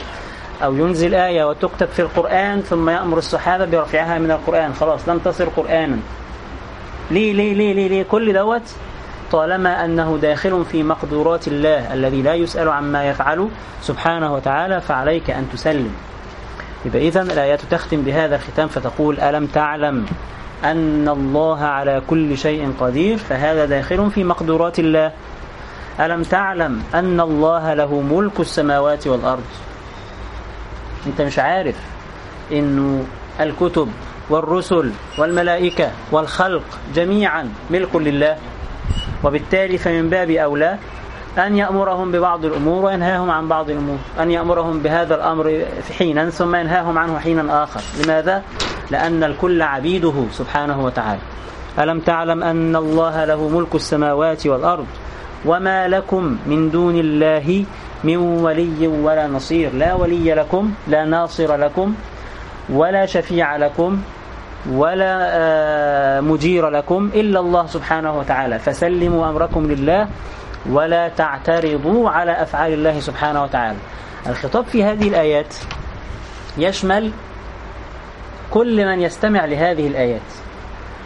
أو 0.63 0.75
ينزل 0.75 1.15
آية 1.15 1.43
وتكتب 1.49 1.87
في 1.87 2.01
القرآن 2.01 2.61
ثم 2.61 2.89
يأمر 2.89 3.17
الصحابة 3.17 3.65
برفعها 3.65 4.19
من 4.19 4.31
القرآن. 4.31 4.73
خلاص 4.73 5.09
لم 5.09 5.17
تصل 5.17 5.45
قرآنا. 5.55 5.97
ليه 7.11 7.33
ليه 7.33 7.53
ليه 7.53 7.73
ليه, 7.73 7.87
ليه؟ 7.87 8.03
كل 8.03 8.33
دوت 8.33 8.75
طالما 9.31 9.85
أنه 9.85 10.19
داخل 10.21 10.65
في 10.65 10.83
مقدورات 10.83 11.47
الله 11.47 11.93
الذي 11.93 12.21
لا 12.21 12.33
يسأل 12.33 12.69
عما 12.69 13.09
يفعل 13.09 13.49
سبحانه 13.81 14.33
وتعالى 14.33 14.81
فعليك 14.81 15.29
أن 15.29 15.47
تسلم. 15.53 15.93
يبقى 16.85 17.07
إذن 17.07 17.31
الآيات 17.31 17.61
تختم 17.71 18.01
بهذا 18.01 18.35
الختام 18.35 18.67
فتقول 18.67 19.19
ألم 19.19 19.45
تعلم 19.45 20.05
أن 20.63 21.09
الله 21.09 21.59
على 21.59 22.01
كل 22.07 22.37
شيء 22.37 22.73
قدير؟ 22.79 23.17
فهذا 23.17 23.65
داخل 23.65 24.11
في 24.11 24.23
مقدورات 24.23 24.79
الله. 24.79 25.11
ألم 25.99 26.23
تعلم 26.23 26.83
أن 26.93 27.19
الله 27.19 27.73
له 27.73 28.01
ملك 28.01 28.39
السماوات 28.39 29.07
والأرض؟ 29.07 29.43
أنت 31.07 31.21
مش 31.21 31.39
عارف 31.39 31.75
أنه 32.51 33.03
الكتب 33.39 33.89
والرسل 34.29 34.91
والملائكة 35.17 35.91
والخلق 36.11 36.63
جميعا 36.95 37.49
ملك 37.69 37.95
لله 37.95 38.37
وبالتالي 39.23 39.77
فمن 39.77 40.09
باب 40.09 40.29
أولى 40.29 40.77
أن 41.37 41.57
يأمرهم 41.57 42.11
ببعض 42.11 42.45
الأمور 42.45 42.85
وينهاهم 42.85 43.31
عن 43.31 43.47
بعض 43.47 43.69
الأمور 43.69 43.97
أن 44.19 44.31
يأمرهم 44.31 44.79
بهذا 44.79 45.15
الأمر 45.15 45.65
حينا 45.97 46.29
ثم 46.29 46.55
ينهاهم 46.55 46.97
عنه 46.97 47.19
حينا 47.19 47.63
آخر. 47.63 47.81
لماذا؟ 48.03 48.43
لأن 48.91 49.23
الكل 49.23 49.61
عبيده 49.61 50.13
سبحانه 50.31 50.85
وتعالى. 50.85 51.19
ألم 51.79 51.99
تعلم 51.99 52.43
أن 52.43 52.75
الله 52.75 53.25
له 53.25 53.49
ملك 53.49 53.75
السماوات 53.75 54.47
والأرض؟ 54.47 54.85
وما 55.45 55.87
لكم 55.87 56.37
من 56.45 56.71
دون 56.71 56.95
الله 56.95 57.65
من 58.03 58.17
ولي 58.17 58.87
ولا 58.87 59.27
نصير. 59.27 59.73
لا 59.73 59.93
ولي 59.93 60.33
لكم 60.33 60.73
لا 60.87 61.05
ناصر 61.05 61.55
لكم 61.55 61.93
ولا 62.69 63.05
شفيع 63.05 63.55
لكم 63.57 64.01
ولا 64.69 65.17
آه، 65.21 66.21
مجير 66.21 66.69
لكم 66.69 67.09
إلا 67.13 67.39
الله 67.39 67.67
سبحانه 67.67 68.17
وتعالى. 68.19 68.59
فسلموا 68.59 69.29
أمركم 69.29 69.71
لله 69.71 70.07
ولا 70.69 71.09
تعترضوا 71.09 72.09
على 72.09 72.31
أفعال 72.31 72.73
الله 72.73 72.99
سبحانه 72.99 73.43
وتعالى. 73.43 73.77
الخطاب 74.27 74.65
في 74.65 74.83
هذه 74.83 75.07
الآيات 75.07 75.55
يشمل 76.57 77.11
كل 78.51 78.85
من 78.85 79.01
يستمع 79.01 79.45
لهذه 79.45 79.87
الآيات. 79.87 80.21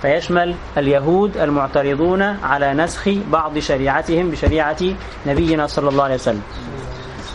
فيشمل 0.02 0.56
اليهود 0.78 1.38
المعترضون 1.38 2.22
على 2.22 2.74
نسخ 2.74 3.10
بعض 3.32 3.58
شريعتهم 3.60 4.30
بشريعة 4.30 4.78
نبينا 5.26 5.68
صلى 5.68 5.89
الله 5.89 6.04
عليه 6.04 6.16
وسلم. 6.16 6.41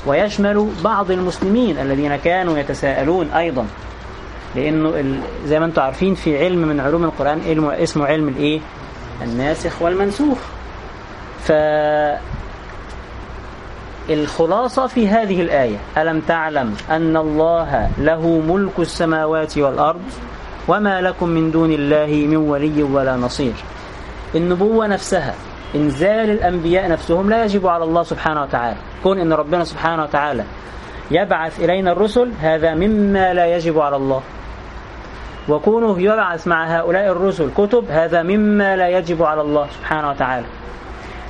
ويشمل 0.06 0.68
بعض 0.84 1.10
المسلمين 1.10 1.78
الذين 1.78 2.16
كانوا 2.16 2.58
يتساءلون 2.58 3.30
أيضا. 3.30 3.66
لأنه 4.56 5.20
زي 5.46 5.60
ما 5.60 5.66
أنتم 5.66 5.82
عارفين 5.82 6.14
في 6.14 6.38
علم 6.44 6.58
من 6.58 6.80
علوم 6.80 7.04
القرآن 7.04 7.40
اسمه 7.82 8.06
علم 8.06 8.28
الإيه؟ 8.28 8.60
الناسخ 9.22 9.82
والمنسوخ. 9.82 10.38
ف 11.40 11.52
الخلاصة 14.10 14.86
في 14.86 15.08
هذه 15.08 15.42
الآية 15.42 15.76
ألم 15.98 16.20
تعلم 16.20 16.74
أن 16.90 17.16
الله 17.16 17.90
له 17.98 18.28
ملك 18.48 18.78
السماوات 18.78 19.58
والأرض 19.58 20.00
وما 20.68 21.00
لكم 21.00 21.28
من 21.28 21.50
دون 21.50 21.72
الله 21.72 22.06
من 22.06 22.36
ولي 22.36 22.82
ولا 22.82 23.16
نصير؟ 23.16 23.52
النبوة 24.34 24.86
نفسها 24.86 25.34
إنزال 25.74 26.30
الأنبياء 26.30 26.88
نفسهم 26.88 27.30
لا 27.30 27.44
يجب 27.44 27.66
على 27.66 27.84
الله 27.84 28.02
سبحانه 28.02 28.42
وتعالى. 28.42 28.76
كون 29.02 29.18
أن 29.18 29.32
ربنا 29.32 29.64
سبحانه 29.64 30.02
وتعالى 30.02 30.44
يبعث 31.10 31.60
إلينا 31.60 31.92
الرسل 31.92 32.32
هذا 32.40 32.74
مما 32.74 33.34
لا 33.34 33.56
يجب 33.56 33.78
على 33.78 33.96
الله. 33.96 34.22
وكونه 35.48 36.00
يبعث 36.00 36.46
مع 36.46 36.78
هؤلاء 36.78 37.12
الرسل 37.12 37.50
كتب 37.56 37.84
هذا 37.90 38.22
مما 38.22 38.76
لا 38.76 38.88
يجب 38.88 39.22
على 39.22 39.40
الله 39.40 39.66
سبحانه 39.78 40.10
وتعالى. 40.10 40.46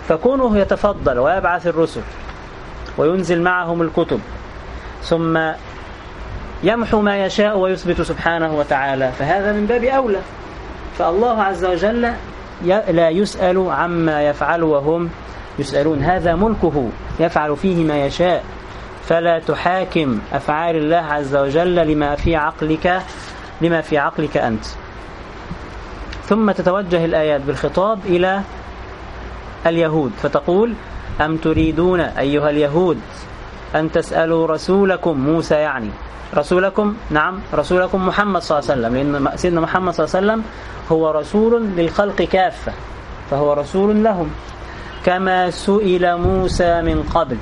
فكونه 0.09 0.59
يتفضل 0.59 1.19
ويبعث 1.19 1.67
الرسل 1.67 2.01
وينزل 2.99 3.43
معهم 3.43 3.83
الكتب 3.83 4.21
ثم 5.03 5.39
يمحو 6.63 7.01
ما 7.01 7.25
يشاء 7.25 7.59
ويثبت 7.59 8.01
سبحانه 8.01 8.59
وتعالى 8.59 9.13
فهذا 9.13 9.53
من 9.53 9.67
باب 9.67 9.85
أولى. 9.85 10.21
فالله 10.99 11.43
عز 11.43 11.65
وجل 11.65 12.13
لا 12.65 13.09
يسأل 13.09 13.71
عما 13.71 14.23
يفعل 14.23 14.63
وهم 14.63 15.11
يسألون. 15.59 16.03
هذا 16.03 16.35
ملكه 16.35 16.89
يفعل 17.21 17.57
فيه 17.57 17.85
ما 17.85 18.07
يشاء. 18.07 18.45
فلا 19.07 19.39
تحاكم 19.39 20.19
أفعال 20.33 20.77
الله 20.77 20.97
عز 20.97 21.37
وجل 21.37 21.75
لما 21.75 22.15
في 22.15 22.37
عقلك 22.37 23.03
لما 23.61 23.81
في 23.81 23.99
عقلك 23.99 24.37
أنت. 24.37 24.65
ثم 26.27 26.51
تتوجه 26.51 27.05
الآيات 27.05 27.41
بالخطاب 27.41 27.99
إلى 28.07 28.41
اليهود 29.67 30.13
فتقول 30.23 30.75
أم 31.21 31.37
تريدون 31.37 32.01
أيها 32.01 32.51
اليهود 32.51 33.01
أن 33.75 33.93
تسألوا 33.93 34.47
رسولكم 34.47 35.19
موسى 35.19 35.55
يعني؟ 35.55 35.91
رسولكم 36.35 36.95
نعم 37.11 37.41
رسولكم 37.55 38.07
محمد 38.07 38.43
صلى 38.43 38.59
الله 38.59 38.71
عليه 38.71 38.81
وسلم. 38.81 38.97
لأن 38.97 39.37
سيدنا 39.37 39.61
محمد 39.61 39.95
صلى 39.95 40.05
الله 40.05 40.17
عليه 40.17 40.27
وسلم 40.27 40.41
هو 40.93 41.11
رسول 41.11 41.63
للخلق 41.77 42.23
كافة 42.23 42.73
فهو 43.31 43.53
رسول 43.53 44.05
لهم. 44.05 44.31
كما 45.05 45.51
سئل 45.51 46.17
موسى 46.17 46.83
من 46.83 47.03
قبل 47.03 47.37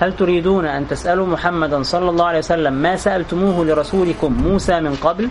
هل 0.00 0.16
تريدون 0.16 0.66
أن 0.66 0.88
تسألوا 0.88 1.26
محمدا 1.26 1.82
صلى 1.82 2.10
الله 2.10 2.24
عليه 2.24 2.38
وسلم 2.38 2.72
ما 2.72 2.96
سألتموه 2.96 3.64
لرسولكم 3.64 4.32
موسى 4.32 4.80
من 4.80 4.94
قبل؟ 4.94 5.28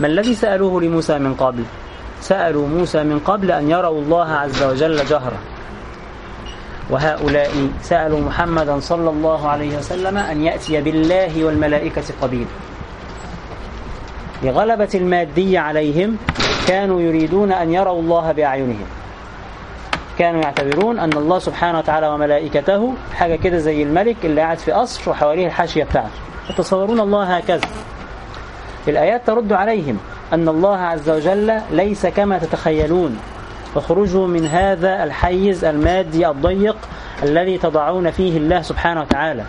ما 0.00 0.06
الذي 0.06 0.34
سألوه 0.34 0.82
لموسى 0.82 1.18
من 1.18 1.34
قبل؟ 1.34 1.64
سألوا 2.20 2.68
موسى 2.68 3.02
من 3.02 3.18
قبل 3.18 3.50
أن 3.50 3.70
يروا 3.70 4.00
الله 4.00 4.28
عز 4.32 4.62
وجل 4.62 5.04
جهرا 5.04 5.38
وهؤلاء 6.90 7.50
سألوا 7.82 8.20
محمدا 8.20 8.80
صلى 8.80 9.10
الله 9.10 9.48
عليه 9.48 9.78
وسلم 9.78 10.16
أن 10.16 10.42
يأتي 10.42 10.80
بالله 10.80 11.44
والملائكة 11.44 12.02
قبيلا 12.22 12.50
لغلبة 14.42 14.88
المادية 14.94 15.58
عليهم 15.58 16.16
كانوا 16.68 17.00
يريدون 17.00 17.52
أن 17.52 17.72
يروا 17.72 18.00
الله 18.00 18.32
بأعينهم. 18.32 18.86
كانوا 20.18 20.42
يعتبرون 20.42 20.98
أن 20.98 21.12
الله 21.12 21.38
سبحانه 21.38 21.78
وتعالى 21.78 22.08
وملائكته 22.08 22.94
حاجة 23.14 23.36
كده 23.36 23.58
زي 23.58 23.82
الملك 23.82 24.16
اللي 24.24 24.40
قاعد 24.40 24.58
في 24.58 24.72
قصر 24.72 25.10
وحواليه 25.10 25.46
الحاشية 25.46 25.84
بتاعته. 25.84 26.08
يتصورون 26.50 27.00
الله 27.00 27.36
هكذا. 27.36 27.68
الآيات 28.88 29.26
ترد 29.26 29.52
عليهم 29.52 29.98
أن 30.32 30.48
الله 30.48 30.76
عز 30.76 31.10
وجل 31.10 31.60
ليس 31.70 32.06
كما 32.06 32.38
تتخيلون. 32.38 33.18
اخرجوا 33.76 34.26
من 34.26 34.46
هذا 34.46 35.04
الحيز 35.04 35.64
المادي 35.64 36.28
الضيق 36.28 36.76
الذي 37.22 37.58
تضعون 37.58 38.10
فيه 38.10 38.36
الله 38.38 38.62
سبحانه 38.62 39.00
وتعالى. 39.00 39.44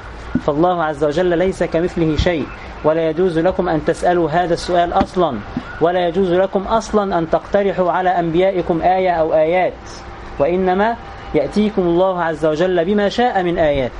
فالله 0.46 0.84
عز 0.84 1.04
وجل 1.04 1.38
ليس 1.38 1.64
كمثله 1.64 2.18
شيء. 2.18 2.46
ولا 2.84 3.10
يجوز 3.10 3.40
لكم 3.40 3.70
أن 3.70 3.86
تسألوا 3.86 4.30
هذا 4.30 4.54
السؤال 4.54 4.94
أصلا. 4.94 5.40
ولا 5.82 6.08
يجوز 6.08 6.34
لكم 6.34 6.62
أصلا 6.62 7.18
أن 7.18 7.30
تقترحوا 7.30 7.92
على 7.92 8.10
أنبيائكم 8.10 8.82
آية 8.82 9.12
أو 9.12 9.34
آيات. 9.34 9.74
وإنما 10.40 10.96
يأتيكم 11.36 11.82
الله 11.82 12.24
عز 12.24 12.46
وجل 12.46 12.86
بما 12.86 13.10
شاء 13.10 13.44
من 13.44 13.58
آيات. 13.58 13.92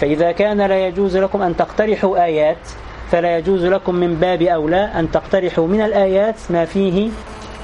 فإذا 0.00 0.32
كان 0.32 0.60
لا 0.60 0.86
يجوز 0.86 1.16
لكم 1.16 1.42
أن 1.42 1.56
تقترحوا 1.56 2.24
آيات 2.24 2.68
فلا 3.10 3.38
يجوز 3.38 3.64
لكم 3.64 3.94
من 3.94 4.14
باب 4.14 4.42
أولى 4.42 4.90
أن 4.96 5.10
تقترحوا 5.10 5.66
من 5.66 5.80
الآيات 5.80 6.36
ما 6.50 6.64
فيه 6.64 7.10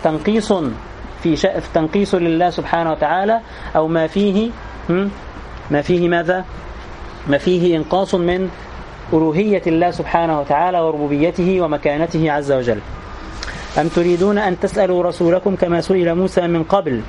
تنقيص 0.05 0.53
في 1.23 1.37
تنقيص 1.75 2.15
لله 2.15 2.51
سبحانه 2.51 2.93
وتعالى 2.93 3.41
أو 3.77 3.89
ما 3.89 4.07
فيه 4.07 4.51
ما 5.71 5.83
فيه 5.83 6.09
ماذا؟ 6.09 6.45
ما 7.29 7.39
فيه 7.39 7.77
إنقاص 7.77 8.15
من 8.15 8.49
ألوهية 9.13 9.63
الله 9.67 9.91
سبحانه 9.91 10.41
وتعالى 10.41 10.81
وربوبيته 10.81 11.61
ومكانته 11.61 12.33
عز 12.33 12.53
وجل. 12.53 12.79
أم 13.79 13.89
تريدون 13.89 14.39
أن 14.39 14.61
تسألوا 14.61 15.03
رسولكم 15.03 15.57
كما 15.57 15.81
سئل 15.81 16.15
موسى 16.15 16.47
من 16.47 16.63
قبل؟ 16.63 17.01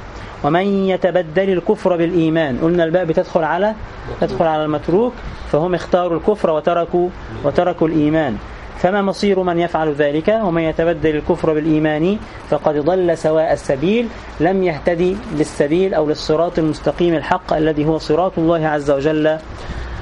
ومن 0.44 0.88
يتبدل 0.90 1.50
الكفر 1.50 1.98
بالإيمان؟ 1.98 2.58
قلنا 2.62 2.84
الباء 2.84 3.06
بتدخل 3.06 3.44
على 3.44 3.74
تدخل 4.22 4.46
على 4.46 4.66
المتروك 4.66 5.14
فهم 5.52 5.76
اختاروا 5.76 6.18
الكفر 6.18 6.50
وتركوا 6.50 7.10
وتركوا 7.44 7.88
الإيمان. 7.88 8.38
فما 8.78 9.02
مصير 9.02 9.44
من 9.44 9.60
يفعل 9.60 9.94
ذلك 9.94 10.40
ومن 10.44 10.62
يتبدل 10.62 11.16
الكفر 11.16 11.54
بالإيمان 11.54 12.18
فقد 12.50 12.76
ضل 12.76 13.18
سواء 13.18 13.54
السبيل 13.54 14.08
لم 14.40 14.64
يهتدي 14.64 15.18
للسبيل 15.36 15.94
أو 15.94 16.10
للصراط 16.10 16.60
المستقيم 16.60 17.14
الحق 17.14 17.54
الذي 17.54 17.86
هو 17.86 17.98
صراط 17.98 18.32
الله 18.38 18.68
عز 18.68 18.92
وجل 18.92 19.38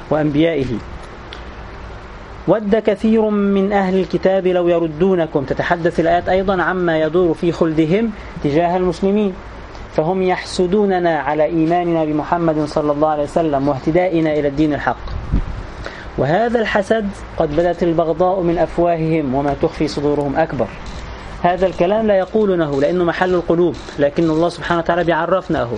وأنبيائه. 0.09 0.65
ود 2.47 2.75
كثير 2.75 3.29
من 3.29 3.73
أهل 3.73 3.99
الكتاب 3.99 4.47
لو 4.47 4.67
يردونكم 4.67 5.43
تتحدث 5.43 5.99
الآيات 5.99 6.29
أيضا 6.29 6.61
عما 6.61 6.99
يدور 7.01 7.33
في 7.33 7.51
خلدهم 7.51 8.11
تجاه 8.43 8.77
المسلمين. 8.77 9.33
فهم 9.95 10.23
يحسدوننا 10.23 11.19
على 11.19 11.45
إيماننا 11.45 12.05
بمحمد 12.05 12.65
صلى 12.65 12.91
الله 12.91 13.09
عليه 13.09 13.23
وسلم 13.23 13.67
واهتدائنا 13.67 14.33
إلى 14.33 14.47
الدين 14.47 14.73
الحق. 14.73 15.24
وهذا 16.17 16.59
الحسد 16.61 17.07
قد 17.37 17.55
بدت 17.55 17.83
البغضاء 17.83 18.41
من 18.41 18.57
أفواههم 18.57 19.35
وما 19.35 19.55
تخفي 19.61 19.87
صدورهم 19.87 20.35
أكبر. 20.35 20.67
هذا 21.43 21.67
الكلام 21.67 22.07
لا 22.07 22.17
يقولونه 22.17 22.81
لأنه 22.81 23.03
محل 23.03 23.33
القلوب 23.33 23.75
لكن 23.99 24.29
الله 24.29 24.49
سبحانه 24.49 24.79
وتعالى 24.79 25.03
بيعرفنا 25.03 25.61
أهو 25.61 25.75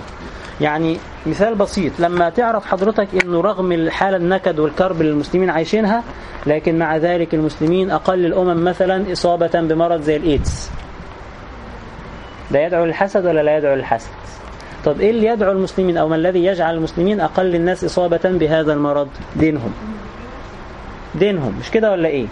يعني 0.60 0.98
مثال 1.26 1.54
بسيط 1.54 1.92
لما 2.00 2.30
تعرف 2.30 2.66
حضرتك 2.66 3.08
إنه 3.24 3.40
رغم 3.40 3.72
الحالة 3.72 4.16
النكد 4.16 4.58
والكرب 4.58 5.00
اللي 5.00 5.12
المسلمين 5.12 5.50
عايشينها 5.50 6.02
لكن 6.46 6.78
مع 6.78 6.96
ذلك 6.96 7.34
المسلمين 7.34 7.90
أقل 7.90 8.26
الأمم 8.26 8.64
مثلا 8.64 9.12
إصابة 9.12 9.50
بمرض 9.54 10.00
زي 10.00 10.16
الإيدز. 10.16 10.70
ده 12.50 12.58
يدعو 12.58 12.84
للحسد 12.84 13.26
ولا 13.26 13.42
لا 13.42 13.56
يدعو 13.56 13.74
للحسد 13.74 14.10
طب 14.84 15.00
إيه 15.00 15.10
اللي 15.10 15.26
يدعو 15.26 15.52
المسلمين 15.52 15.96
أو 15.96 16.08
ما 16.08 16.16
الذي 16.16 16.44
يجعل 16.44 16.74
المسلمين 16.74 17.20
أقل 17.20 17.54
الناس 17.54 17.84
إصابة 17.84 18.20
بهذا 18.24 18.72
المرض؟ 18.72 19.08
دينهم. 19.36 19.72
دينهم. 21.14 21.54
مش 21.60 21.70
كده 21.70 21.90
ولا 21.90 22.08
إيه؟ 22.08 22.26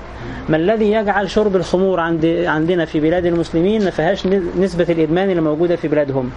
ما 0.48 0.56
الذي 0.56 0.92
يجعل 0.92 1.30
شرب 1.30 1.56
الخمور 1.56 2.00
عند 2.00 2.26
عندنا 2.46 2.84
في 2.84 3.00
بلاد 3.00 3.26
المسلمين 3.26 3.84
ما 3.84 3.90
فيهاش 3.90 4.26
نسبة 4.58 4.86
الإدمان 4.88 5.30
اللي 5.30 5.42
موجودة 5.42 5.76
في 5.76 5.88
بلادهم. 5.88 6.30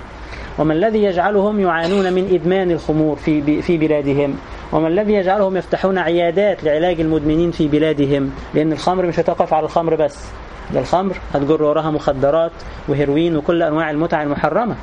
وما 0.60 0.74
الذي 0.74 1.04
يجعلهم 1.04 1.60
يعانون 1.60 2.14
من 2.14 2.30
إدمان 2.34 2.72
الخمور 2.72 3.16
في 3.16 3.62
في 3.62 3.78
بلادهم. 3.78 4.36
وما 4.72 4.88
الذي 4.88 5.14
يجعلهم 5.14 5.58
يفتحون 5.58 5.98
عيادات 5.98 6.64
لعلاج 6.64 7.02
المدمنين 7.02 7.52
في 7.52 7.68
بلادهم. 7.68 8.32
لأن 8.54 8.72
الخمر 8.72 9.06
مش 9.06 9.20
هتقف 9.20 9.54
على 9.54 9.66
الخمر 9.66 9.96
بس. 9.96 10.26
ده 10.74 10.80
الخمر 10.80 11.16
هتجر 11.34 11.64
وراها 11.64 11.92
مخدرات 11.92 12.52
وهيروين 12.88 13.36
وكل 13.36 13.64
أنواع 13.64 13.92
المتع 13.92 14.24
المحرمة. 14.24 14.76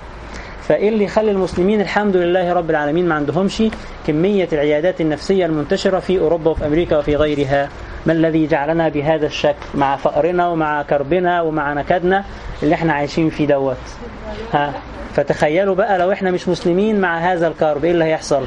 فإيه 0.69 0.89
اللي 0.89 1.05
يخلي 1.05 1.31
المسلمين 1.31 1.81
الحمد 1.81 2.17
لله 2.17 2.53
رب 2.53 2.71
العالمين 2.71 3.09
ما 3.09 3.15
عندهمش 3.15 3.63
كمية 4.07 4.49
العيادات 4.53 5.01
النفسية 5.01 5.47
المنتشرة 5.47 5.99
في 5.99 6.21
أوروبا 6.21 6.51
وفي 6.51 6.67
أمريكا 6.67 6.99
وفي 6.99 7.17
غيرها؟ 7.17 7.69
ما 8.07 8.13
الذي 8.13 8.47
جعلنا 8.47 8.89
بهذا 8.89 9.27
الشكل؟ 9.27 9.67
مع 9.75 9.97
فقرنا 9.97 10.49
ومع 10.49 10.83
كربنا 10.83 11.43
ومع 11.43 11.73
نكدنا 11.73 12.25
اللي 12.63 12.75
إحنا 12.75 12.93
عايشين 12.93 13.31
فيه 13.31 13.47
دوت. 13.47 13.77
ها؟ 14.53 14.73
فتخيلوا 15.15 15.75
بقى 15.75 15.99
لو 15.99 16.13
إحنا 16.13 16.31
مش 16.31 16.49
مسلمين 16.49 17.01
مع 17.01 17.19
هذا 17.19 17.49
الكرب 17.49 17.85
إيه 17.85 17.91
اللي 17.91 18.05
هيحصل؟ 18.05 18.47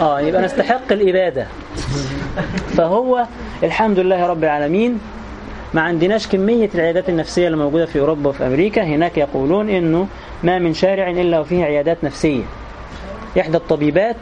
آه 0.00 0.20
يبقى 0.20 0.42
نستحق 0.42 0.92
الإبادة. 0.92 1.46
فهو 2.76 3.26
الحمد 3.62 3.98
لله 3.98 4.26
رب 4.26 4.44
العالمين 4.44 5.00
ما 5.76 5.82
عندناش 5.82 6.26
كمية 6.26 6.70
العيادات 6.74 7.08
النفسية 7.08 7.46
اللي 7.46 7.58
موجودة 7.58 7.86
في 7.86 8.00
أوروبا 8.00 8.28
وفي 8.28 8.46
أمريكا. 8.46 8.82
هناك 8.82 9.18
يقولون 9.18 9.70
إنه 9.70 10.06
ما 10.42 10.58
من 10.58 10.74
شارع 10.74 11.10
إلا 11.10 11.40
وفيه 11.40 11.64
عيادات 11.64 12.04
نفسية. 12.04 12.42
إحدى 13.40 13.56
الطبيبات 13.56 14.16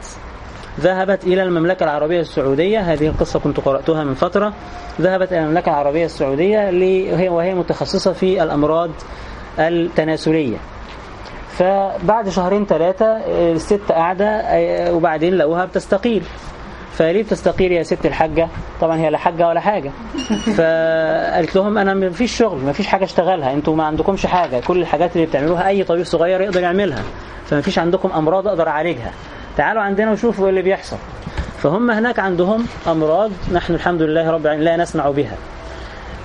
ذهبت 0.79 1.23
إلى 1.23 1.43
المملكة 1.43 1.83
العربية 1.83 2.19
السعودية. 2.19 2.79
هذه 2.79 3.07
القصة 3.07 3.39
كنت 3.39 3.59
قرأتها 3.59 4.03
من 4.03 4.13
فترة. 4.13 4.53
ذهبت 5.01 5.31
إلى 5.31 5.39
المملكة 5.43 5.69
العربية 5.69 6.05
السعودية 6.05 6.69
وهي 7.29 7.55
متخصصة 7.55 8.13
في 8.13 8.43
الأمراض 8.43 8.89
التناسلية. 9.59 10.57
فبعد 11.49 12.29
شهرين 12.29 12.65
ثلاثة 12.65 13.17
الست 13.27 13.81
قاعدة 13.89 14.43
وبعدين 14.93 15.33
لقوها 15.33 15.65
بتستقيل. 15.65 16.23
فليه 16.97 17.23
بتستقيل 17.23 17.71
يا 17.71 17.83
ست 17.83 18.05
الحاجة؟ 18.05 18.47
طبعا 18.81 18.97
هي 18.97 19.09
لا 19.09 19.17
حاجة 19.17 19.47
ولا 19.47 19.59
حاجة. 19.59 19.91
فقالت 20.45 21.55
لهم 21.55 21.77
أنا 21.77 21.93
ما 21.93 22.09
فيش 22.09 22.37
شغل 22.37 22.57
ما 22.57 22.71
فيش 22.71 22.87
حاجة 22.87 23.03
أشتغلها 23.03 23.53
أنتوا 23.53 23.75
ما 23.75 23.83
عندكمش 23.83 24.25
حاجة. 24.25 24.59
كل 24.59 24.81
الحاجات 24.81 25.15
اللي 25.15 25.27
بتعملوها 25.27 25.67
أي 25.67 25.83
طبيب 25.83 26.03
صغير 26.03 26.41
يقدر 26.41 26.61
يعملها. 26.61 27.03
فما 27.45 27.61
فيش 27.61 27.79
عندكم 27.79 28.11
أمراض 28.11 28.47
أقدر 28.47 28.67
أعالجها. 28.67 29.11
تعالوا 29.57 29.81
عندنا 29.81 30.11
وشوفوا 30.11 30.43
إيه 30.43 30.49
اللي 30.49 30.61
بيحصل. 30.61 30.97
فهم 31.57 31.91
هناك 31.91 32.19
عندهم 32.19 32.65
أمراض 32.87 33.31
نحن 33.53 33.73
الحمد 33.73 34.01
لله 34.01 34.31
رب 34.31 34.41
العالمين 34.41 34.65
لا 34.65 34.77
نسمع 34.77 35.09
بها. 35.09 35.35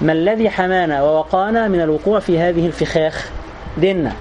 ما 0.01 0.12
الذي 0.12 0.51
حمانا 0.51 1.03
ووقانا 1.03 1.68
من 1.68 1.81
الوقوع 1.81 2.18
في 2.18 2.39
هذه 2.39 2.66
الفخاخ؟ 2.66 3.31
ديننا. 3.79 4.12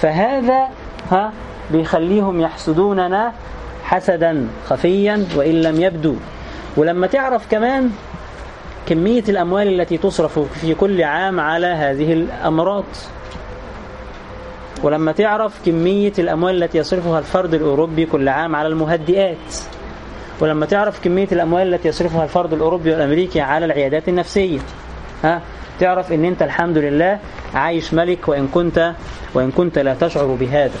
فهذا 0.00 0.68
ها 1.10 1.32
بيخليهم 1.70 2.40
يحسدوننا 2.40 3.32
حسدا 3.88 4.48
خفيا 4.66 5.26
وإن 5.36 5.62
لم 5.62 5.80
يبدو. 5.80 6.14
ولما 6.76 7.06
تعرف 7.06 7.50
كمان 7.50 7.90
كمية 8.88 9.24
الأموال 9.28 9.80
التي 9.80 9.98
تصرف 9.98 10.38
في 10.38 10.74
كل 10.74 11.02
عام 11.02 11.40
على 11.40 11.66
هذه 11.66 12.12
الأمراض. 12.12 12.84
ولما 14.82 15.12
تعرف 15.12 15.66
كمية 15.66 16.12
الأموال 16.18 16.62
التي 16.62 16.78
يصرفها 16.78 17.18
الفرد 17.18 17.54
الأوروبي 17.54 18.06
كل 18.06 18.28
عام 18.28 18.56
على 18.56 18.68
المهدئات. 18.68 19.54
ولما 20.40 20.66
تعرف 20.66 21.04
كمية 21.04 21.28
الأموال 21.32 21.74
التي 21.74 21.88
يصرفها 21.88 22.24
الفرد 22.24 22.52
الأوروبي 22.52 22.90
والأمريكي 22.90 23.40
على 23.40 23.64
العيادات 23.64 24.08
النفسية. 24.08 24.58
ها؟ 25.24 25.42
تعرف 25.80 26.12
إن 26.12 26.24
أنت 26.24 26.42
الحمد 26.42 26.78
لله 26.78 27.18
عايش 27.54 27.94
ملك 27.94 28.28
وإن 28.28 28.48
كنت 28.48 28.92
وإن 29.34 29.50
كنت 29.50 29.78
لا 29.78 29.94
تشعر 29.94 30.26
بهذا. 30.26 30.78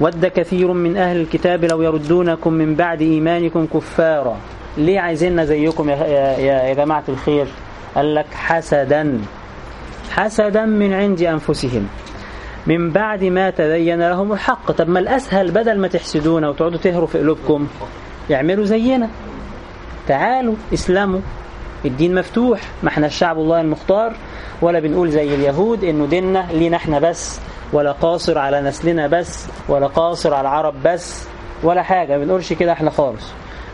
ود 0.00 0.26
كثير 0.26 0.72
من 0.72 0.96
أهل 0.96 1.16
الكتاب 1.20 1.64
لو 1.64 1.82
يردونكم 1.82 2.52
من 2.52 2.74
بعد 2.74 3.02
إيمانكم 3.02 3.66
كفارا. 3.66 4.36
ليه 4.76 5.00
عايزيننا 5.00 5.44
زيكم 5.44 5.90
يا, 5.90 5.96
يا, 5.96 6.62
يا 6.62 6.74
جماعة 6.74 7.04
الخير؟ 7.08 7.46
قال 7.94 8.14
لك 8.14 8.26
حسدا. 8.34 9.20
حسدا 10.10 10.64
من 10.64 10.92
عند 10.92 11.22
أنفسهم. 11.22 11.88
من 12.66 12.90
بعد 12.90 13.24
ما 13.24 13.50
تبين 13.50 14.08
لهم 14.08 14.32
الحق. 14.32 14.72
طب 14.72 14.88
ما 14.88 14.98
الأسهل 14.98 15.50
بدل 15.50 15.78
ما 15.78 15.88
تحسدونا 15.88 16.48
وتقعدوا 16.48 16.78
تهروا 16.78 17.06
في 17.06 17.18
قلوبكم 17.18 17.66
يعملوا 18.30 18.64
زينا. 18.64 19.08
تعالوا 20.08 20.54
اسلموا. 20.74 21.20
الدين 21.84 22.14
مفتوح. 22.14 22.60
ما 22.82 22.88
إحنا 22.88 23.06
الشعب 23.06 23.38
الله 23.38 23.60
المختار. 23.60 24.12
ولا 24.62 24.80
بنقول 24.80 25.10
زي 25.10 25.34
اليهود 25.34 25.84
إنه 25.84 26.06
ديننا 26.06 26.46
لينا 26.52 26.76
إحنا 26.76 26.98
بس. 26.98 27.40
ولا 27.72 27.92
قاصر 27.92 28.38
على 28.38 28.60
نسلنا 28.60 29.06
بس 29.06 29.46
ولا 29.68 29.86
قاصر 29.86 30.34
على 30.34 30.40
العرب 30.48 30.74
بس 30.84 31.28
ولا 31.62 31.82
حاجة 31.82 32.18
ما 32.18 32.24
بنقولش 32.24 32.52
كده 32.52 32.72
إحنا 32.72 32.90
خالص. 32.90 33.24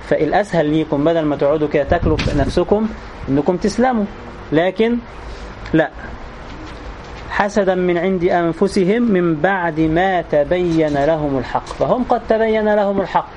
فالأسهل 0.08 0.66
ليكم 0.70 1.04
بدل 1.04 1.22
ما 1.22 1.36
تقعدوا 1.36 1.68
كده 1.68 1.84
تاكلوا 1.84 2.16
في 2.16 2.38
نفسكم 2.38 2.88
إنكم 3.28 3.56
تسلموا. 3.56 4.04
لكن 4.52 4.98
لا. 5.72 5.90
حسدا 7.30 7.74
من 7.74 7.98
عند 7.98 8.24
أنفسهم 8.24 9.02
من 9.02 9.34
بعد 9.40 9.80
ما 9.80 10.22
تبين 10.22 11.04
لهم 11.04 11.38
الحق. 11.38 11.66
فهم 11.66 12.04
قد 12.04 12.20
تبين 12.28 12.74
لهم 12.74 13.00
الحق. 13.00 13.28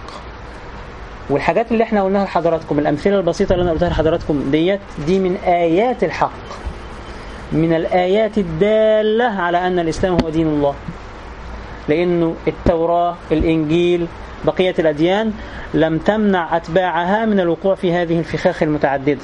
والحاجات 1.29 1.71
اللي 1.71 1.83
إحنا 1.83 2.03
قلناها 2.03 2.25
لحضراتكم 2.25 2.79
الأمثلة 2.79 3.19
البسيطة 3.19 3.53
اللي 3.53 3.63
أنا 3.63 3.71
قلتها 3.71 3.89
لحضراتكم 3.89 4.51
ديت 4.51 4.79
دي 5.05 5.19
من 5.19 5.35
آيات 5.45 6.03
الحق. 6.03 6.31
من 7.51 7.73
الآيات 7.73 8.37
الدالة 8.37 9.25
على 9.25 9.67
أن 9.67 9.79
الإسلام 9.79 10.17
هو 10.23 10.29
دين 10.29 10.47
الله. 10.47 10.75
لأنه 11.89 12.35
التوراة 12.47 13.15
الإنجيل 13.31 14.07
بقية 14.45 14.75
الأديان 14.79 15.33
لم 15.73 15.97
تمنع 15.97 16.57
أتباعها 16.57 17.25
من 17.25 17.39
الوقوع 17.39 17.75
في 17.75 17.93
هذه 17.93 18.19
الفخاخ 18.19 18.63
المتعددة. 18.63 19.21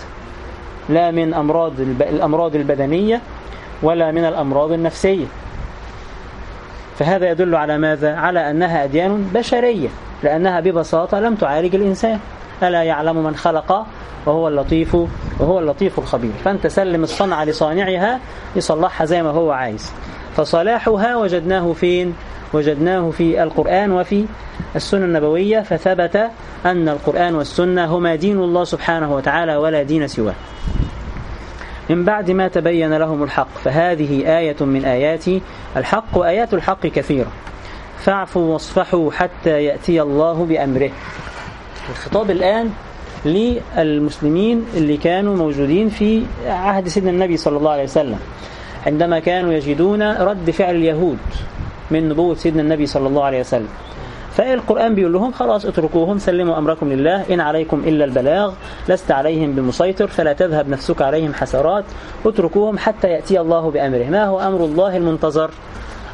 لا 0.89 1.11
من 1.11 1.33
أمراض 1.33 1.79
الأمراض 2.01 2.55
البدنية 2.55 3.21
ولا 3.81 4.11
من 4.11 4.25
الأمراض 4.25 4.71
النفسية. 4.71 5.25
فهذا 6.99 7.31
يدل 7.31 7.55
على 7.55 7.77
ماذا؟ 7.77 8.15
على 8.15 8.49
أنها 8.49 8.83
أديان 8.83 9.29
بشرية 9.33 9.89
لأنها 10.23 10.59
ببساطة 10.59 11.19
لم 11.19 11.35
تعالج 11.35 11.75
الإنسان. 11.75 12.19
ألا 12.63 12.83
يعلم 12.83 13.23
من 13.23 13.35
خلق 13.35 13.85
وهو 14.25 14.47
اللطيف 14.47 14.95
وهو 15.39 15.59
اللطيف 15.59 15.99
الخبير. 15.99 16.31
فأنت 16.45 16.67
سلم 16.67 17.03
الصنعة 17.03 17.45
لصانعها 17.45 18.19
يصلحها 18.55 19.05
زي 19.05 19.23
ما 19.23 19.29
هو 19.29 19.51
عايز. 19.51 19.91
فصلاحها 20.35 21.15
وجدناه 21.15 21.73
فين 21.73 22.15
وجدناه 22.53 23.09
في 23.09 23.43
القرآن 23.43 23.91
وفي 23.91 24.25
السنة 24.75 25.05
النبوية 25.05 25.59
فثبت 25.59 26.29
أن 26.65 26.89
القرآن 26.89 27.35
والسنة 27.35 27.85
هما 27.85 28.15
دين 28.15 28.37
الله 28.37 28.63
سبحانه 28.63 29.15
وتعالى 29.15 29.55
ولا 29.55 29.83
دين 29.83 30.07
سواه. 30.07 30.35
من 31.89 32.05
بعد 32.05 32.31
ما 32.31 32.47
تبين 32.47 32.93
لهم 32.93 33.23
الحق 33.23 33.57
فهذه 33.63 34.37
آية 34.37 34.55
من 34.61 34.85
آيات 34.85 35.25
الحق 35.77 36.05
وآيات 36.13 36.53
الحق 36.53 36.87
كثيرة. 36.87 37.27
فاعفوا 37.97 38.53
واصفحوا 38.53 39.11
حتى 39.11 39.63
يأتي 39.63 40.01
الله 40.01 40.45
بأمره. 40.45 40.91
الخطاب 41.89 42.31
الآن 42.31 42.69
للمسلمين 43.25 44.65
اللي 44.73 44.97
كانوا 44.97 45.35
موجودين 45.35 45.89
في 45.89 46.23
عهد 46.47 46.87
سيدنا 46.87 47.11
النبي 47.11 47.37
صلى 47.37 47.57
الله 47.57 47.71
عليه 47.71 47.83
وسلم. 47.83 48.19
عندما 48.85 49.19
كانوا 49.19 49.53
يجدون 49.53 50.11
رد 50.11 50.51
فعل 50.51 50.75
اليهود 50.75 51.17
من 51.91 52.09
نبوة 52.09 52.35
سيدنا 52.35 52.61
النبي 52.61 52.85
صلى 52.85 53.07
الله 53.07 53.23
عليه 53.23 53.39
وسلم. 53.39 53.67
فالقرآن 54.33 54.95
بيقول 54.95 55.13
لهم 55.13 55.31
خلاص 55.31 55.65
اتركوهم 55.65 56.17
سلموا 56.19 56.57
أمركم 56.57 56.89
لله 56.89 57.33
إن 57.33 57.39
عليكم 57.39 57.79
إلا 57.85 58.05
البلاغ 58.05 58.53
لست 58.89 59.11
عليهم 59.11 59.51
بمسيطر 59.51 60.07
فلا 60.07 60.33
تذهب 60.33 60.69
نفسك 60.69 61.01
عليهم 61.01 61.33
حسرات 61.33 61.83
اتركوهم 62.25 62.77
حتى 62.77 63.07
يأتي 63.07 63.39
الله 63.39 63.71
بأمره. 63.71 64.03
ما 64.03 64.25
هو 64.25 64.39
أمر 64.39 64.65
الله 64.65 64.97
المنتظر؟ 64.97 65.51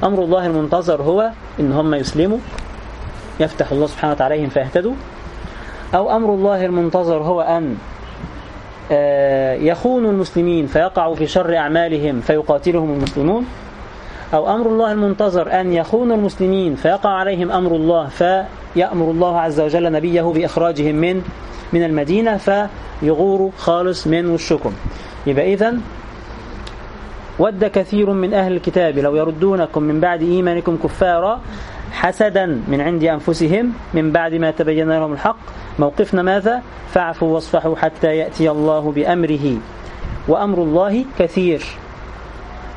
أمر 0.04 0.24
الله 0.24 0.46
المنتظر 0.46 1.02
هو 1.02 1.32
إن 1.60 1.72
هم 1.72 1.94
يسلموا 1.94 2.38
يفتح 3.40 3.72
الله 3.72 3.88
سبحانه 3.88 4.14
وتعالى 4.14 4.34
عليهم 4.34 4.50
فيهتدوا 4.50 4.94
أو 5.96 6.16
أمر 6.16 6.34
الله 6.34 6.66
المنتظر 6.66 7.18
هو 7.18 7.42
أن 7.42 7.78
آه، 8.92 9.54
يخونوا 9.54 10.12
المسلمين 10.12 10.68
فيقعوا 10.68 11.16
في 11.16 11.28
شر 11.28 11.58
أعمالهم 11.58 12.22
فيقاتلهم 12.22 12.94
المسلمون 12.94 13.46
أو 14.34 14.56
أمر 14.56 14.68
الله 14.68 14.92
المنتظر 14.92 15.60
أن 15.62 15.74
يخونوا 15.74 16.16
المسلمين 16.16 16.76
فيقع 16.76 17.10
عليهم 17.10 17.52
أمر 17.52 17.76
الله 17.76 18.08
فيأمر 18.08 19.12
الله 19.12 19.40
عز 19.40 19.60
وجل 19.60 19.92
نبيه 19.92 20.22
بإخراجهم 20.22 20.96
من 20.96 21.22
من 21.74 21.84
المدينة 21.84 22.38
فيغوروا 22.38 23.52
خالص 23.58 24.08
من 24.08 24.30
وشكم. 24.30 24.72
يبقى 25.28 25.54
إذن 25.54 25.82
ود 27.40 27.66
كثير 27.66 28.10
من 28.10 28.34
أهل 28.34 28.52
الكتاب 28.52 28.98
لو 28.98 29.16
يردونكم 29.16 29.84
من 29.84 30.00
بعد 30.00 30.22
إيمانكم 30.22 30.78
كفارا 30.84 31.40
حسدا 31.92 32.46
من 32.68 32.82
عند 32.82 33.04
أنفسهم 33.04 33.74
من 33.94 34.12
بعد 34.12 34.34
ما 34.34 34.52
تبين 34.52 34.90
لهم 34.90 35.14
الحق. 35.14 35.38
موقفنا 35.80 36.22
ماذا؟ 36.22 36.62
فاعفوا 36.92 37.34
واصفحوا 37.34 37.76
حتى 37.76 38.08
يأتي 38.08 38.52
الله 38.52 38.92
بأمره. 38.92 39.58
وأمر 40.28 40.58
الله 40.58 41.06
كثير 41.20 41.66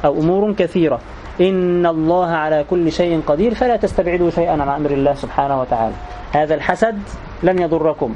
أو 0.05 0.21
أمور 0.21 0.53
كثيرة. 0.53 1.01
إن 1.41 1.87
الله 1.87 2.27
على 2.27 2.65
كل 2.71 2.93
شيء 2.93 3.21
قدير. 3.27 3.55
فلا 3.55 3.77
تستبعدوا 3.77 4.31
شيئا 4.31 4.53
عن 4.53 4.69
أمر 4.69 4.91
الله 4.91 5.15
سبحانه 5.15 5.61
وتعالى. 5.61 5.95
هذا 6.33 6.55
الحسد 6.55 6.99
لن 7.43 7.59
يضركم. 7.59 8.15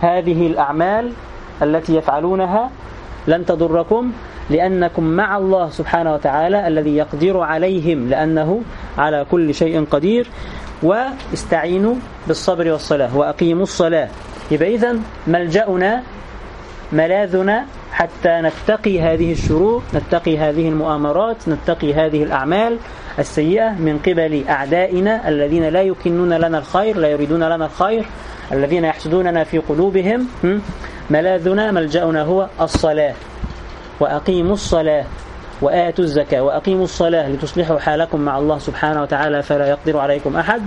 هذه 0.00 0.46
الأعمال 0.46 1.12
التي 1.62 1.96
يفعلونها 1.96 2.70
لن 3.26 3.46
تضركم. 3.46 4.12
لأنكم 4.50 5.04
مع 5.04 5.36
الله 5.36 5.70
سبحانه 5.70 6.14
وتعالى 6.14 6.68
الذي 6.68 6.96
يقدر 6.96 7.40
عليهم 7.40 8.08
لأنه 8.08 8.62
على 8.98 9.26
كل 9.30 9.54
شيء 9.54 9.84
قدير. 9.84 10.26
واستعينوا 10.82 11.94
بالصبر 12.26 12.72
والصلاة 12.72 13.16
وأقيموا 13.16 13.62
الصلاة. 13.62 14.08
يبقى 14.50 14.74
إذن 14.74 15.02
ملجأنا 15.26 16.02
ملاذنا 16.92 17.64
حتى 17.92 18.28
نتقي 18.28 19.00
هذه 19.00 19.32
الشرور 19.32 19.82
نتقي 19.94 20.38
هذه 20.38 20.68
المؤامرات 20.68 21.48
نتقي 21.48 21.94
هذه 21.94 22.22
الأعمال 22.22 22.78
السيئة 23.18 23.70
من 23.70 23.98
قبل 24.06 24.44
أعدائنا 24.48 25.28
الذين 25.28 25.68
لا 25.68 25.82
يكنون 25.82 26.32
لنا 26.32 26.58
الخير 26.58 26.96
لا 26.96 27.08
يريدون 27.08 27.44
لنا 27.44 27.64
الخير 27.66 28.04
الذين 28.52 28.84
يحسدوننا 28.84 29.44
في 29.44 29.58
قلوبهم. 29.58 30.26
ملاذنا 31.10 31.70
ملجأنا 31.70 32.22
هو 32.22 32.48
الصلاة. 32.60 33.14
وأقيموا 34.00 34.52
الصلاة 34.54 35.04
وآتوا 35.62 36.04
الزكاة 36.04 36.40
وأقيموا 36.40 36.84
الصلاة 36.84 37.28
لتصلحوا 37.28 37.78
حالكم 37.78 38.20
مع 38.20 38.38
الله 38.38 38.58
سبحانه 38.58 39.02
وتعالى 39.02 39.42
فلا 39.42 39.68
يقدر 39.68 39.98
عليكم 39.98 40.36
أحد 40.36 40.62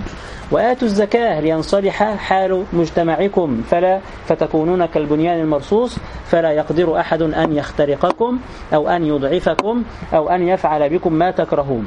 وآتوا 0.50 0.88
الزكاة 0.88 1.40
لينصلح 1.40 2.02
حال 2.16 2.64
مجتمعكم 2.72 3.62
فلا 3.70 4.00
فتكونون 4.28 4.86
كالبنيان 4.86 5.40
المرصوص 5.40 5.96
فلا 6.26 6.50
يقدر 6.52 7.00
أحد 7.00 7.22
أن 7.22 7.56
يخترقكم 7.56 8.38
أو 8.74 8.88
أن 8.88 9.04
يضعفكم 9.06 9.82
أو 10.14 10.28
أن 10.30 10.48
يفعل 10.48 10.88
بكم 10.88 11.12
ما 11.12 11.30
تكرهون 11.30 11.86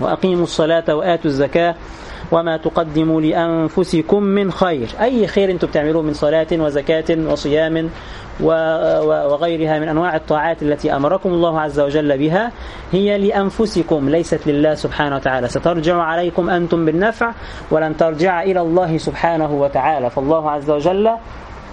وأقيموا 0.00 0.42
الصلاة 0.44 0.94
وآتوا 0.94 1.30
الزكاة 1.30 1.74
وما 2.32 2.56
تقدموا 2.56 3.20
لأنفسكم 3.20 4.22
من 4.22 4.52
خير 4.52 4.88
أي 5.00 5.26
خير 5.26 5.50
أنتم 5.50 5.66
بتعملوه 5.68 6.02
من 6.02 6.14
صلاة 6.14 6.46
وزكاة 6.52 7.04
وصيام 7.10 7.90
وغيرها 8.42 9.78
من 9.78 9.88
أنواع 9.88 10.16
الطاعات 10.16 10.62
التي 10.62 10.96
أمركم 10.96 11.28
الله 11.28 11.60
عز 11.60 11.80
وجل 11.80 12.18
بها 12.18 12.52
هي 12.92 13.18
لأنفسكم 13.18 14.08
ليست 14.08 14.46
لله 14.46 14.74
سبحانه 14.74 15.16
وتعالى. 15.16 15.48
سترجع 15.48 15.96
عليكم 15.96 16.50
أنتم 16.50 16.84
بالنفع 16.84 17.32
ولن 17.70 17.96
ترجع 17.96 18.42
إلى 18.42 18.60
الله 18.60 18.98
سبحانه 18.98 19.52
وتعالى. 19.52 20.10
فالله 20.10 20.50
عز 20.50 20.70
وجل 20.70 21.10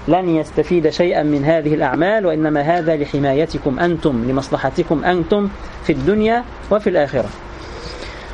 لن 0.07 0.29
يستفيد 0.29 0.89
شيئا 0.89 1.23
من 1.23 1.45
هذه 1.45 1.73
الأعمال 1.73 2.25
وإنما 2.25 2.61
هذا 2.61 2.95
لحمايتكم 2.95 3.79
أنتم 3.79 4.25
لمصلحتكم 4.29 5.05
أنتم 5.05 5.49
في 5.83 5.93
الدنيا 5.93 6.43
وفي 6.71 6.89
الآخرة. 6.89 7.29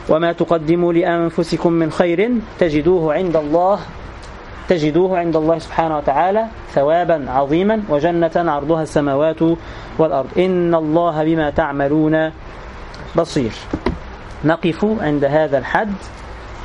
وما 0.09 0.31
تقدموا 0.31 0.93
لأنفسكم 0.93 1.73
من 1.73 1.91
خير 1.91 2.31
تجدوه 2.59 3.13
عند 3.13 3.35
الله 3.35 3.79
تجدوه 4.69 5.19
عند 5.19 5.35
الله 5.35 5.59
سبحانه 5.59 5.97
وتعالى 5.97 6.45
ثوابا 6.73 7.25
عظيما 7.31 7.83
وجنة 7.89 8.31
عرضها 8.35 8.83
السماوات 8.83 9.41
والأرض. 9.99 10.27
إن 10.37 10.75
الله 10.75 11.23
بما 11.23 11.49
تعملون 11.49 12.31
بصير. 13.15 13.51
نقف 14.45 14.85
عند 15.01 15.25
هذا 15.25 15.57
الحد 15.57 15.93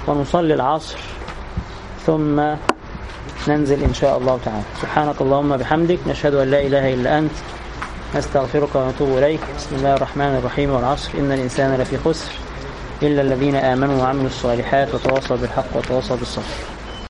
ونصلي 0.06 0.54
العصر 0.54 0.98
ثم 2.06 2.40
ننزل 3.48 3.82
إن 3.82 3.94
شاء 3.94 4.18
الله 4.18 4.38
تعالى. 4.44 4.62
سبحانك 4.82 5.20
اللهم 5.20 5.56
بحمدك 5.56 5.98
نشهد 6.06 6.34
أن 6.34 6.50
لا 6.50 6.60
إله 6.60 6.94
إلا 6.94 7.18
أنت. 7.18 7.30
نستغفرك 8.16 8.74
ونتوب 8.74 9.18
إليك. 9.18 9.40
بسم 9.56 9.76
الله 9.76 9.94
الرحمن 9.94 10.36
الرحيم 10.42 10.70
والعصر. 10.70 11.10
إن 11.18 11.32
الإنسان 11.32 11.80
لفي 11.80 11.96
خسر 11.98 12.32
إلا 13.02 13.22
الذين 13.22 13.56
آمنوا 13.56 14.02
وعملوا 14.02 14.26
الصالحات 14.26 14.94
وتواصوا 14.94 15.36
بالحق 15.36 15.76
وتواصوا 15.76 16.16
بالصبر. 16.16 16.79